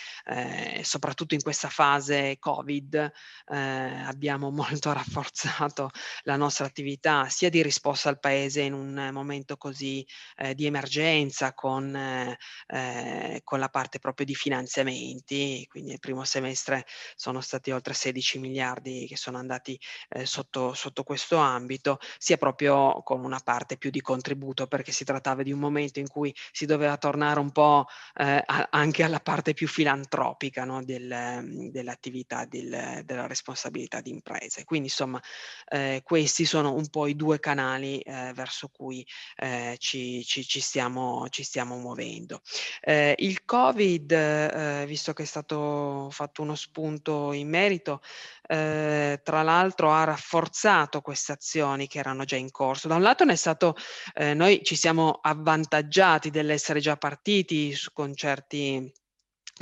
soprattutto 0.83 1.35
in 1.35 1.43
questa 1.43 1.69
fase 1.69 2.37
Covid 2.39 3.13
abbiamo 3.47 4.51
molto 4.51 4.93
rafforzato 4.93 5.91
la 6.23 6.37
nostra 6.37 6.67
attività 6.67 7.29
sia 7.29 7.51
di 7.51 7.63
risposta 7.63 8.09
al 8.09 8.19
Paese 8.19 8.63
in 8.63 8.73
un 8.73 9.11
momento 9.13 9.57
così 9.57 10.07
eh, 10.37 10.54
di 10.55 10.67
emergenza 10.67 11.53
con, 11.53 11.95
eh, 11.95 13.41
con 13.45 13.59
la 13.59 13.69
parte 13.69 13.99
proprio 13.99 14.27
di 14.27 14.35
finanziamenti, 14.35 15.67
quindi 15.69 15.93
il 15.93 16.01
primo 16.01 16.25
semestre 16.25 16.87
sono 17.17 17.41
stati 17.41 17.71
oltre 17.71 17.95
16 17.95 18.39
miliardi 18.39 19.07
che 19.07 19.17
sono 19.17 19.39
andati 19.39 19.79
eh, 20.11 20.27
sotto, 20.27 20.75
sotto 20.75 21.03
questo 21.03 21.37
ambito, 21.37 21.99
sia 22.19 22.37
proprio 22.37 23.03
con 23.03 23.25
una 23.25 23.41
parte 23.43 23.77
più 23.77 23.91
di 23.91 24.01
contributo 24.01 24.67
perché 24.67 24.93
si 24.93 25.05
trattava 25.05 25.43
di 25.43 25.53
un 25.53 25.59
momento 25.59 25.99
in 25.99 26.09
cui 26.09 26.35
si 26.53 26.67
doveva 26.67 26.97
tornare 26.97 27.41
un 27.41 27.51
po' 27.51 27.87
eh, 28.17 28.43
a, 28.45 28.69
anche 28.71 29.03
alla 29.03 29.21
parte 29.21 29.55
più 29.55 29.69
filantropica 29.69 30.65
no, 30.65 30.83
del, 30.85 31.71
dell'attività 31.71 32.45
del, 32.45 33.03
della 33.05 33.27
responsabilità 33.27 34.01
di 34.01 34.11
imprese. 34.11 34.65
Quindi 34.65 34.89
insomma 34.89 35.21
eh, 35.69 36.03
questi 36.05 36.45
sono 36.45 36.75
un 36.75 36.89
po' 36.89 37.07
i 37.07 37.17
due 37.17 37.39
canali 37.41 38.01
eh, 38.01 38.33
verso 38.35 38.69
cui 38.69 39.07
eh, 39.37 39.77
ci, 39.79 40.25
ci, 40.25 40.44
ci, 40.45 40.61
stiamo, 40.61 41.27
ci 41.29 41.43
stiamo 41.43 41.77
muovendo. 41.77 42.41
Eh, 42.81 43.15
il 43.19 43.45
Covid, 43.45 44.13
eh, 44.13 44.85
visto 44.87 45.13
che 45.13 45.23
è 45.23 45.27
stato 45.27 46.09
fatto 46.11 46.43
uno 46.43 46.55
spunto 46.55 47.33
in 47.33 47.49
merito, 47.49 48.01
eh, 48.47 49.21
tra 49.23 49.43
l'altro 49.43 49.93
ha 49.93 50.05
rafforzato 50.05 51.01
queste 51.01 51.33
azioni 51.33 51.87
che 51.87 51.99
erano 51.99 52.25
già 52.25 52.37
in 52.37 52.51
corso. 52.51 52.89
Da 52.89 52.97
un 52.97 53.03
lato 53.03 53.25
è 53.25 53.37
stato, 53.37 53.75
eh, 54.15 54.35
noi 54.35 54.63
ci 54.63 54.77
siamo 54.77 55.19
avvantaggiati 55.23 56.31
dell'essere 56.31 56.81
già 56.81 56.97
partiti 56.97 57.75
con 57.93 58.15
certi 58.15 58.93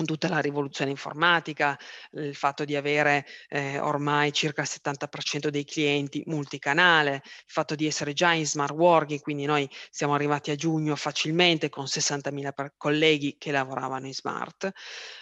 tutta 0.04 0.28
la 0.28 0.38
rivoluzione 0.38 0.90
informatica, 0.90 1.78
il 2.12 2.34
fatto 2.34 2.64
di 2.64 2.76
avere 2.76 3.26
eh, 3.48 3.78
ormai 3.78 4.32
circa 4.32 4.62
il 4.62 4.68
70% 4.70 5.48
dei 5.48 5.64
clienti 5.64 6.22
multicanale, 6.26 7.16
il 7.24 7.42
fatto 7.46 7.74
di 7.74 7.86
essere 7.86 8.14
già 8.14 8.32
in 8.32 8.46
smart 8.46 8.72
working, 8.72 9.20
quindi 9.20 9.44
noi 9.44 9.68
siamo 9.90 10.14
arrivati 10.14 10.50
a 10.50 10.54
giugno 10.54 10.96
facilmente 10.96 11.68
con 11.68 11.84
60.000 11.84 12.68
colleghi 12.76 13.36
che 13.38 13.50
lavoravano 13.50 14.06
in 14.06 14.14
smart 14.14 14.70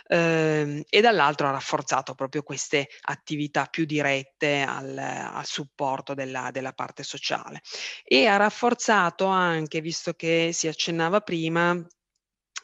ehm, 0.07 0.83
e 0.89 1.01
dall'altro 1.01 1.49
ha 1.49 1.51
rafforzato 1.51 2.14
proprio 2.14 2.43
queste 2.43 2.89
attività 3.03 3.66
più 3.66 3.85
dirette 3.85 4.62
al, 4.62 4.97
al 4.97 5.47
supporto 5.47 6.14
della, 6.14 6.51
della 6.53 6.73
parte 6.73 7.03
sociale. 7.03 7.61
E 8.05 8.27
ha 8.27 8.37
rafforzato 8.37 9.27
anche, 9.27 9.81
visto 9.81 10.12
che 10.12 10.51
si 10.53 10.68
accennava 10.68 11.21
prima, 11.21 11.77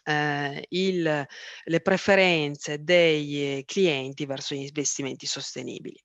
eh, 0.07 0.65
il, 0.71 1.27
le 1.65 1.81
preferenze 1.81 2.83
dei 2.83 3.63
clienti 3.67 4.25
verso 4.27 4.55
gli 4.55 4.61
investimenti 4.61 5.27
sostenibili. 5.27 6.01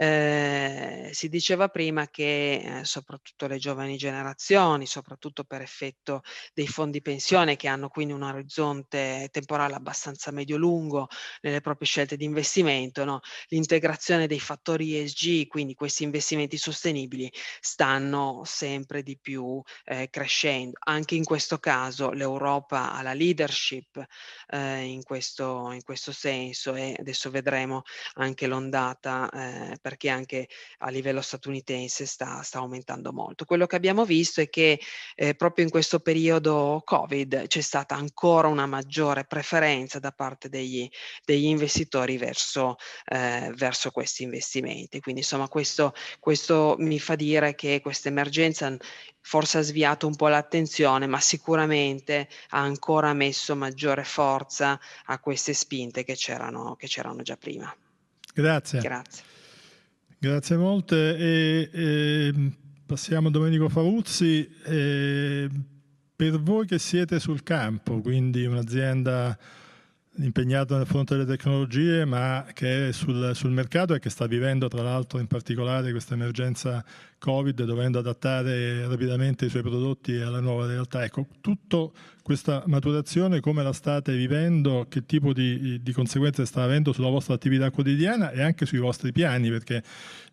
Eh, 0.00 1.10
si 1.12 1.28
diceva 1.28 1.66
prima 1.68 2.06
che 2.06 2.80
eh, 2.80 2.84
soprattutto 2.84 3.48
le 3.48 3.58
giovani 3.58 3.96
generazioni, 3.96 4.86
soprattutto 4.86 5.42
per 5.42 5.60
effetto 5.60 6.22
dei 6.54 6.68
fondi 6.68 7.02
pensione 7.02 7.56
che 7.56 7.66
hanno 7.66 7.88
quindi 7.88 8.12
un 8.12 8.22
orizzonte 8.22 9.28
temporale 9.32 9.74
abbastanza 9.74 10.30
medio-lungo 10.30 11.08
nelle 11.40 11.60
proprie 11.60 11.88
scelte 11.88 12.16
di 12.16 12.24
investimento, 12.24 13.04
no? 13.04 13.20
l'integrazione 13.48 14.28
dei 14.28 14.38
fattori 14.38 14.96
ESG, 15.00 15.48
quindi 15.48 15.74
questi 15.74 16.04
investimenti 16.04 16.56
sostenibili, 16.58 17.28
stanno 17.60 18.42
sempre 18.44 19.02
di 19.02 19.18
più 19.20 19.60
eh, 19.84 20.08
crescendo. 20.10 20.78
Anche 20.84 21.16
in 21.16 21.24
questo 21.24 21.58
caso 21.58 22.12
l'Europa 22.12 22.92
ha 22.92 23.02
la 23.02 23.14
leadership 23.14 24.00
eh, 24.48 24.82
in, 24.82 25.02
questo, 25.02 25.72
in 25.72 25.82
questo 25.82 26.12
senso 26.12 26.74
e 26.76 26.94
adesso 26.96 27.30
vedremo 27.30 27.82
anche 28.14 28.46
l'ondata 28.46 29.28
eh, 29.38 29.78
perché 29.80 30.08
anche 30.08 30.48
a 30.78 30.90
livello 30.90 31.20
statunitense 31.20 32.06
sta, 32.06 32.42
sta 32.42 32.58
aumentando 32.58 33.12
molto. 33.12 33.44
Quello 33.44 33.66
che 33.66 33.76
abbiamo 33.76 34.04
visto 34.04 34.40
è 34.40 34.48
che 34.48 34.80
eh, 35.14 35.34
proprio 35.34 35.64
in 35.64 35.70
questo 35.70 36.00
periodo 36.00 36.82
Covid 36.84 37.46
c'è 37.46 37.60
stata 37.60 37.94
ancora 37.94 38.48
una 38.48 38.66
maggiore 38.66 39.24
preferenza 39.24 39.98
da 39.98 40.10
parte 40.12 40.48
degli, 40.48 40.88
degli 41.24 41.46
investitori 41.46 42.16
verso, 42.16 42.76
eh, 43.06 43.52
verso, 43.54 43.90
questi 43.90 44.22
investimenti. 44.24 45.00
Quindi 45.00 45.20
insomma 45.22 45.48
questo, 45.48 45.94
questo 46.20 46.76
mi 46.78 46.98
fa 46.98 47.14
dire 47.14 47.54
che 47.54 47.80
questa 47.80 48.08
emergenza 48.08 48.76
forse 49.20 49.58
ha 49.58 49.62
sviato 49.62 50.06
un 50.06 50.16
po' 50.16 50.28
l'attenzione, 50.28 51.06
ma 51.06 51.20
sicuramente 51.20 52.28
ha 52.50 52.60
ancora 52.60 53.12
messo 53.12 53.54
maggiore 53.56 54.04
forza 54.04 54.78
a 55.06 55.18
queste 55.20 55.52
spinte 55.52 56.04
che 56.04 56.14
c'erano, 56.14 56.76
che 56.76 56.86
c'erano 56.86 57.22
già 57.22 57.36
prima. 57.36 57.74
Grazie. 58.40 58.80
Grazie. 58.80 59.24
Grazie 60.16 60.56
molte. 60.56 61.16
E, 61.16 61.70
e 61.72 62.52
passiamo 62.86 63.28
a 63.28 63.30
Domenico 63.32 63.68
Favuzzi. 63.68 64.48
E 64.64 65.48
per 66.14 66.40
voi 66.40 66.64
che 66.64 66.78
siete 66.78 67.18
sul 67.18 67.42
campo, 67.42 68.00
quindi 68.00 68.44
un'azienda 68.44 69.36
impegnata 70.18 70.76
nel 70.76 70.86
fronte 70.86 71.16
delle 71.16 71.26
tecnologie, 71.26 72.04
ma 72.04 72.46
che 72.52 72.88
è 72.88 72.92
sul, 72.92 73.32
sul, 73.34 73.50
mercato 73.50 73.94
e 73.94 73.98
che 73.98 74.10
sta 74.10 74.26
vivendo 74.26 74.68
tra 74.68 74.82
l'altro 74.82 75.18
in 75.18 75.26
particolare 75.26 75.90
questa 75.90 76.14
emergenza 76.14 76.84
Covid, 77.18 77.64
dovendo 77.64 77.98
adattare 77.98 78.86
rapidamente 78.86 79.46
i 79.46 79.48
suoi 79.48 79.62
prodotti 79.62 80.14
alla 80.16 80.40
nuova 80.40 80.66
realtà. 80.66 81.04
Ecco, 81.04 81.26
tutta 81.40 81.90
questa 82.22 82.62
maturazione 82.66 83.40
come 83.40 83.62
la 83.62 83.72
state 83.72 84.14
vivendo, 84.14 84.86
che 84.88 85.06
tipo 85.06 85.32
di, 85.32 85.82
di 85.82 85.92
conseguenze 85.92 86.44
sta 86.44 86.62
avendo 86.62 86.92
sulla 86.92 87.08
vostra 87.08 87.34
attività 87.34 87.70
quotidiana 87.70 88.30
e 88.30 88.42
anche 88.42 88.66
sui 88.66 88.78
vostri 88.78 89.12
piani, 89.12 89.48
perché 89.48 89.82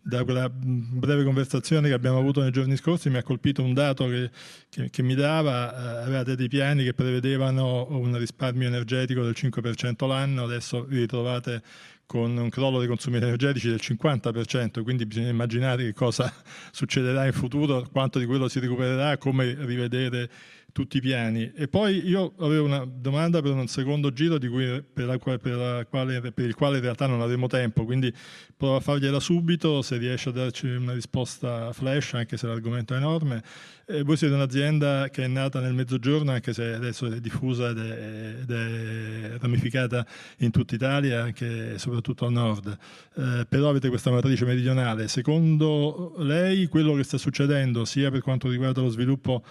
da 0.02 0.22
quella 0.22 0.48
breve 0.50 1.24
conversazione 1.24 1.88
che 1.88 1.94
abbiamo 1.94 2.18
avuto 2.18 2.40
nei 2.40 2.52
giorni 2.52 2.76
scorsi 2.76 3.10
mi 3.10 3.16
ha 3.16 3.22
colpito 3.22 3.62
un 3.62 3.72
dato 3.72 4.06
che, 4.06 4.30
che, 4.68 4.90
che 4.90 5.02
mi 5.02 5.14
dava, 5.14 5.72
eh, 5.72 6.02
avevate 6.04 6.36
dei 6.36 6.48
piani 6.48 6.84
che 6.84 6.94
prevedevano 6.94 7.86
un 7.90 8.16
risparmio 8.16 8.68
energetico 8.68 9.22
del 9.22 9.34
5% 9.36 10.06
l'anno, 10.06 10.44
adesso 10.44 10.84
vi 10.84 10.98
ritrovate 10.98 11.62
con 12.06 12.36
un 12.36 12.48
crollo 12.50 12.78
dei 12.78 12.86
consumi 12.86 13.16
energetici 13.16 13.68
del 13.68 13.80
50%, 13.82 14.82
quindi 14.82 15.06
bisogna 15.06 15.28
immaginare 15.28 15.84
che 15.84 15.92
cosa 15.92 16.32
succederà 16.70 17.26
in 17.26 17.32
futuro, 17.32 17.86
quanto 17.90 18.18
di 18.18 18.26
quello 18.26 18.48
si 18.48 18.60
recupererà, 18.60 19.18
come 19.18 19.56
rivedere 19.58 20.30
tutti 20.76 20.98
i 20.98 21.00
piani. 21.00 21.50
E 21.54 21.68
poi 21.68 22.06
io 22.06 22.34
avevo 22.40 22.66
una 22.66 22.86
domanda 22.86 23.40
per 23.40 23.52
un 23.52 23.66
secondo 23.66 24.12
giro 24.12 24.36
cui, 24.38 24.84
per, 24.92 25.06
la, 25.06 25.16
per, 25.16 25.86
quale, 25.88 26.20
per, 26.20 26.44
il 26.44 26.54
quale 26.54 26.76
in 26.76 26.82
realtà 26.82 27.06
non 27.06 27.22
avremo 27.22 27.46
tempo, 27.46 27.86
quindi 27.86 28.12
provo 28.54 28.76
a 28.76 28.80
fargliela 28.80 29.18
subito, 29.18 29.80
se 29.80 29.96
riesce 29.96 30.28
a 30.28 30.32
darci 30.32 30.66
una 30.66 30.92
risposta 30.92 31.72
flash, 31.72 32.12
anche 32.12 32.36
se 32.36 32.46
l'argomento 32.46 32.92
è 32.92 32.98
enorme. 32.98 33.42
Eh, 33.86 34.02
voi 34.02 34.18
siete 34.18 34.34
un'azienda 34.34 35.08
che 35.08 35.24
è 35.24 35.26
nata 35.28 35.60
nel 35.60 35.72
mezzogiorno, 35.72 36.30
anche 36.30 36.52
se 36.52 36.74
adesso 36.74 37.06
è 37.06 37.20
diffusa 37.20 37.70
ed 37.70 37.78
è, 37.78 38.36
ed 38.42 38.50
è 38.50 39.38
ramificata 39.38 40.06
in 40.40 40.50
tutta 40.50 40.74
Italia, 40.74 41.22
anche 41.22 41.72
e 41.72 41.78
soprattutto 41.78 42.26
al 42.26 42.32
nord. 42.32 42.76
Eh, 43.16 43.46
però 43.48 43.70
avete 43.70 43.88
questa 43.88 44.10
matrice 44.10 44.44
meridionale. 44.44 45.08
Secondo 45.08 46.16
lei 46.18 46.66
quello 46.66 46.92
che 46.92 47.02
sta 47.02 47.16
succedendo, 47.16 47.86
sia 47.86 48.10
per 48.10 48.20
quanto 48.20 48.50
riguarda 48.50 48.82
lo 48.82 48.90
sviluppo 48.90 49.42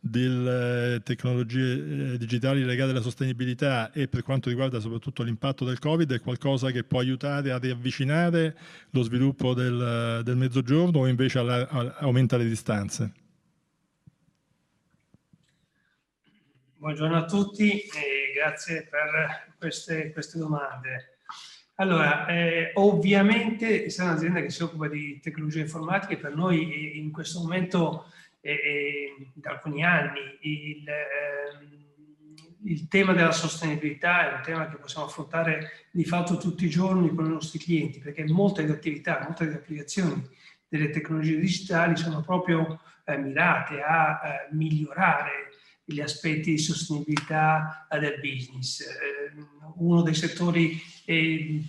delle 0.00 1.00
tecnologie 1.02 2.12
eh, 2.12 2.18
digitali 2.18 2.64
legate 2.64 2.90
alla 2.90 3.00
sostenibilità 3.00 3.90
e 3.92 4.08
per 4.08 4.22
quanto 4.22 4.48
riguarda 4.48 4.80
soprattutto 4.80 5.22
l'impatto 5.22 5.64
del 5.64 5.78
Covid 5.78 6.12
è 6.12 6.20
qualcosa 6.20 6.70
che 6.70 6.84
può 6.84 7.00
aiutare 7.00 7.50
a 7.50 7.58
riavvicinare 7.58 8.56
lo 8.90 9.02
sviluppo 9.02 9.54
del, 9.54 10.22
del 10.24 10.36
mezzogiorno 10.36 11.00
o 11.00 11.06
invece 11.06 11.38
alla, 11.38 11.96
aumenta 11.98 12.36
le 12.36 12.46
distanze? 12.46 13.12
Buongiorno 16.76 17.16
a 17.16 17.24
tutti 17.24 17.80
e 17.80 18.32
grazie 18.34 18.86
per 18.88 19.54
queste, 19.58 20.12
queste 20.12 20.38
domande. 20.38 21.18
Allora, 21.80 22.26
eh, 22.26 22.70
ovviamente 22.74 23.86
essendo 23.86 24.12
un'azienda 24.12 24.40
che 24.40 24.50
si 24.50 24.62
occupa 24.62 24.88
di 24.88 25.18
tecnologie 25.20 25.60
informatiche, 25.60 26.18
per 26.18 26.34
noi 26.34 26.98
in 26.98 27.10
questo 27.10 27.40
momento 27.40 28.06
e, 28.48 28.52
e 28.52 29.30
da 29.34 29.50
alcuni 29.50 29.84
anni. 29.84 30.20
Il, 30.40 30.88
eh, 30.88 31.76
il, 32.64 32.88
tema 32.88 33.12
della 33.12 33.32
sostenibilità 33.32 34.30
è 34.30 34.34
un 34.36 34.42
tema 34.42 34.68
che 34.68 34.76
possiamo 34.76 35.06
affrontare 35.06 35.86
di 35.90 36.04
fatto 36.04 36.38
tutti 36.38 36.64
i 36.64 36.70
giorni 36.70 37.14
con 37.14 37.26
i 37.26 37.30
nostri 37.30 37.58
clienti, 37.58 37.98
perché 37.98 38.24
molte 38.24 38.62
delle 38.62 38.74
attività, 38.74 39.20
molte 39.22 39.44
delle 39.44 39.58
applicazioni 39.58 40.26
delle 40.66 40.90
tecnologie 40.90 41.38
digitali 41.38 41.96
sono 41.96 42.22
proprio 42.22 42.80
eh, 43.04 43.16
mirate 43.16 43.80
a 43.80 44.20
eh, 44.22 44.54
migliorare 44.54 45.48
gli 45.84 46.00
aspetti 46.00 46.50
di 46.50 46.58
sostenibilità 46.58 47.86
del 47.90 48.18
business. 48.20 48.80
Eh, 48.80 49.32
uno 49.76 50.02
dei 50.02 50.14
settori 50.14 50.78
eh, 51.06 51.62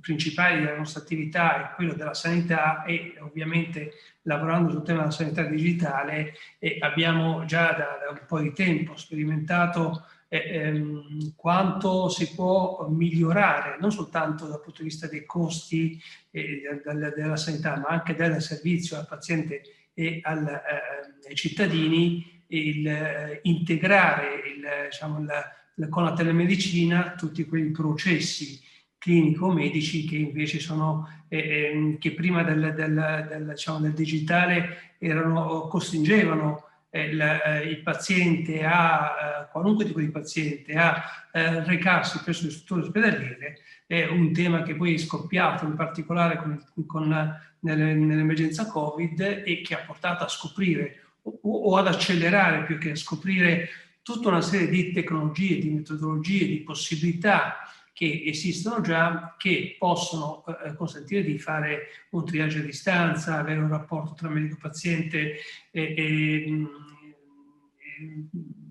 principali 0.00 0.60
della 0.60 0.76
nostra 0.76 1.00
attività 1.00 1.70
è 1.70 1.74
quello 1.76 1.94
della 1.94 2.14
sanità 2.14 2.82
e 2.82 3.14
ovviamente 3.20 3.92
lavorando 4.22 4.70
sul 4.70 4.82
tema 4.82 5.00
della 5.00 5.10
sanità 5.10 5.42
digitale 5.44 6.34
eh, 6.58 6.76
abbiamo 6.80 7.44
già 7.44 7.72
da, 7.72 7.98
da, 8.04 8.10
un 8.10 8.20
po' 8.26 8.38
di 8.40 8.52
tempo 8.52 8.96
sperimentato 8.96 10.06
ehm, 10.28 11.34
quanto 11.34 12.08
si 12.08 12.32
può 12.34 12.86
migliorare 12.88 13.76
non 13.80 13.90
soltanto 13.90 14.46
dal 14.46 14.60
punto 14.60 14.82
di 14.82 14.88
vista 14.88 15.06
dei 15.06 15.24
costi 15.24 16.00
della, 16.30 17.10
della 17.10 17.36
sanità 17.36 17.76
ma 17.76 17.88
anche 17.88 18.14
del 18.14 18.40
servizio 18.40 18.96
al 18.96 19.06
paziente 19.08 19.62
e 19.94 20.20
al, 20.22 20.46
ai 20.46 21.34
cittadini 21.34 22.44
il, 22.48 22.86
eh, 22.86 23.40
integrare 23.42 24.34
il, 24.46 24.64
diciamo, 24.90 25.24
la, 25.24 25.42
la, 25.74 25.88
con 25.88 26.04
la 26.04 26.12
telemedicina 26.12 27.14
tutti 27.16 27.44
quei 27.44 27.70
processi 27.70 28.60
clinico-medici 29.02 30.04
che 30.04 30.14
invece 30.14 30.60
sono, 30.60 31.24
eh, 31.26 31.72
ehm, 31.72 31.98
che 31.98 32.12
prima 32.12 32.44
del, 32.44 32.72
del, 32.72 33.26
del, 33.28 33.48
diciamo, 33.48 33.80
del, 33.80 33.94
digitale 33.94 34.92
erano, 34.98 35.66
costringevano 35.66 36.68
eh, 36.88 37.06
il, 37.06 37.20
eh, 37.20 37.62
il, 37.64 37.82
paziente 37.82 38.64
a, 38.64 39.00
eh, 39.08 39.50
qualunque 39.50 39.86
tipo 39.86 39.98
di 39.98 40.08
paziente, 40.08 40.74
a 40.74 41.02
eh, 41.32 41.64
recarsi 41.64 42.20
presso 42.22 42.44
le 42.44 42.52
strutture 42.52 42.82
ospedaliere, 42.82 43.58
è 43.88 44.06
un 44.06 44.32
tema 44.32 44.62
che 44.62 44.76
poi 44.76 44.94
è 44.94 44.98
scoppiato 44.98 45.64
in 45.64 45.74
particolare 45.74 46.36
con, 46.36 46.64
con, 46.86 47.40
nell'emergenza 47.58 48.68
Covid 48.68 49.20
e 49.44 49.62
che 49.64 49.74
ha 49.74 49.84
portato 49.84 50.22
a 50.22 50.28
scoprire 50.28 51.00
o, 51.22 51.76
ad 51.76 51.88
accelerare 51.88 52.64
più 52.64 52.78
che 52.78 52.92
a 52.92 52.96
scoprire 52.96 53.68
tutta 54.02 54.28
una 54.28 54.40
serie 54.40 54.68
di 54.68 54.92
tecnologie, 54.92 55.58
di 55.58 55.70
metodologie, 55.70 56.46
di 56.46 56.60
possibilità 56.60 57.56
che 58.02 58.24
esistono 58.24 58.80
già, 58.80 59.36
che 59.38 59.76
possono 59.78 60.44
eh, 60.44 60.74
consentire 60.74 61.22
di 61.22 61.38
fare 61.38 61.82
un 62.10 62.24
triage 62.24 62.58
a 62.58 62.62
distanza, 62.62 63.38
avere 63.38 63.60
un 63.60 63.68
rapporto 63.68 64.14
tra 64.14 64.28
medico-paziente 64.28 65.36
e, 65.70 65.94
e, 65.96 66.66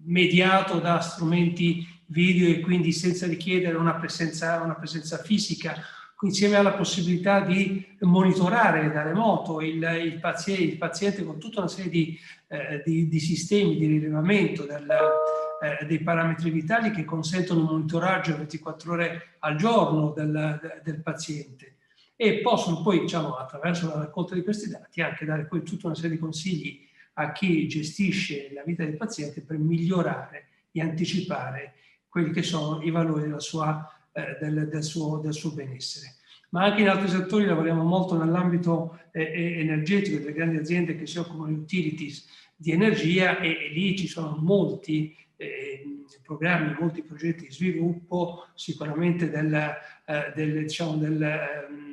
mediato 0.04 0.80
da 0.80 1.00
strumenti 1.00 1.88
video 2.08 2.50
e 2.50 2.60
quindi 2.60 2.92
senza 2.92 3.26
richiedere 3.26 3.78
una 3.78 3.96
presenza, 3.96 4.60
una 4.60 4.76
presenza 4.76 5.18
fisica, 5.20 5.78
insieme 6.24 6.58
alla 6.58 6.74
possibilità 6.74 7.40
di 7.40 7.88
monitorare 8.02 8.92
da 8.92 9.02
remoto 9.02 9.62
il, 9.62 9.82
il, 10.04 10.20
paziente, 10.20 10.62
il 10.62 10.78
paziente, 10.78 11.24
con 11.24 11.40
tutta 11.40 11.62
una 11.62 11.70
serie 11.70 11.90
di, 11.90 12.20
eh, 12.50 12.84
di, 12.86 13.08
di 13.08 13.20
sistemi 13.22 13.78
di 13.78 13.86
rilevamento 13.86 14.66
del, 14.66 14.86
eh, 15.62 15.86
dei 15.86 16.02
parametri 16.02 16.50
vitali 16.50 16.92
che 16.92 17.06
consentono 17.06 17.62
un 17.62 17.68
monitoraggio 17.68 18.36
24 18.36 18.92
ore 18.92 19.36
al 19.40 19.56
giorno 19.56 20.12
del, 20.12 20.82
del 20.84 21.02
paziente 21.02 21.76
e 22.16 22.40
possono 22.42 22.82
poi, 22.82 23.00
diciamo, 23.00 23.36
attraverso 23.36 23.88
la 23.88 24.00
raccolta 24.00 24.36
di 24.36 24.44
questi 24.44 24.70
dati, 24.70 25.02
anche 25.02 25.26
dare 25.26 25.46
poi 25.46 25.64
tutta 25.64 25.88
una 25.88 25.96
serie 25.96 26.12
di 26.12 26.20
consigli 26.20 26.88
a 27.14 27.32
chi 27.32 27.68
gestisce 27.68 28.52
la 28.54 28.64
vita 28.64 28.84
del 28.84 28.96
paziente 28.96 29.42
per 29.42 29.58
migliorare 29.58 30.48
e 30.72 30.82
anticipare 30.82 31.74
quelli 32.08 32.32
che 32.32 32.44
sono 32.44 32.82
i 32.82 32.90
valori 32.90 33.34
sua, 33.38 33.88
eh, 34.12 34.38
del, 34.40 34.68
del, 34.68 34.84
suo, 34.84 35.18
del, 35.18 35.34
suo, 35.34 35.52
benessere. 35.52 36.16
Ma 36.50 36.66
anche 36.66 36.82
in 36.82 36.90
altri 36.90 37.10
settori 37.10 37.46
lavoriamo 37.46 37.84
molto 37.84 38.18
nell'ambito 38.18 39.00
eh, 39.12 39.24
eh 39.24 39.60
energetico 39.62 40.18
delle 40.18 40.34
grandi 40.34 40.58
aziende 40.58 40.96
che 40.96 41.08
si 41.08 41.18
occupano 41.18 41.48
di 41.48 41.54
utilities 41.54 42.28
di 42.56 42.72
energia 42.72 43.40
e, 43.40 43.50
e 43.50 43.70
lì 43.70 43.98
ci 43.98 44.08
sono 44.08 44.38
molti 44.40 45.16
eh, 45.42 46.20
programmi, 46.24 46.76
molti 46.80 47.02
progetti 47.02 47.46
di 47.46 47.52
sviluppo, 47.52 48.48
sicuramente 48.56 49.30
del, 49.30 49.54
eh, 49.54 50.32
del, 50.36 50.62
diciamo, 50.64 50.98
del 50.98 51.22
ehm, 51.22 51.92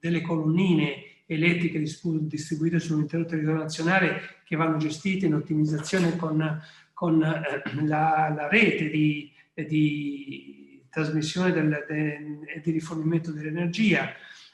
delle 0.00 0.20
colonnine 0.20 1.04
elettriche 1.26 1.78
distribuite 1.80 2.80
sull'intero 2.80 3.24
territorio 3.24 3.60
nazionale 3.60 4.20
che 4.44 4.56
vanno 4.56 4.78
gestite 4.78 5.26
in 5.26 5.34
ottimizzazione 5.34 6.16
con, 6.16 6.62
con 6.94 7.22
eh, 7.22 7.84
la, 7.84 8.32
la, 8.34 8.48
rete 8.48 8.88
di, 8.88 9.30
di 9.52 10.82
trasmissione 10.88 11.86
e 11.86 12.60
di 12.62 12.70
rifornimento 12.70 13.30
dell'energia 13.30 14.10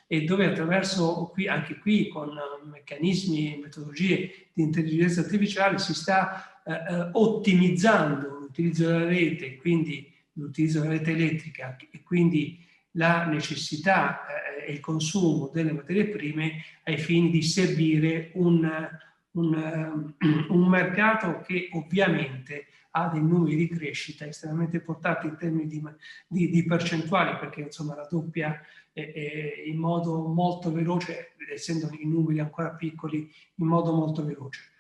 e 0.07 0.25
dove 0.25 0.47
attraverso 0.47 1.31
qui, 1.33 1.47
anche 1.47 1.79
qui 1.79 2.09
con 2.09 2.31
meccanismi 2.65 3.55
e 3.55 3.61
metodologie 3.63 4.49
di 4.53 4.63
intelligenza 4.63 5.21
artificiale 5.21 5.79
si 5.79 5.95
sta 5.95 6.54
eh, 6.65 6.73
eh 6.73 7.09
ottimizzando 7.12 8.39
l'utilizzo 8.41 8.87
della 8.87 9.05
rete, 9.05 9.57
quindi 9.57 10.12
l'utilizzo 10.35 10.81
della 10.81 10.93
rete 10.93 11.12
elettrica 11.12 11.77
e 11.91 12.03
quindi 12.03 12.65
la 12.93 13.27
necessità 13.27 14.27
eh, 14.27 14.71
e 14.71 14.73
il 14.73 14.81
consumo 14.81 15.51
delle 15.53 15.73
materie 15.73 16.09
prime 16.09 16.62
ai 16.85 16.99
fini 16.99 17.31
di 17.31 17.43
servire 17.43 18.31
un, 18.35 18.89
un, 19.33 20.15
un, 20.49 20.69
mercato 20.69 21.41
che 21.47 21.69
ovviamente 21.73 22.67
ha 22.93 23.09
dei 23.09 23.23
numeri 23.23 23.57
di 23.57 23.69
crescita 23.69 24.25
estremamente 24.27 24.77
importanti 24.77 25.27
in 25.27 25.37
termini 25.37 25.67
di, 25.67 25.83
di, 26.29 26.51
di 26.51 26.65
percentuali 26.65 27.37
perché 27.39 27.62
insomma 27.62 27.95
raddoppia 27.95 28.61
eh, 28.93 29.65
in 29.67 29.77
modo 29.77 30.27
molto 30.29 30.73
veloce, 30.73 31.35
essendo 31.53 31.89
i 31.99 32.07
numeri 32.07 32.39
ancora 32.39 32.71
piccoli, 32.71 33.31
in 33.57 33.67
modo 33.67 33.93
molto 33.93 34.25
veloce. 34.25 34.71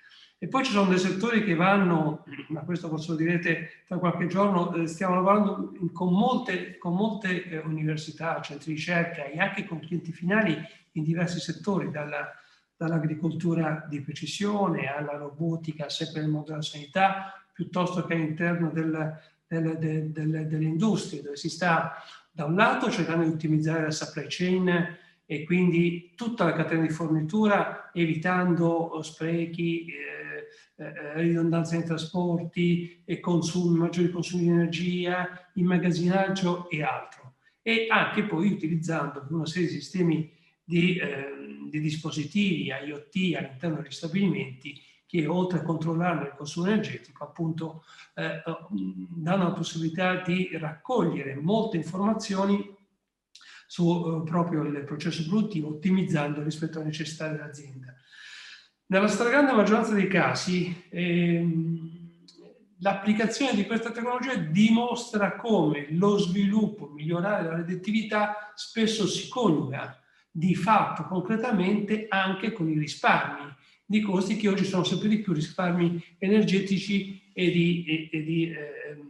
E 0.44 0.48
poi 0.48 0.62
ci 0.62 0.72
sono 0.72 0.90
dei 0.90 0.98
settori 0.98 1.42
che 1.42 1.54
vanno, 1.54 2.22
ma 2.48 2.60
questo 2.64 2.90
lo 2.90 3.14
direte 3.14 3.84
tra 3.86 3.96
qualche 3.96 4.26
giorno, 4.26 4.74
eh, 4.74 4.86
stiamo 4.86 5.14
lavorando 5.14 5.72
con 5.90 6.12
molte, 6.12 6.76
con 6.76 6.92
molte 6.94 7.48
eh, 7.48 7.58
università, 7.60 8.42
centri 8.42 8.72
di 8.72 8.76
ricerca 8.76 9.24
e 9.24 9.38
anche 9.38 9.64
con 9.64 9.80
clienti 9.80 10.12
finali 10.12 10.54
in 10.92 11.02
diversi 11.02 11.40
settori, 11.40 11.90
dalla, 11.90 12.30
dall'agricoltura 12.76 13.86
di 13.88 14.02
precisione 14.02 14.94
alla 14.94 15.16
robotica, 15.16 15.88
sempre 15.88 16.20
nel 16.20 16.28
mondo 16.28 16.50
della 16.50 16.60
sanità, 16.60 17.42
piuttosto 17.50 18.04
che 18.04 18.12
all'interno 18.12 18.68
del, 18.68 19.18
del, 19.46 19.78
del, 19.78 20.46
delle 20.46 20.64
industrie, 20.66 21.22
dove 21.22 21.36
si 21.36 21.48
sta 21.48 21.94
da 22.30 22.44
un 22.44 22.54
lato 22.54 22.90
cercando 22.90 23.24
di 23.24 23.30
ottimizzare 23.30 23.84
la 23.84 23.90
supply 23.90 24.26
chain 24.28 24.98
e 25.24 25.44
quindi 25.44 26.12
tutta 26.14 26.44
la 26.44 26.52
catena 26.52 26.82
di 26.82 26.90
fornitura, 26.90 27.90
evitando 27.94 29.00
sprechi, 29.02 29.86
eh, 29.86 30.23
eh, 30.76 30.84
eh, 30.84 31.20
ridondanza 31.20 31.76
nei 31.76 31.84
trasporti, 31.84 33.02
consumi, 33.20 33.78
maggiori 33.78 34.10
consumi 34.10 34.42
di 34.42 34.48
energia, 34.48 35.50
immagazzinaggio 35.54 36.68
e 36.68 36.82
altro. 36.82 37.34
E 37.62 37.86
anche 37.88 38.24
poi 38.24 38.52
utilizzando 38.52 39.26
una 39.30 39.46
serie 39.46 39.68
di 39.68 39.74
sistemi 39.74 40.32
di, 40.64 40.96
eh, 40.96 41.26
di 41.70 41.80
dispositivi 41.80 42.66
IoT 42.66 43.36
all'interno 43.36 43.76
degli 43.76 43.92
stabilimenti 43.92 44.80
che 45.06 45.26
oltre 45.26 45.60
a 45.60 45.62
controllarne 45.62 46.26
il 46.26 46.34
consumo 46.36 46.66
energetico 46.66 47.22
appunto 47.22 47.84
eh, 48.14 48.42
danno 49.10 49.44
la 49.44 49.52
possibilità 49.52 50.22
di 50.22 50.48
raccogliere 50.58 51.36
molte 51.36 51.76
informazioni 51.76 52.74
su 53.66 54.22
eh, 54.24 54.28
proprio 54.28 54.62
il 54.62 54.82
processo 54.84 55.24
produttivo 55.28 55.68
ottimizzando 55.68 56.42
rispetto 56.42 56.78
alle 56.78 56.86
necessità 56.86 57.28
dell'azienda. 57.28 57.93
Nella 58.94 59.08
stragrande 59.08 59.50
maggioranza 59.50 59.92
dei 59.92 60.06
casi 60.06 60.72
ehm, 60.90 62.12
l'applicazione 62.78 63.52
di 63.52 63.66
questa 63.66 63.90
tecnologia 63.90 64.36
dimostra 64.36 65.34
come 65.34 65.88
lo 65.90 66.16
sviluppo, 66.16 66.86
migliorare 66.86 67.42
la 67.42 67.56
redditività 67.56 68.52
spesso 68.54 69.08
si 69.08 69.28
coniuga 69.28 70.00
di 70.30 70.54
fatto 70.54 71.08
concretamente 71.08 72.06
anche 72.08 72.52
con 72.52 72.70
i 72.70 72.78
risparmi 72.78 73.52
di 73.84 74.00
costi 74.00 74.36
che 74.36 74.46
oggi 74.46 74.62
sono 74.62 74.84
sempre 74.84 75.08
di 75.08 75.18
più 75.18 75.32
risparmi 75.32 76.00
energetici 76.18 77.32
e 77.32 77.50
di, 77.50 77.84
e, 77.88 78.16
e 78.16 78.22
di, 78.22 78.48
eh, 78.52 79.02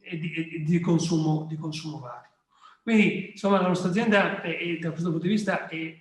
e 0.00 0.18
di, 0.18 0.62
di 0.64 0.80
consumo, 0.80 1.46
consumo, 1.60 1.98
vario. 1.98 2.30
Quindi 2.82 3.32
insomma 3.32 3.60
la 3.60 3.68
nostra 3.68 3.90
azienda 3.90 4.40
è, 4.40 4.56
è, 4.56 4.78
da 4.78 4.92
questo 4.92 5.10
punto 5.10 5.26
di 5.26 5.32
vista 5.32 5.68
è, 5.68 6.00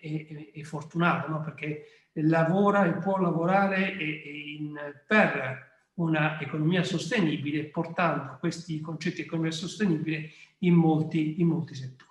è 0.53 0.61
fortunata 0.61 1.27
no? 1.27 1.41
perché 1.41 1.96
lavora 2.23 2.85
e 2.85 2.93
può 2.93 3.17
lavorare 3.17 3.87
in, 3.89 4.75
per 5.05 5.65
una 5.95 6.39
economia 6.39 6.83
sostenibile, 6.83 7.65
portando 7.65 8.37
questi 8.39 8.79
concetti 8.81 9.17
di 9.17 9.21
economia 9.23 9.51
sostenibile 9.51 10.29
in 10.59 10.73
molti, 10.73 11.39
in 11.39 11.47
molti 11.47 11.75
settori. 11.75 12.05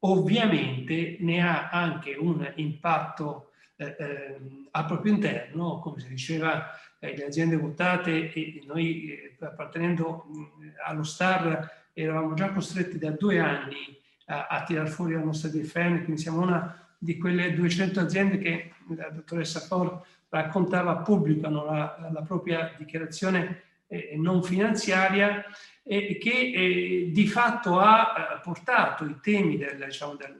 Ovviamente 0.00 1.16
ne 1.20 1.40
ha 1.40 1.70
anche 1.70 2.14
un 2.14 2.50
impatto 2.56 3.50
eh, 3.76 3.96
eh, 3.98 4.40
al 4.70 4.86
proprio 4.86 5.12
interno, 5.12 5.78
come 5.78 6.00
si 6.00 6.08
diceva, 6.08 6.78
eh, 6.98 7.16
le 7.16 7.26
aziende 7.26 7.56
votate 7.56 8.32
e 8.32 8.62
noi 8.66 9.08
eh, 9.08 9.36
appartenendo 9.40 10.26
allo 10.86 11.02
STAR 11.02 11.88
eravamo 11.92 12.34
già 12.34 12.52
costretti 12.52 12.98
da 12.98 13.10
due 13.10 13.38
anni 13.38 13.98
a, 14.26 14.46
a 14.46 14.62
tirar 14.64 14.88
fuori 14.88 15.14
la 15.14 15.22
nostra 15.22 15.48
DFN, 15.48 16.04
quindi 16.04 16.18
siamo 16.18 16.40
una 16.40 16.83
di 16.98 17.16
quelle 17.18 17.54
200 17.54 18.00
aziende 18.00 18.38
che 18.38 18.72
la 18.96 19.10
dottoressa 19.10 19.60
For 19.60 20.04
raccontava 20.28 20.96
pubblicano 20.96 21.64
la, 21.64 22.10
la 22.12 22.22
propria 22.22 22.74
dichiarazione 22.76 23.62
eh, 23.86 24.14
non 24.16 24.42
finanziaria 24.42 25.44
e 25.82 26.18
che 26.18 26.30
eh, 26.30 27.10
di 27.12 27.26
fatto 27.26 27.78
ha 27.78 28.36
eh, 28.36 28.40
portato 28.42 29.04
i 29.04 29.18
temi 29.20 29.56
del, 29.56 29.84
diciamo, 29.84 30.14
del, 30.14 30.36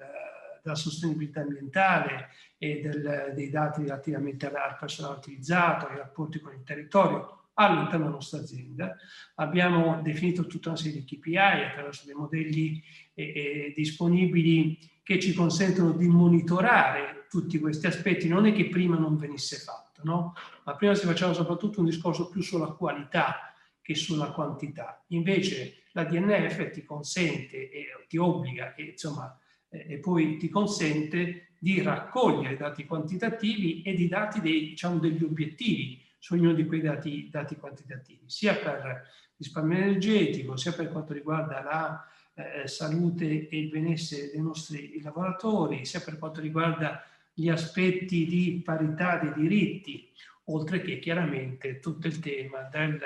della 0.63 0.75
sostenibilità 0.75 1.43
ambientale 1.43 2.31
e 2.59 2.81
del, 2.81 3.33
dei 3.35 3.51
dati 3.51 3.83
relativamente 3.83 4.47
al 4.47 4.77
personale 4.79 5.19
utilizzato, 5.19 5.87
ai 5.87 5.99
rapporti 5.99 6.41
con 6.41 6.55
il 6.55 6.63
territorio 6.65 7.51
all'interno 7.55 8.07
della 8.07 8.17
nostra 8.17 8.39
azienda. 8.41 8.97
Abbiamo 9.37 10.01
definito 10.03 10.47
tutta 10.47 10.71
una 10.71 10.79
serie 10.79 11.01
di 11.01 11.05
KPI 11.05 11.37
attraverso 11.37 12.07
dei 12.07 12.15
modelli 12.15 12.83
eh, 13.15 13.23
eh, 13.23 13.73
disponibili 13.77 14.79
che 15.05 15.21
ci 15.21 15.35
consentono 15.35 15.93
di 15.93 16.09
monitorare 16.09 17.27
tutti 17.29 17.61
questi 17.61 17.87
aspetti. 17.87 18.27
Non 18.27 18.47
è 18.47 18.53
che 18.53 18.69
prima 18.69 18.97
non 18.97 19.17
venisse 19.17 19.59
fatto, 19.59 20.01
no? 20.03 20.35
ma 20.65 20.75
prima 20.75 20.95
si 20.95 21.07
faceva 21.07 21.33
soprattutto 21.33 21.81
un 21.81 21.87
discorso 21.87 22.29
più 22.29 22.43
sulla 22.43 22.69
qualità 22.69 23.55
che 23.83 23.95
sulla 23.95 24.31
quantità. 24.31 25.05
Invece 25.09 25.85
la 25.93 26.05
DNF 26.05 26.71
ti 26.71 26.85
consente 26.85 27.71
e 27.71 27.87
ti 28.09 28.17
obbliga 28.17 28.75
e, 28.75 28.85
insomma, 28.85 29.39
e 29.69 29.99
poi 29.99 30.39
ti 30.39 30.49
consente 30.49 31.51
di 31.59 31.83
raccogliere 31.83 32.57
dati 32.57 32.87
quantitativi 32.87 33.83
e 33.83 33.95
di 33.95 34.09
dati 34.09 34.41
dei, 34.41 34.69
diciamo, 34.71 34.99
degli 34.99 35.23
obiettivi 35.23 36.03
su 36.19 36.33
ognuno 36.33 36.55
di 36.55 36.65
quei 36.65 36.81
dati, 36.81 37.29
dati 37.31 37.57
quantitativi, 37.57 38.25
sia 38.27 38.55
per 38.55 39.07
risparmio 39.37 39.77
energetico, 39.77 40.57
sia 40.57 40.73
per 40.73 40.91
quanto 40.91 41.13
riguarda 41.13 41.63
la 41.63 42.09
eh, 42.35 42.67
salute 42.67 43.49
e 43.49 43.59
il 43.59 43.69
benessere 43.69 44.31
dei 44.31 44.41
nostri 44.41 45.01
lavoratori, 45.01 45.85
sia 45.85 46.01
per 46.01 46.19
quanto 46.19 46.41
riguarda 46.41 47.05
gli 47.33 47.49
aspetti 47.49 48.27
di 48.27 48.61
parità 48.65 49.19
dei 49.19 49.33
diritti, 49.35 50.11
oltre 50.45 50.81
che 50.83 50.99
chiaramente 50.99 51.81
tutto 51.81 52.07
il 52.07 52.19
tema 52.19 52.63
del, 52.71 53.01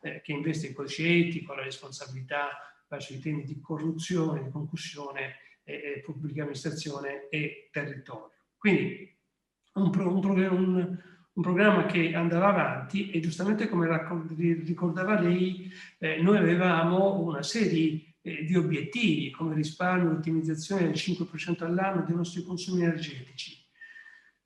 eh, 0.00 0.20
che 0.22 0.32
investe 0.32 0.68
in 0.68 0.74
codice 0.74 1.06
etico, 1.06 1.54
la 1.54 1.62
responsabilità 1.62 2.50
verso 2.88 3.12
i 3.12 3.18
temi 3.18 3.44
di 3.44 3.60
corruzione, 3.60 4.44
di 4.44 4.50
concussione, 4.50 5.36
eh, 5.64 6.02
pubblica 6.04 6.42
amministrazione 6.42 7.28
e 7.30 7.68
territorio. 7.72 8.32
Quindi 8.56 9.12
un, 9.74 9.90
un, 9.94 10.24
un, 10.24 10.98
un 11.32 11.42
programma 11.42 11.86
che 11.86 12.14
andava 12.14 12.48
avanti 12.48 13.10
e 13.10 13.20
giustamente 13.20 13.68
come 13.68 13.88
ricordava 14.64 15.20
lei, 15.20 15.70
eh, 15.98 16.20
noi 16.22 16.36
avevamo 16.36 17.20
una 17.20 17.42
serie 17.42 18.13
eh, 18.26 18.42
di 18.44 18.56
obiettivi 18.56 19.30
come 19.30 19.54
risparmio 19.54 20.10
e 20.10 20.14
ottimizzazione 20.14 20.84
del 20.84 20.92
5% 20.92 21.62
all'anno 21.62 22.04
dei 22.06 22.16
nostri 22.16 22.42
consumi 22.42 22.82
energetici. 22.82 23.62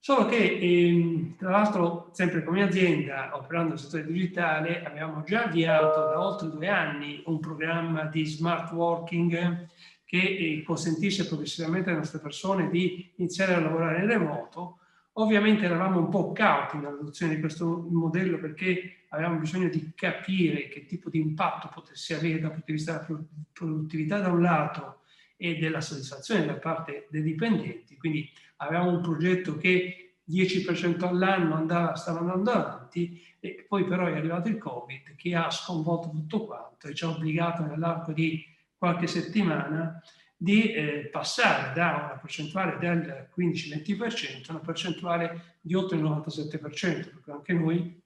Solo 0.01 0.27
che, 0.27 0.59
ehm, 0.61 1.37
tra 1.37 1.51
l'altro, 1.51 2.11
sempre 2.13 2.43
come 2.43 2.63
azienda, 2.63 3.37
operando 3.37 3.71
nel 3.71 3.79
settore 3.79 4.07
digitale, 4.07 4.83
abbiamo 4.85 5.23
già 5.23 5.45
avviato 5.45 6.01
da 6.01 6.21
oltre 6.21 6.51
due 6.51 6.69
anni 6.69 7.23
un 7.27 7.39
programma 7.39 8.05
di 8.05 8.25
smart 8.25 8.73
working 8.73 9.69
che 10.05 10.19
eh, 10.19 10.63
consentisce 10.65 11.27
progressivamente 11.27 11.91
alle 11.91 11.99
nostre 11.99 12.19
persone 12.19 12.71
di 12.71 13.13
iniziare 13.17 13.55
a 13.55 13.61
lavorare 13.61 14.01
in 14.01 14.07
remoto. 14.07 14.78
Ovviamente 15.19 15.65
eravamo 15.65 15.99
un 15.99 16.09
po' 16.09 16.31
cauti 16.31 16.77
nell'adozione 16.77 17.35
di 17.35 17.41
questo 17.41 17.89
modello 17.91 18.39
perché 18.39 19.07
avevamo 19.09 19.39
bisogno 19.39 19.69
di 19.69 19.93
capire 19.95 20.69
che 20.69 20.87
tipo 20.87 21.11
di 21.11 21.19
impatto 21.19 21.69
potesse 21.75 22.15
avere 22.15 22.39
dal 22.39 22.51
punto 22.51 22.67
di 22.67 22.73
vista 22.73 23.05
della 23.05 23.21
produttività 23.53 24.21
da 24.21 24.29
un 24.29 24.43
lato 24.43 25.01
e 25.37 25.57
della 25.57 25.81
soddisfazione 25.81 26.47
da 26.47 26.55
parte 26.55 27.09
dei 27.11 27.23
dipendenti. 27.23 27.97
Quindi 27.97 28.31
avevamo 28.59 28.91
un 28.91 29.01
progetto 29.01 29.57
che 29.57 30.19
10% 30.31 31.05
all'anno 31.05 31.55
andava, 31.55 31.97
stava 31.97 32.21
andando 32.21 32.51
avanti 32.53 33.21
e 33.41 33.67
poi 33.67 33.87
però 33.87 34.07
è 34.07 34.17
arrivato 34.17 34.49
il 34.49 34.59
Covid 34.59 35.17
che 35.17 35.35
ha 35.35 35.51
sconvolto 35.51 36.11
tutto 36.11 36.45
quanto 36.45 36.87
e 36.87 36.95
ci 36.95 37.05
ha 37.05 37.09
obbligato 37.09 37.65
nell'arco 37.65 38.13
di 38.13 38.45
qualche 38.77 39.09
settimana 39.09 40.01
di 40.41 40.73
eh, 40.73 41.09
passare 41.11 41.75
da 41.75 41.97
una 41.97 42.19
percentuale 42.21 42.79
del 42.79 43.29
15-20% 43.37 44.45
a 44.47 44.53
una 44.53 44.61
percentuale 44.61 45.57
di 45.61 45.75
oltre 45.75 45.99
il 45.99 46.05
97%, 46.05 46.61
perché 46.61 47.31
anche 47.33 47.53
noi 47.53 48.01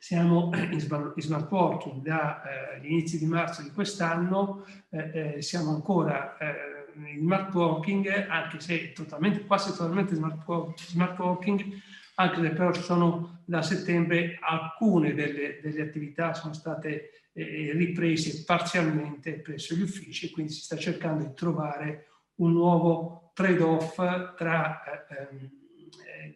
siamo 0.00 0.50
in 0.70 0.80
smart 0.80 1.50
working. 1.50 2.02
Dagli 2.02 2.84
eh, 2.84 2.88
inizi 2.88 3.18
di 3.18 3.26
marzo 3.26 3.62
di 3.62 3.70
quest'anno, 3.70 4.66
eh, 4.90 5.36
eh 5.36 5.42
siamo 5.42 5.70
ancora 5.70 6.36
eh, 6.38 6.92
in 6.96 7.20
smart 7.20 7.54
working, 7.54 8.26
anche 8.28 8.58
se 8.58 8.92
totalmente, 8.92 9.46
quasi 9.46 9.70
totalmente 9.70 10.16
smart, 10.16 10.80
smart 10.80 11.16
working, 11.16 11.80
anche 12.18 12.40
se 12.40 12.50
però 12.50 12.72
ci 12.72 12.82
sono 12.82 13.42
da 13.44 13.62
settembre 13.62 14.38
alcune 14.40 15.14
delle, 15.14 15.60
delle 15.62 15.82
attività 15.82 16.34
sono 16.34 16.52
state 16.52 17.28
eh, 17.32 17.72
riprese 17.74 18.44
parzialmente 18.44 19.40
presso 19.40 19.74
gli 19.74 19.82
uffici, 19.82 20.30
quindi 20.30 20.52
si 20.52 20.62
sta 20.62 20.76
cercando 20.76 21.24
di 21.24 21.34
trovare 21.34 22.06
un 22.36 22.52
nuovo 22.52 23.30
trade-off 23.34 23.96
tra 24.36 24.82
eh, 24.84 25.14
ehm, 25.14 25.50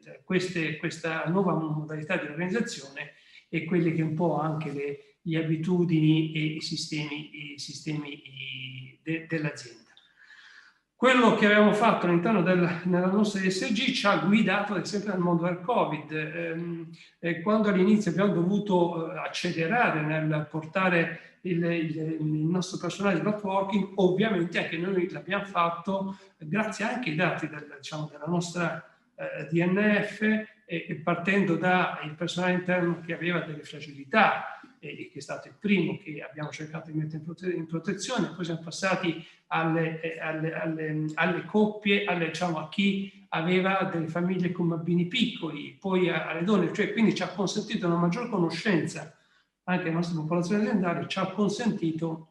eh, 0.04 0.20
queste, 0.24 0.76
questa 0.76 1.24
nuova 1.26 1.54
modalità 1.54 2.16
di 2.16 2.26
organizzazione 2.26 3.14
e 3.48 3.64
quelle 3.64 3.92
che 3.92 4.02
un 4.02 4.14
po' 4.14 4.38
anche 4.38 4.70
le, 4.70 4.98
le 5.22 5.38
abitudini 5.38 6.32
e 6.34 6.40
i 6.56 6.60
sistemi, 6.60 7.54
i 7.54 7.58
sistemi 7.58 8.22
de, 9.02 9.26
dell'azienda. 9.26 9.89
Quello 11.00 11.34
che 11.34 11.46
abbiamo 11.46 11.72
fatto 11.72 12.04
all'interno 12.04 12.42
del, 12.42 12.82
nella 12.82 13.06
nostra 13.06 13.40
ESG 13.40 13.92
ci 13.92 14.06
ha 14.06 14.18
guidato 14.18 14.74
ad 14.74 14.82
esempio 14.82 15.08
nel 15.12 15.18
mondo 15.18 15.44
del 15.44 15.62
Covid. 15.62 16.12
Ehm, 16.12 16.90
eh, 17.18 17.40
quando 17.40 17.70
all'inizio 17.70 18.10
abbiamo 18.10 18.34
dovuto 18.34 19.10
eh, 19.10 19.18
accelerare 19.18 20.02
nel 20.02 20.46
portare 20.50 21.38
il, 21.40 21.64
il, 21.64 21.96
il, 21.96 22.22
nostro 22.22 22.76
personale 22.76 23.18
di 23.18 23.24
networking, 23.24 23.92
ovviamente 23.94 24.58
anche 24.58 24.76
noi 24.76 25.10
l'abbiamo 25.10 25.44
fatto 25.44 26.18
grazie 26.36 26.84
anche 26.84 27.08
ai 27.08 27.16
dati 27.16 27.48
del, 27.48 27.76
diciamo, 27.78 28.06
della 28.12 28.26
nostra 28.26 28.86
eh, 29.14 29.48
DNF 29.50 30.20
e, 30.20 30.46
e 30.66 30.94
partendo 31.02 31.56
dal 31.56 32.14
personale 32.14 32.52
interno 32.52 33.00
che 33.00 33.14
aveva 33.14 33.40
delle 33.40 33.62
fragilità 33.62 34.59
e 34.80 35.10
che 35.12 35.18
è 35.18 35.20
stato 35.20 35.48
il 35.48 35.54
primo 35.58 35.98
che 35.98 36.22
abbiamo 36.22 36.48
cercato 36.48 36.90
di 36.90 36.96
mettere 36.96 37.22
in, 37.54 37.66
protezione, 37.66 38.32
poi 38.34 38.44
siamo 38.44 38.62
passati 38.62 39.24
alle, 39.48 40.00
eh, 40.00 40.18
alle, 40.18 40.54
alle, 40.54 41.04
alle 41.14 41.44
coppie, 41.44 42.06
diciamo, 42.18 42.58
a 42.58 42.68
chi 42.68 43.26
aveva 43.28 43.88
delle 43.92 44.08
famiglie 44.08 44.50
con 44.50 44.68
bambini 44.68 45.06
piccoli, 45.06 45.76
poi 45.78 46.08
alle 46.08 46.42
donne, 46.42 46.72
cioè 46.72 46.92
quindi 46.92 47.14
ci 47.14 47.22
ha 47.22 47.28
consentito 47.28 47.86
una 47.86 47.96
maggior 47.96 48.28
conoscenza 48.30 49.14
anche 49.64 49.84
alla 49.84 49.96
nostra 49.96 50.18
popolazione 50.18 50.62
aziendale, 50.62 51.06
ci 51.06 51.18
ha 51.18 51.30
consentito 51.30 52.26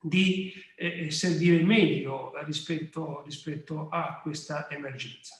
di 0.00 0.52
eh, 0.76 1.10
servire 1.10 1.62
meglio 1.64 2.32
rispetto, 2.44 3.22
rispetto, 3.24 3.88
a 3.88 4.20
questa 4.22 4.70
emergenza. 4.70 5.34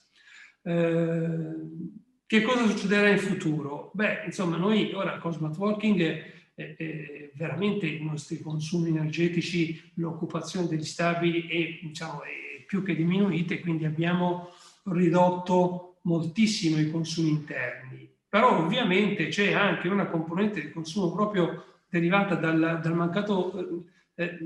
Eh, 0.63 2.01
che 2.27 2.43
cosa 2.43 2.67
succederà 2.67 3.09
in 3.09 3.19
futuro? 3.19 3.91
Beh, 3.95 4.25
insomma, 4.25 4.57
noi 4.57 4.93
ora 4.95 5.19
con 5.19 5.33
smart 5.33 5.57
working 5.57 6.32
eh, 6.55 6.75
eh, 6.79 7.33
veramente 7.35 7.87
i 7.87 8.05
nostri 8.05 8.41
consumi 8.41 8.91
energetici, 8.91 9.93
l'occupazione 9.95 10.69
degli 10.69 10.85
stabili 10.85 11.47
è, 11.47 11.87
diciamo, 11.87 12.23
è 12.23 12.65
più 12.67 12.83
che 12.83 12.95
diminuita 12.95 13.55
e 13.55 13.61
quindi 13.61 13.85
abbiamo 13.85 14.51
ridotto 14.85 15.99
moltissimo 16.03 16.79
i 16.79 16.91
consumi 16.91 17.31
interni. 17.31 18.11
Però 18.29 18.65
ovviamente 18.65 19.29
c'è 19.29 19.53
anche 19.53 19.89
una 19.89 20.07
componente 20.07 20.61
di 20.61 20.71
consumo 20.73 21.13
proprio 21.13 21.65
derivata 21.89 22.35
dal, 22.35 22.81
dal 22.83 22.95
mancato 22.95 23.87
eh, 24.15 24.25
eh 24.25 24.39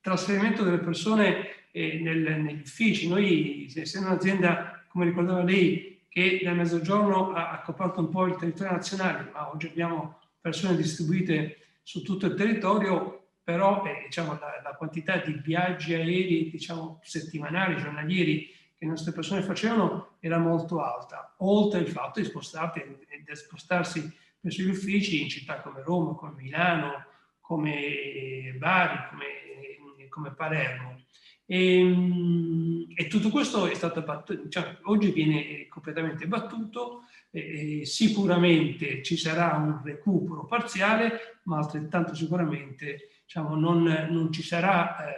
trasferimento 0.00 0.62
delle 0.62 0.78
persone 0.78 1.68
eh, 1.72 2.00
nel, 2.00 2.40
negli 2.40 2.60
uffici. 2.62 3.08
Noi, 3.08 3.70
essendo 3.74 4.08
un'azienda, 4.08 4.84
come 4.88 5.04
ricordava 5.04 5.42
lei, 5.42 6.00
che 6.08 6.40
nel 6.42 6.56
mezzogiorno 6.56 7.32
ha, 7.32 7.50
ha 7.50 7.60
coperto 7.60 8.00
un 8.00 8.08
po' 8.08 8.26
il 8.26 8.36
territorio 8.36 8.72
nazionale, 8.72 9.30
ma 9.32 9.50
oggi 9.52 9.66
abbiamo 9.66 10.19
persone 10.40 10.76
distribuite 10.76 11.58
su 11.82 12.02
tutto 12.02 12.26
il 12.26 12.34
territorio, 12.34 13.28
però 13.42 13.84
eh, 13.84 14.04
diciamo, 14.06 14.32
la, 14.32 14.60
la, 14.62 14.74
quantità 14.76 15.16
di 15.18 15.32
viaggi 15.44 15.94
aerei 15.94 16.50
diciamo, 16.50 17.00
settimanali, 17.02 17.76
giornalieri 17.76 18.46
che 18.46 18.84
le 18.84 18.90
nostre 18.90 19.12
persone 19.12 19.42
facevano 19.42 20.16
era 20.20 20.38
molto 20.38 20.82
alta, 20.82 21.34
oltre 21.38 21.80
al 21.80 21.88
fatto 21.88 22.20
di 22.20 22.26
di 22.26 23.36
spostarsi 23.36 24.16
verso 24.40 24.62
gli 24.62 24.70
uffici 24.70 25.22
in 25.22 25.28
città 25.28 25.60
come 25.60 25.82
Roma, 25.82 26.14
come 26.14 26.34
Milano, 26.36 27.04
come 27.40 28.54
Bari, 28.56 28.98
come, 29.10 30.08
come 30.08 30.32
Palermo. 30.32 31.00
E, 31.44 31.80
ehm, 31.80 32.86
e, 32.94 33.08
tutto 33.08 33.28
questo 33.28 33.66
è 33.66 33.74
stato 33.74 34.02
battuto, 34.02 34.48
cioè, 34.48 34.78
oggi 34.82 35.10
viene 35.10 35.66
completamente 35.68 36.26
battuto 36.26 37.02
eh, 37.30 37.84
sicuramente 37.84 39.02
ci 39.02 39.16
sarà 39.16 39.56
un 39.56 39.80
recupero 39.82 40.44
parziale, 40.44 41.38
ma 41.44 41.58
altrettanto 41.58 42.14
sicuramente 42.14 43.22
diciamo, 43.24 43.54
non, 43.54 43.82
non, 44.10 44.32
ci 44.32 44.42
sarà 44.42 45.06
eh, 45.06 45.14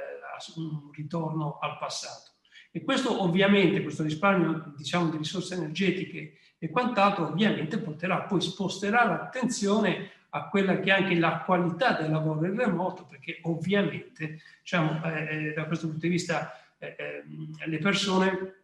un 0.56 0.90
ritorno 0.92 1.58
al 1.60 1.78
passato. 1.78 2.30
E 2.70 2.82
questo 2.82 3.22
ovviamente, 3.22 3.82
questo 3.82 4.02
risparmio 4.02 4.72
diciamo, 4.76 5.10
di 5.10 5.18
risorse 5.18 5.54
energetiche 5.54 6.38
e 6.58 6.70
quant'altro, 6.70 7.28
ovviamente 7.28 7.78
porterà, 7.78 8.22
poi 8.22 8.40
sposterà 8.40 9.04
l'attenzione 9.04 10.10
a 10.34 10.48
quella 10.48 10.78
che 10.80 10.90
è 10.90 11.02
anche 11.02 11.18
la 11.18 11.40
qualità 11.40 11.92
del 11.92 12.10
lavoro 12.10 12.46
in 12.46 12.56
remoto, 12.56 13.04
perché 13.06 13.40
ovviamente 13.42 14.40
diciamo, 14.60 15.04
eh, 15.04 15.48
eh 15.48 15.52
da 15.52 15.66
questo 15.66 15.88
punto 15.88 16.06
di 16.06 16.12
vista 16.12 16.58
eh, 16.78 16.96
eh 16.98 17.24
le 17.66 17.78
persone 17.78 18.61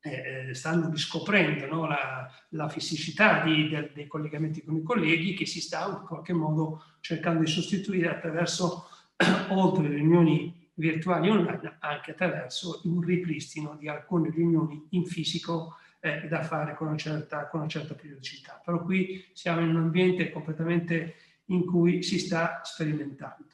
eh, 0.00 0.54
stanno 0.54 0.90
riscoprendo 0.90 1.66
no, 1.66 1.86
la, 1.86 2.30
la, 2.50 2.68
fisicità 2.68 3.42
di, 3.42 3.68
de, 3.68 3.90
dei 3.94 4.06
collegamenti 4.06 4.62
con 4.62 4.76
i 4.76 4.82
colleghi 4.82 5.34
che 5.34 5.46
si 5.46 5.60
sta 5.60 5.86
in 5.88 6.06
qualche 6.06 6.32
modo 6.32 6.84
cercando 7.00 7.40
di 7.40 7.50
sostituire 7.50 8.08
attraverso, 8.08 8.88
oltre 9.50 9.88
le 9.88 9.94
riunioni 9.96 10.70
virtuali 10.74 11.28
online, 11.28 11.76
anche 11.80 12.12
attraverso 12.12 12.80
un 12.84 13.00
ripristino 13.00 13.76
di 13.76 13.88
alcune 13.88 14.30
riunioni 14.30 14.86
in 14.90 15.04
fisico 15.04 15.76
eh, 16.00 16.28
da 16.28 16.42
fare 16.42 16.74
con 16.76 16.88
una, 16.88 16.96
certa, 16.96 17.48
con 17.48 17.60
una 17.60 17.68
certa 17.68 17.94
periodicità. 17.94 18.60
Però 18.64 18.82
qui 18.82 19.24
siamo 19.32 19.60
in 19.60 19.70
un 19.70 19.82
ambiente 19.82 20.30
completamente 20.30 21.14
in 21.46 21.64
cui 21.64 22.02
si 22.02 22.18
sta 22.18 22.60
sperimentando. 22.62 23.46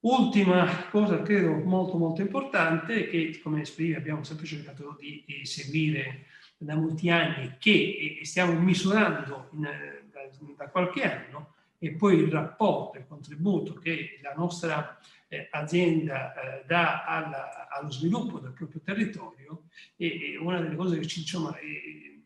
Ultima 0.00 0.88
cosa 0.90 1.22
credo 1.22 1.54
molto 1.54 1.96
molto 1.96 2.20
importante 2.20 3.08
che 3.08 3.40
come 3.42 3.64
SPI 3.64 3.94
abbiamo 3.94 4.22
sempre 4.22 4.46
cercato 4.46 4.96
di, 5.00 5.24
di 5.26 5.44
seguire 5.44 6.26
da 6.58 6.76
molti 6.76 7.10
anni 7.10 7.56
che 7.58 8.20
stiamo 8.22 8.58
misurando 8.58 9.48
in, 9.52 9.62
da, 9.62 10.20
da, 10.56 10.68
qualche 10.68 11.02
anno 11.02 11.54
e 11.78 11.92
poi 11.92 12.18
il 12.18 12.30
rapporto, 12.30 12.98
il 12.98 13.06
contributo 13.06 13.74
che 13.74 14.18
la 14.22 14.32
nostra 14.34 14.98
eh, 15.28 15.48
azienda 15.50 16.34
eh, 16.34 16.64
dà 16.66 17.04
alla, 17.04 17.68
allo 17.68 17.90
sviluppo 17.90 18.38
del 18.38 18.52
proprio 18.52 18.80
territorio 18.82 19.64
e, 19.96 20.32
e 20.32 20.36
una 20.38 20.60
delle 20.60 20.76
cose 20.76 20.98
che 20.98 21.06
ci, 21.06 21.20
insomma, 21.20 21.56
eh, 21.58 22.22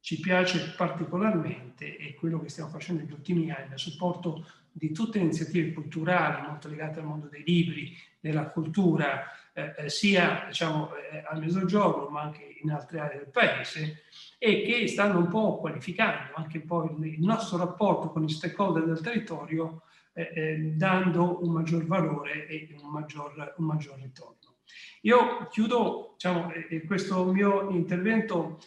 ci 0.00 0.20
piace 0.20 0.74
particolarmente 0.76 1.96
è 1.96 2.14
quello 2.14 2.40
che 2.40 2.48
stiamo 2.48 2.70
facendo 2.70 3.02
negli 3.02 3.12
ultimi 3.12 3.50
anni 3.50 3.74
a 3.74 3.78
supporto 3.78 4.46
di 4.78 4.92
tutte 4.92 5.18
le 5.18 5.24
iniziative 5.24 5.72
culturali 5.72 6.46
molto 6.46 6.68
legate 6.68 7.00
al 7.00 7.06
mondo 7.06 7.26
dei 7.26 7.42
libri, 7.44 7.96
della 8.20 8.48
cultura, 8.48 9.24
eh, 9.52 9.88
sia 9.88 10.44
diciamo, 10.46 10.94
eh, 10.94 11.24
al 11.28 11.40
mezzogiorno 11.40 12.08
ma 12.08 12.22
anche 12.22 12.56
in 12.62 12.70
altre 12.70 13.00
aree 13.00 13.18
del 13.18 13.30
paese 13.30 14.04
e 14.38 14.62
che 14.62 14.86
stanno 14.86 15.18
un 15.18 15.28
po' 15.28 15.58
qualificando 15.58 16.34
anche 16.34 16.60
poi 16.60 16.88
il 17.00 17.24
nostro 17.24 17.58
rapporto 17.58 18.10
con 18.10 18.24
i 18.24 18.28
stakeholder 18.28 18.84
del 18.84 19.00
territorio 19.00 19.82
eh, 20.12 20.32
eh, 20.34 20.56
dando 20.74 21.44
un 21.44 21.52
maggior 21.52 21.84
valore 21.86 22.46
e 22.46 22.74
un 22.80 22.90
maggior, 22.90 23.54
un 23.56 23.64
maggior 23.64 23.98
ritorno. 24.00 24.36
Io 25.02 25.46
chiudo 25.48 26.12
diciamo, 26.14 26.52
eh, 26.52 26.84
questo 26.84 27.24
mio 27.32 27.70
intervento 27.70 28.58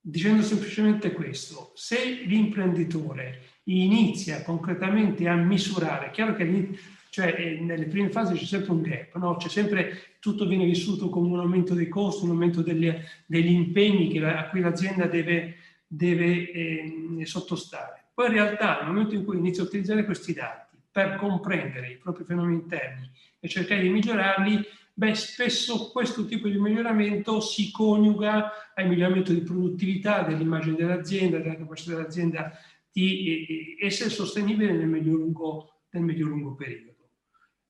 dicendo 0.00 0.42
semplicemente 0.42 1.12
questo, 1.12 1.72
se 1.74 2.22
l'imprenditore 2.24 3.42
inizia 3.64 4.42
concretamente 4.42 5.28
a 5.28 5.34
misurare, 5.34 6.06
è 6.06 6.10
chiaro 6.10 6.34
che 6.34 6.78
cioè, 7.10 7.34
eh, 7.36 7.60
nelle 7.60 7.86
prime 7.86 8.08
fasi 8.08 8.34
c'è 8.34 8.44
sempre 8.44 8.70
un 8.70 8.82
gap, 8.82 9.16
no? 9.16 9.36
c'è 9.36 9.48
sempre, 9.48 10.16
tutto 10.20 10.46
viene 10.46 10.64
vissuto 10.64 11.08
come 11.08 11.28
un 11.28 11.40
aumento 11.40 11.74
dei 11.74 11.88
costi, 11.88 12.24
un 12.24 12.30
aumento 12.30 12.62
degli, 12.62 12.92
degli 13.26 13.50
impegni 13.50 14.08
che, 14.08 14.24
a 14.24 14.48
cui 14.48 14.60
l'azienda 14.60 15.06
deve, 15.06 15.56
deve 15.86 16.50
eh, 16.52 17.26
sottostare. 17.26 18.04
Poi 18.14 18.26
in 18.26 18.32
realtà 18.32 18.78
nel 18.78 18.92
momento 18.92 19.14
in 19.16 19.24
cui 19.24 19.38
inizia 19.38 19.64
a 19.64 19.66
utilizzare 19.66 20.04
questi 20.04 20.32
dati 20.32 20.76
per 20.90 21.16
comprendere 21.16 21.90
i 21.90 21.96
propri 21.96 22.24
fenomeni 22.24 22.60
interni 22.60 23.10
e 23.40 23.48
cercare 23.48 23.82
di 23.82 23.88
migliorarli, 23.88 24.64
beh, 25.00 25.14
spesso 25.14 25.90
questo 25.90 26.26
tipo 26.26 26.46
di 26.46 26.58
miglioramento 26.58 27.40
si 27.40 27.70
coniuga 27.70 28.72
al 28.74 28.86
miglioramento 28.86 29.32
di 29.32 29.40
produttività, 29.40 30.22
dell'immagine 30.24 30.76
dell'azienda, 30.76 31.38
della 31.38 31.56
capacità 31.56 31.94
dell'azienda 31.94 32.52
di 32.92 33.78
essere 33.80 34.10
sostenibile 34.10 34.72
nel 34.72 34.88
medio-lungo, 34.88 35.84
nel 35.92 36.02
medio-lungo 36.02 36.54
periodo. 36.54 36.96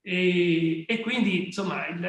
E, 0.02 0.84
e, 0.88 0.98
quindi, 0.98 1.46
insomma, 1.46 1.86
il, 1.86 2.04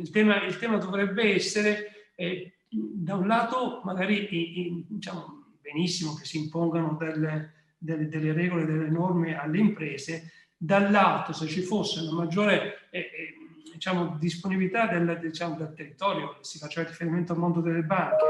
il, 0.00 0.08
tema, 0.08 0.42
il 0.46 0.56
tema, 0.56 0.78
dovrebbe 0.78 1.34
essere, 1.34 2.12
eh, 2.14 2.54
da 2.70 3.16
un 3.16 3.26
lato, 3.26 3.82
magari, 3.84 4.66
in, 4.66 4.84
diciamo, 4.88 5.58
benissimo 5.60 6.14
che 6.14 6.24
si 6.24 6.38
impongano 6.38 6.96
delle, 6.98 7.52
delle, 7.76 8.08
delle 8.08 8.32
regole, 8.32 8.64
delle 8.64 8.88
norme 8.88 9.38
alle 9.38 9.58
imprese, 9.58 10.32
dall'altro, 10.56 11.34
se 11.34 11.48
ci 11.48 11.60
fosse 11.60 12.00
una 12.00 12.12
maggiore... 12.12 12.88
Eh, 12.88 12.98
eh, 12.98 13.36
diciamo, 13.82 14.16
disponibilità 14.16 14.86
del, 14.86 15.18
diciamo, 15.20 15.56
del 15.56 15.72
territorio, 15.74 16.36
si 16.40 16.58
faceva 16.58 16.86
riferimento 16.86 17.32
al 17.32 17.38
mondo 17.38 17.60
delle 17.60 17.82
banche. 17.82 18.24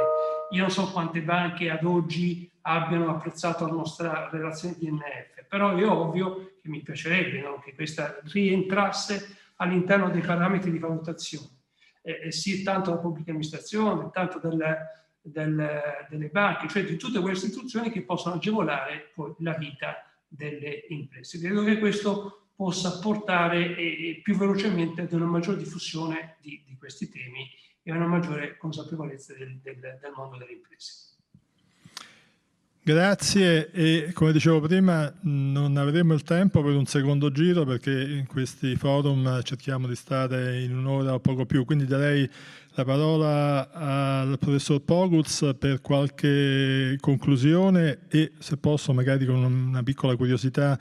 Io 0.53 0.63
non 0.63 0.71
so 0.71 0.91
quante 0.91 1.21
banche 1.21 1.69
ad 1.69 1.85
oggi 1.85 2.51
abbiano 2.63 3.11
apprezzato 3.11 3.67
la 3.67 3.73
nostra 3.73 4.31
relazione 4.31 4.77
di 4.79 4.91
NF, 4.91 5.45
però 5.47 5.77
è 5.77 5.87
ovvio 5.87 6.55
che 6.63 6.71
mi 6.71 6.81
piacerebbe 6.81 7.43
no, 7.43 7.61
che 7.63 7.75
questa 7.75 8.19
rientrasse 8.33 9.37
all'interno 9.57 10.09
dei 10.09 10.23
parametri 10.23 10.71
di 10.71 10.79
valutazione, 10.79 11.49
eh, 12.01 12.21
eh, 12.25 12.33
sì 12.33 12.63
tanto 12.63 12.89
della 12.89 13.03
pubblica 13.03 13.33
amministrazione, 13.33 14.09
tanto 14.11 14.39
del, 14.39 14.77
del, 15.21 15.81
delle 16.09 16.29
banche, 16.29 16.69
cioè 16.69 16.83
di 16.83 16.97
tutte 16.97 17.21
quelle 17.21 17.37
istituzioni 17.37 17.91
che 17.91 18.01
possono 18.05 18.37
agevolare 18.37 19.11
poi 19.15 19.35
la 19.41 19.53
vita 19.53 20.03
delle 20.27 20.87
imprese. 20.89 21.39
Credo 21.39 21.63
che 21.63 21.79
questo 21.79 22.41
possa 22.55 22.99
portare 22.99 23.77
eh, 23.77 24.21
più 24.23 24.37
velocemente 24.37 25.03
ad 25.03 25.13
una 25.13 25.27
maggiore 25.27 25.59
diffusione 25.59 26.37
di, 26.41 26.63
di, 26.67 26.77
questi 26.77 27.09
temi 27.09 27.49
e 27.83 27.91
a 27.91 27.97
una 27.97 28.07
maggiore 28.07 28.57
consapevolezza 28.57 29.35
del, 29.35 29.59
del, 29.63 29.79
del 29.79 30.13
mondo 30.15 30.37
delle 30.37 30.53
imprese. 30.53 31.11
Grazie 32.85 33.71
e 33.71 34.11
come 34.13 34.33
dicevo 34.33 34.59
prima 34.59 35.13
non 35.21 35.77
avremo 35.77 36.15
il 36.15 36.25
tempo 36.25 36.65
per 36.65 36.75
un 36.75 36.85
secondo 36.85 37.31
giro 37.31 37.65
perché 37.65 37.93
in 37.93 38.27
questi 38.27 38.75
forum 38.75 39.41
cerchiamo 39.43 39.87
di 39.87 39.95
stare 39.95 40.61
in 40.63 40.77
un'ora 40.77 41.15
o 41.15 41.21
poco 41.21 41.47
più, 41.47 41.65
quindi 41.65 41.85
darei 41.85 42.29
la 42.75 42.85
parola 42.85 43.71
al 43.71 44.37
professor 44.37 44.81
Poguz 44.81 45.55
per 45.57 45.81
qualche 45.81 46.97
conclusione 46.99 48.01
e 48.09 48.33
se 48.39 48.57
posso 48.57 48.93
magari 48.93 49.27
con 49.27 49.45
una 49.45 49.85
piccola 49.85 50.17
curiosità 50.17 50.77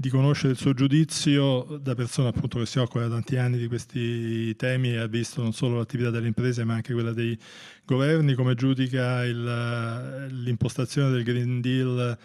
di 0.00 0.08
conoscere 0.08 0.52
il 0.52 0.58
suo 0.58 0.72
giudizio 0.72 1.76
da 1.78 1.94
persona 1.94 2.30
appunto 2.30 2.58
che 2.58 2.64
si 2.64 2.78
occupa 2.78 3.00
da 3.00 3.10
tanti 3.10 3.36
anni 3.36 3.58
di 3.58 3.66
questi 3.66 4.56
temi 4.56 4.92
e 4.92 4.96
ha 4.96 5.06
visto 5.06 5.42
non 5.42 5.52
solo 5.52 5.76
l'attività 5.76 6.08
delle 6.08 6.28
imprese 6.28 6.64
ma 6.64 6.72
anche 6.72 6.94
quella 6.94 7.12
dei 7.12 7.38
governi, 7.84 8.32
come 8.32 8.54
giudica 8.54 9.22
il, 9.24 10.26
l'impostazione 10.42 11.10
del 11.10 11.22
Green 11.22 11.60
Deal 11.60 12.16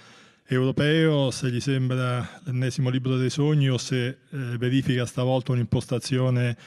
europeo, 0.45 1.31
se 1.31 1.51
gli 1.51 1.59
sembra 1.59 2.39
l'ennesimo 2.45 2.89
libro 2.89 3.17
dei 3.17 3.29
sogni 3.29 3.69
o 3.69 3.77
se 3.77 4.07
eh, 4.07 4.17
verifica 4.29 5.05
stavolta 5.05 5.51
un'impostazione 5.51 6.57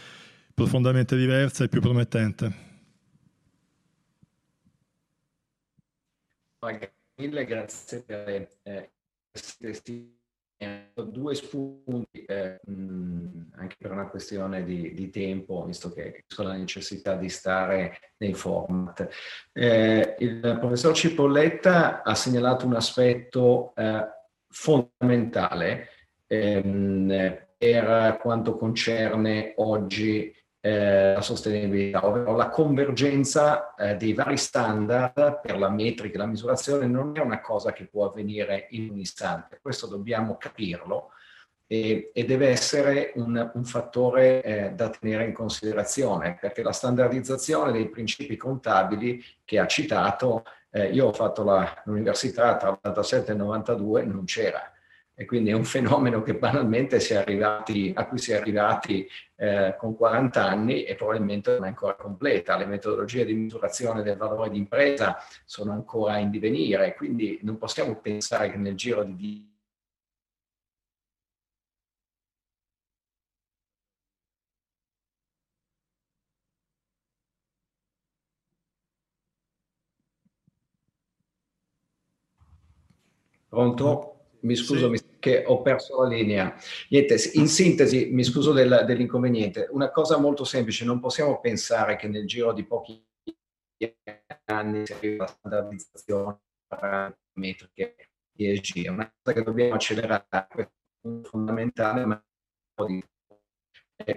profondamente 0.53 1.17
diversa 1.17 1.65
e 1.65 1.69
più 1.69 1.81
promettente. 1.81 2.67
Mille 7.15 7.45
grazie 7.47 8.03
per 8.03 8.47
eh, 8.63 8.91
questi 9.59 10.18
due 10.95 11.35
spunti 11.35 12.25
eh, 12.25 12.61
mh, 12.65 13.53
anche 13.57 13.77
per 13.79 13.93
una 13.93 14.09
questione 14.09 14.65
di, 14.65 14.93
di, 14.93 15.11
tempo, 15.11 15.65
visto 15.65 15.91
che 15.93 16.25
ho 16.37 16.43
la 16.43 16.55
necessità 16.55 17.15
di 17.15 17.29
stare 17.29 18.13
nei 18.19 18.35
format. 18.35 19.09
Eh, 19.53 20.17
il 20.19 20.57
professor 20.61 20.95
Cipolletta 20.95 22.03
ha 22.03 22.15
segnalato 22.15 22.67
un 22.67 22.75
aspetto 22.75 23.73
eh, 23.77 24.07
fondamentale 24.49 25.89
ehm, 26.27 27.47
per 27.57 28.19
quanto 28.21 28.57
concerne 28.57 29.55
oggi 29.57 30.35
eh, 30.69 31.15
la 31.15 31.21
sostenibilità, 31.23 32.07
ovvero 32.07 32.37
la 32.37 32.51
convergenza 32.51 33.75
eh, 33.75 33.97
dei 33.97 34.13
vari 34.13 34.37
standard 34.37 35.41
per 35.41 35.59
la 35.59 35.71
metrica 35.71 36.17
e 36.17 36.19
la 36.19 36.27
misurazione 36.27 36.87
non 36.87 37.17
è 37.17 37.21
una 37.21 37.41
cosa 37.41 37.73
che 37.73 37.87
può 37.87 38.07
avvenire 38.07 38.67
in 38.71 38.91
un 38.91 38.99
istante, 38.99 39.61
questo 39.63 39.87
dobbiamo 39.87 40.37
capirlo 40.37 41.13
e, 41.67 42.11
e 42.13 42.25
deve 42.25 42.49
essere 42.49 43.13
un, 43.15 43.51
un 43.55 43.65
fattore 43.65 44.43
eh, 44.43 44.73
da 44.73 44.91
tenere 44.91 45.25
in 45.25 45.33
considerazione 45.33 46.37
perché 46.39 46.63
la 46.63 46.73
standardizzazione 46.73 47.73
dei 47.73 47.89
principi 47.89 48.37
contabili 48.37 49.25
che 49.45 49.59
ha 49.59 49.67
citato, 49.67 50.45
eh, 50.71 50.89
io 50.89 51.07
ho 51.07 51.13
fatto 51.15 51.45
la, 51.45 51.83
l'università 51.87 52.57
tra 52.57 52.69
il 52.69 52.79
97 52.83 53.31
e 53.31 53.35
il 53.35 53.41
92, 53.41 54.05
non 54.05 54.25
c'era 54.25 54.71
e 55.21 55.25
quindi 55.25 55.51
è 55.51 55.53
un 55.53 55.65
fenomeno 55.65 56.23
che 56.23 56.37
banalmente 56.37 57.01
si 57.01 57.13
arrivati, 57.13 57.93
a 57.93 58.07
cui 58.07 58.19
si 58.19 58.31
è 58.31 58.37
arrivati 58.37 59.05
eh, 59.35 59.75
con 59.77 59.97
40 59.97 60.45
anni 60.45 60.85
e 60.85 60.95
probabilmente 60.95 61.55
non 61.55 61.65
è 61.65 61.67
ancora 61.67 61.97
completa. 61.97 62.57
Le 62.57 62.67
metodologie 62.67 63.25
di 63.25 63.35
misurazione 63.35 64.05
del 64.05 64.17
valore 64.17 64.51
d'impresa 64.51 65.19
sono 65.45 65.73
ancora 65.73 66.19
in 66.19 66.31
divenire, 66.31 66.95
quindi 66.95 67.41
non 67.43 67.59
possiamo 67.59 67.97
pensare 67.97 68.49
che 68.53 68.59
nel 68.59 68.77
giro 68.77 69.03
di 69.03 69.45
Pronto? 83.49 84.27
Mi 84.43 84.55
scuso 84.55 84.95
sì. 84.95 85.08
Che 85.19 85.45
ho 85.47 85.63
perso 85.63 86.03
la 86.03 86.09
linea. 86.09 86.55
Niente, 86.91 87.17
in 87.35 87.49
sintesi, 87.49 88.11
mi 88.13 88.25
scuso 88.25 88.53
del, 88.53 88.85
dell'inconveniente. 88.87 89.69
Una 89.71 89.91
cosa 89.91 90.19
molto 90.19 90.45
semplice, 90.45 90.85
non 90.85 91.01
possiamo 91.01 91.41
pensare 91.41 91.97
che 91.97 92.09
nel 92.09 92.27
giro 92.27 92.53
di 92.53 92.65
pochi 92.65 93.05
anni 94.47 94.87
si 94.87 94.93
arriva 94.93 95.25
alla 95.25 95.33
standardizzazione 95.33 96.41
parametriche 96.67 97.97
ESG. 98.37 98.85
È 98.87 98.89
una 98.89 99.13
cosa 99.23 99.37
che 99.37 99.43
dobbiamo 99.45 99.75
accelerare, 99.75 100.27
questo 100.49 100.73
è 101.03 101.29
fondamentale, 101.29 102.05
ma 102.05 102.23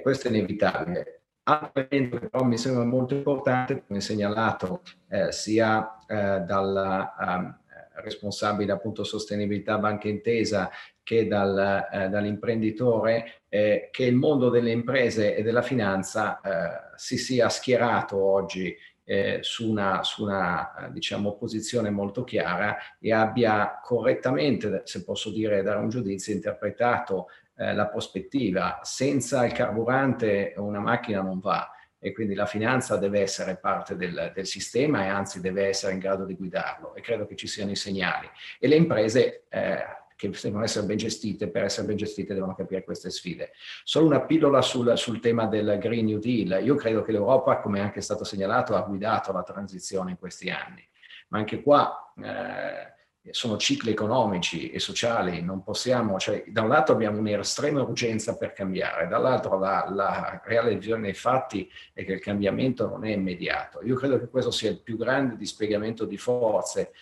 questo 0.02 0.28
è 0.28 0.32
inevitabile. 0.32 1.23
Altro 1.44 1.88
elemento 1.90 2.19
però 2.19 2.44
mi 2.44 2.57
sembra 2.57 2.84
molto 2.86 3.15
importante, 3.15 3.84
come 3.86 3.99
segnalato 3.99 4.84
eh, 5.10 5.32
sia 5.32 6.06
eh, 6.06 6.41
dalla 6.41 7.15
um, 7.18 7.61
responsabile 8.02 8.72
appunto 8.72 9.03
sostenibilità 9.03 9.78
Banca 9.78 10.07
Intesa 10.07 10.69
che 11.03 11.28
dal, 11.28 11.88
eh, 11.91 12.10
dall'imprenditore, 12.10 13.44
eh, 13.49 13.90
che 13.91 14.06
il 14.06 14.15
mondo 14.15 14.49
delle 14.49 14.72
imprese 14.72 15.36
e 15.36 15.44
della 15.44 15.61
finanza 15.61 16.40
eh, 16.41 16.91
si 16.95 17.18
sia 17.18 17.49
schierato 17.49 18.23
oggi 18.23 18.76
eh, 19.03 19.40
su 19.41 19.69
una, 19.69 20.03
su 20.03 20.23
una 20.23 20.90
diciamo, 20.91 21.36
posizione 21.36 21.90
molto 21.90 22.23
chiara 22.23 22.78
e 22.99 23.11
abbia 23.11 23.80
correttamente, 23.84 24.84
se 24.86 25.03
posso 25.03 25.32
dire, 25.32 25.61
dare 25.64 25.80
un 25.80 25.90
giudizio, 25.90 26.34
interpretato 26.34 27.28
eh, 27.57 27.73
la 27.73 27.88
prospettiva. 27.88 28.80
Senza 28.84 29.45
il 29.45 29.52
carburante 29.52 30.53
una 30.57 30.80
macchina 30.80 31.22
non 31.22 31.40
va 31.40 31.69
e 32.03 32.11
quindi 32.14 32.34
la 32.34 32.48
finanza 32.48 32.98
deve 32.98 33.22
essere 33.22 33.57
parte 33.57 33.95
del, 33.95 34.32
del, 34.34 34.48
sistema 34.48 35.03
e 35.03 35.07
anzi 35.07 35.40
deve 35.40 35.68
essere 35.68 35.94
in 35.94 35.99
grado 35.99 36.26
di 36.26 36.36
guidarlo 36.36 36.95
e 36.95 37.02
credo 37.02 37.28
che 37.28 37.36
ci 37.36 37.45
siano 37.45 37.69
i 37.69 37.76
segnali. 37.76 38.28
E 38.60 38.68
le 38.68 38.76
imprese 38.76 39.44
eh, 39.49 39.86
che 40.15 40.32
devono 40.41 40.64
essere 40.64 40.88
ben 40.88 40.98
gestite, 40.98 41.48
per 41.48 41.65
essere 41.65 41.86
ben 41.86 41.98
gestite 41.98 42.34
devono 42.34 42.56
capire 42.56 42.84
queste 42.84 43.11
sfide. 43.11 43.52
Solo 43.84 44.07
una 44.07 44.22
pillola 44.22 44.64
sul, 44.64 44.98
sul 44.98 45.19
tema 45.19 45.45
del 45.45 45.78
Green 45.80 46.06
New 46.06 46.18
Deal. 46.18 46.64
Io 46.64 46.73
credo 46.73 47.03
che 47.03 47.11
l'Europa, 47.11 47.60
come 47.60 47.82
anche 47.82 48.02
stato 48.02 48.23
segnalato, 48.23 48.76
ha 48.76 48.82
guidato 48.82 49.32
la 49.32 49.44
transizione 49.44 50.10
in 50.10 50.18
questi 50.18 50.49
anni, 50.49 50.84
ma 51.28 51.38
anche 51.38 51.61
qua 51.61 52.14
eh, 52.18 52.94
sono 53.30 53.57
cicli 53.57 53.91
economici 53.91 54.72
e 54.72 54.80
sociali, 54.80 55.43
non 55.43 55.61
possiamo, 55.61 56.18
cioè 56.18 56.43
da 56.48 56.64
un 56.64 56.69
lato 56.69 56.91
abbiamo 56.91 57.19
un'estrema 57.19 57.81
urgenza 57.81 58.35
per 58.35 58.52
cambiare, 58.52 59.07
dall'altro 59.07 59.60
la, 59.60 59.88
la 59.89 60.41
reale 60.43 60.76
visione 60.76 61.03
dei 61.03 61.14
fatti 61.14 61.69
è 61.93 62.03
che 62.03 62.14
il 62.14 62.19
cambiamento 62.19 62.88
non 62.88 63.06
è 63.06 63.11
immediato. 63.11 63.81
Io 63.84 63.95
credo 63.95 64.19
che 64.19 64.27
questo 64.27 64.49
sia 64.49 64.72
il 64.72 64.81
più 64.81 64.98
grande 64.98 65.38
dispiegamento 65.38 66.06
di 66.06 66.18
forze 66.18 66.93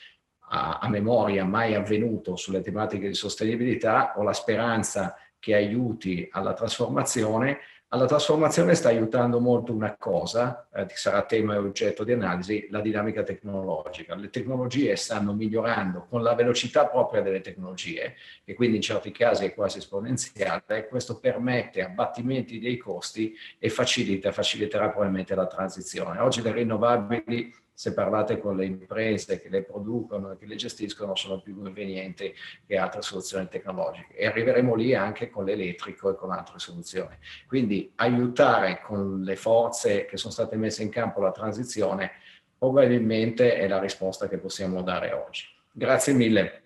a, 0.49 0.79
a 0.81 0.89
memoria 0.89 1.45
mai 1.45 1.75
avvenuto 1.75 2.35
sulle 2.35 2.61
tematiche 2.61 3.07
di 3.07 3.13
sostenibilità, 3.13 4.13
ho 4.17 4.23
la 4.23 4.33
speranza 4.33 5.15
che 5.39 5.55
aiuti 5.55 6.27
alla 6.31 6.53
trasformazione. 6.53 7.59
Alla 7.91 8.05
trasformazione 8.05 8.75
sta 8.75 8.89
aiutando 8.89 9.39
molto 9.39 9.73
una 9.73 9.95
cosa, 9.97 10.67
eh, 10.71 10.85
che 10.85 10.95
sarà 10.95 11.23
tema 11.23 11.55
e 11.55 11.57
oggetto 11.57 12.03
di 12.03 12.11
analisi, 12.11 12.67
la 12.69 12.81
dinamica 12.81 13.23
tecnologica. 13.23 14.13
Le 14.13 14.29
tecnologie 14.29 14.95
stanno 14.95 15.33
migliorando 15.33 16.05
con 16.07 16.21
la 16.21 16.35
velocità 16.35 16.85
propria 16.85 17.23
delle 17.23 17.41
tecnologie, 17.41 18.13
che 18.45 18.53
quindi 18.53 18.75
in 18.75 18.83
certi 18.83 19.09
casi 19.09 19.45
è 19.45 19.55
quasi 19.55 19.79
esponenziale, 19.79 20.63
e 20.67 20.87
questo 20.87 21.19
permette 21.19 21.83
abbattimenti 21.83 22.59
dei 22.59 22.77
costi 22.77 23.35
e 23.57 23.69
facilita, 23.69 24.31
faciliterà 24.31 24.89
probabilmente 24.89 25.33
la 25.33 25.47
transizione. 25.47 26.19
Oggi 26.19 26.43
le 26.43 26.51
rinnovabili 26.51 27.51
se 27.79 27.93
parlate 27.93 28.39
con 28.39 28.57
le 28.57 28.65
imprese 28.65 29.39
che 29.39 29.47
le 29.47 29.63
producono 29.63 30.33
e 30.33 30.37
che 30.37 30.45
le 30.45 30.57
gestiscono 30.57 31.15
sono 31.15 31.39
più 31.39 31.55
convenienti 31.55 32.33
che 32.67 32.75
altre 32.75 33.01
soluzioni 33.01 33.47
tecnologiche 33.47 34.17
e 34.17 34.27
arriveremo 34.27 34.75
lì 34.75 34.93
anche 34.93 35.29
con 35.29 35.45
l'elettrico 35.45 36.09
e 36.09 36.15
con 36.15 36.29
altre 36.29 36.59
soluzioni. 36.59 37.15
Quindi 37.47 37.89
aiutare 37.95 38.81
con 38.83 39.21
le 39.21 39.37
forze 39.37 40.03
che 40.07 40.17
sono 40.17 40.33
state 40.33 40.57
messe 40.57 40.83
in 40.83 40.89
campo 40.89 41.21
la 41.21 41.31
transizione 41.31 42.11
probabilmente 42.57 43.55
è 43.55 43.65
la 43.69 43.79
risposta 43.79 44.27
che 44.27 44.39
possiamo 44.39 44.81
dare 44.81 45.13
oggi. 45.13 45.45
Grazie 45.71 46.11
mille. 46.11 46.61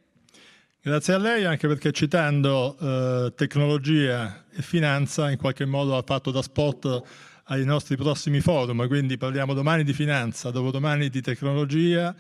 Grazie 0.82 1.14
a 1.14 1.20
lei 1.20 1.46
anche 1.46 1.68
perché 1.68 1.92
citando 1.92 2.76
eh, 2.82 3.34
tecnologia 3.36 4.46
e 4.52 4.64
finanza 4.64 5.30
in 5.30 5.38
qualche 5.38 5.66
modo 5.66 5.96
ha 5.96 6.02
fatto 6.04 6.32
da 6.32 6.42
spot 6.42 7.32
ai 7.46 7.66
nostri 7.66 7.96
prossimi 7.96 8.40
forum, 8.40 8.88
quindi 8.88 9.18
parliamo 9.18 9.54
domani 9.54 9.84
di 9.84 9.94
finanza, 9.94 10.52
dopodomani 10.52 11.10
di 11.10 11.22
tecnologia, 11.22 12.16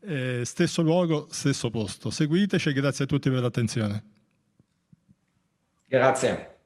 eh, 0.00 0.42
stesso 0.44 0.82
luogo, 0.82 1.26
stesso 1.30 1.70
posto. 1.70 2.10
Seguiteci 2.10 2.68
e 2.68 2.72
grazie 2.72 3.04
a 3.04 3.06
tutti 3.06 3.30
per 3.30 3.40
l'attenzione. 3.40 4.04
Grazie. 5.86 6.56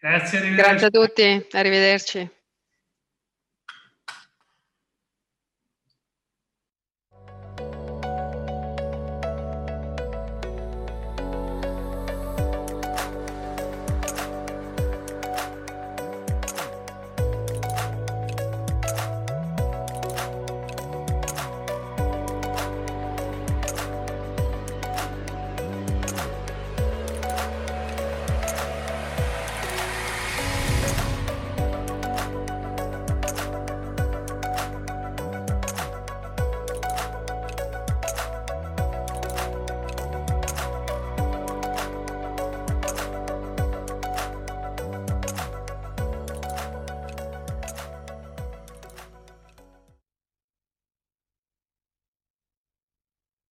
Grazie, 0.00 0.54
grazie 0.54 0.86
a 0.86 0.90
tutti, 0.90 1.46
arrivederci. 1.52 2.30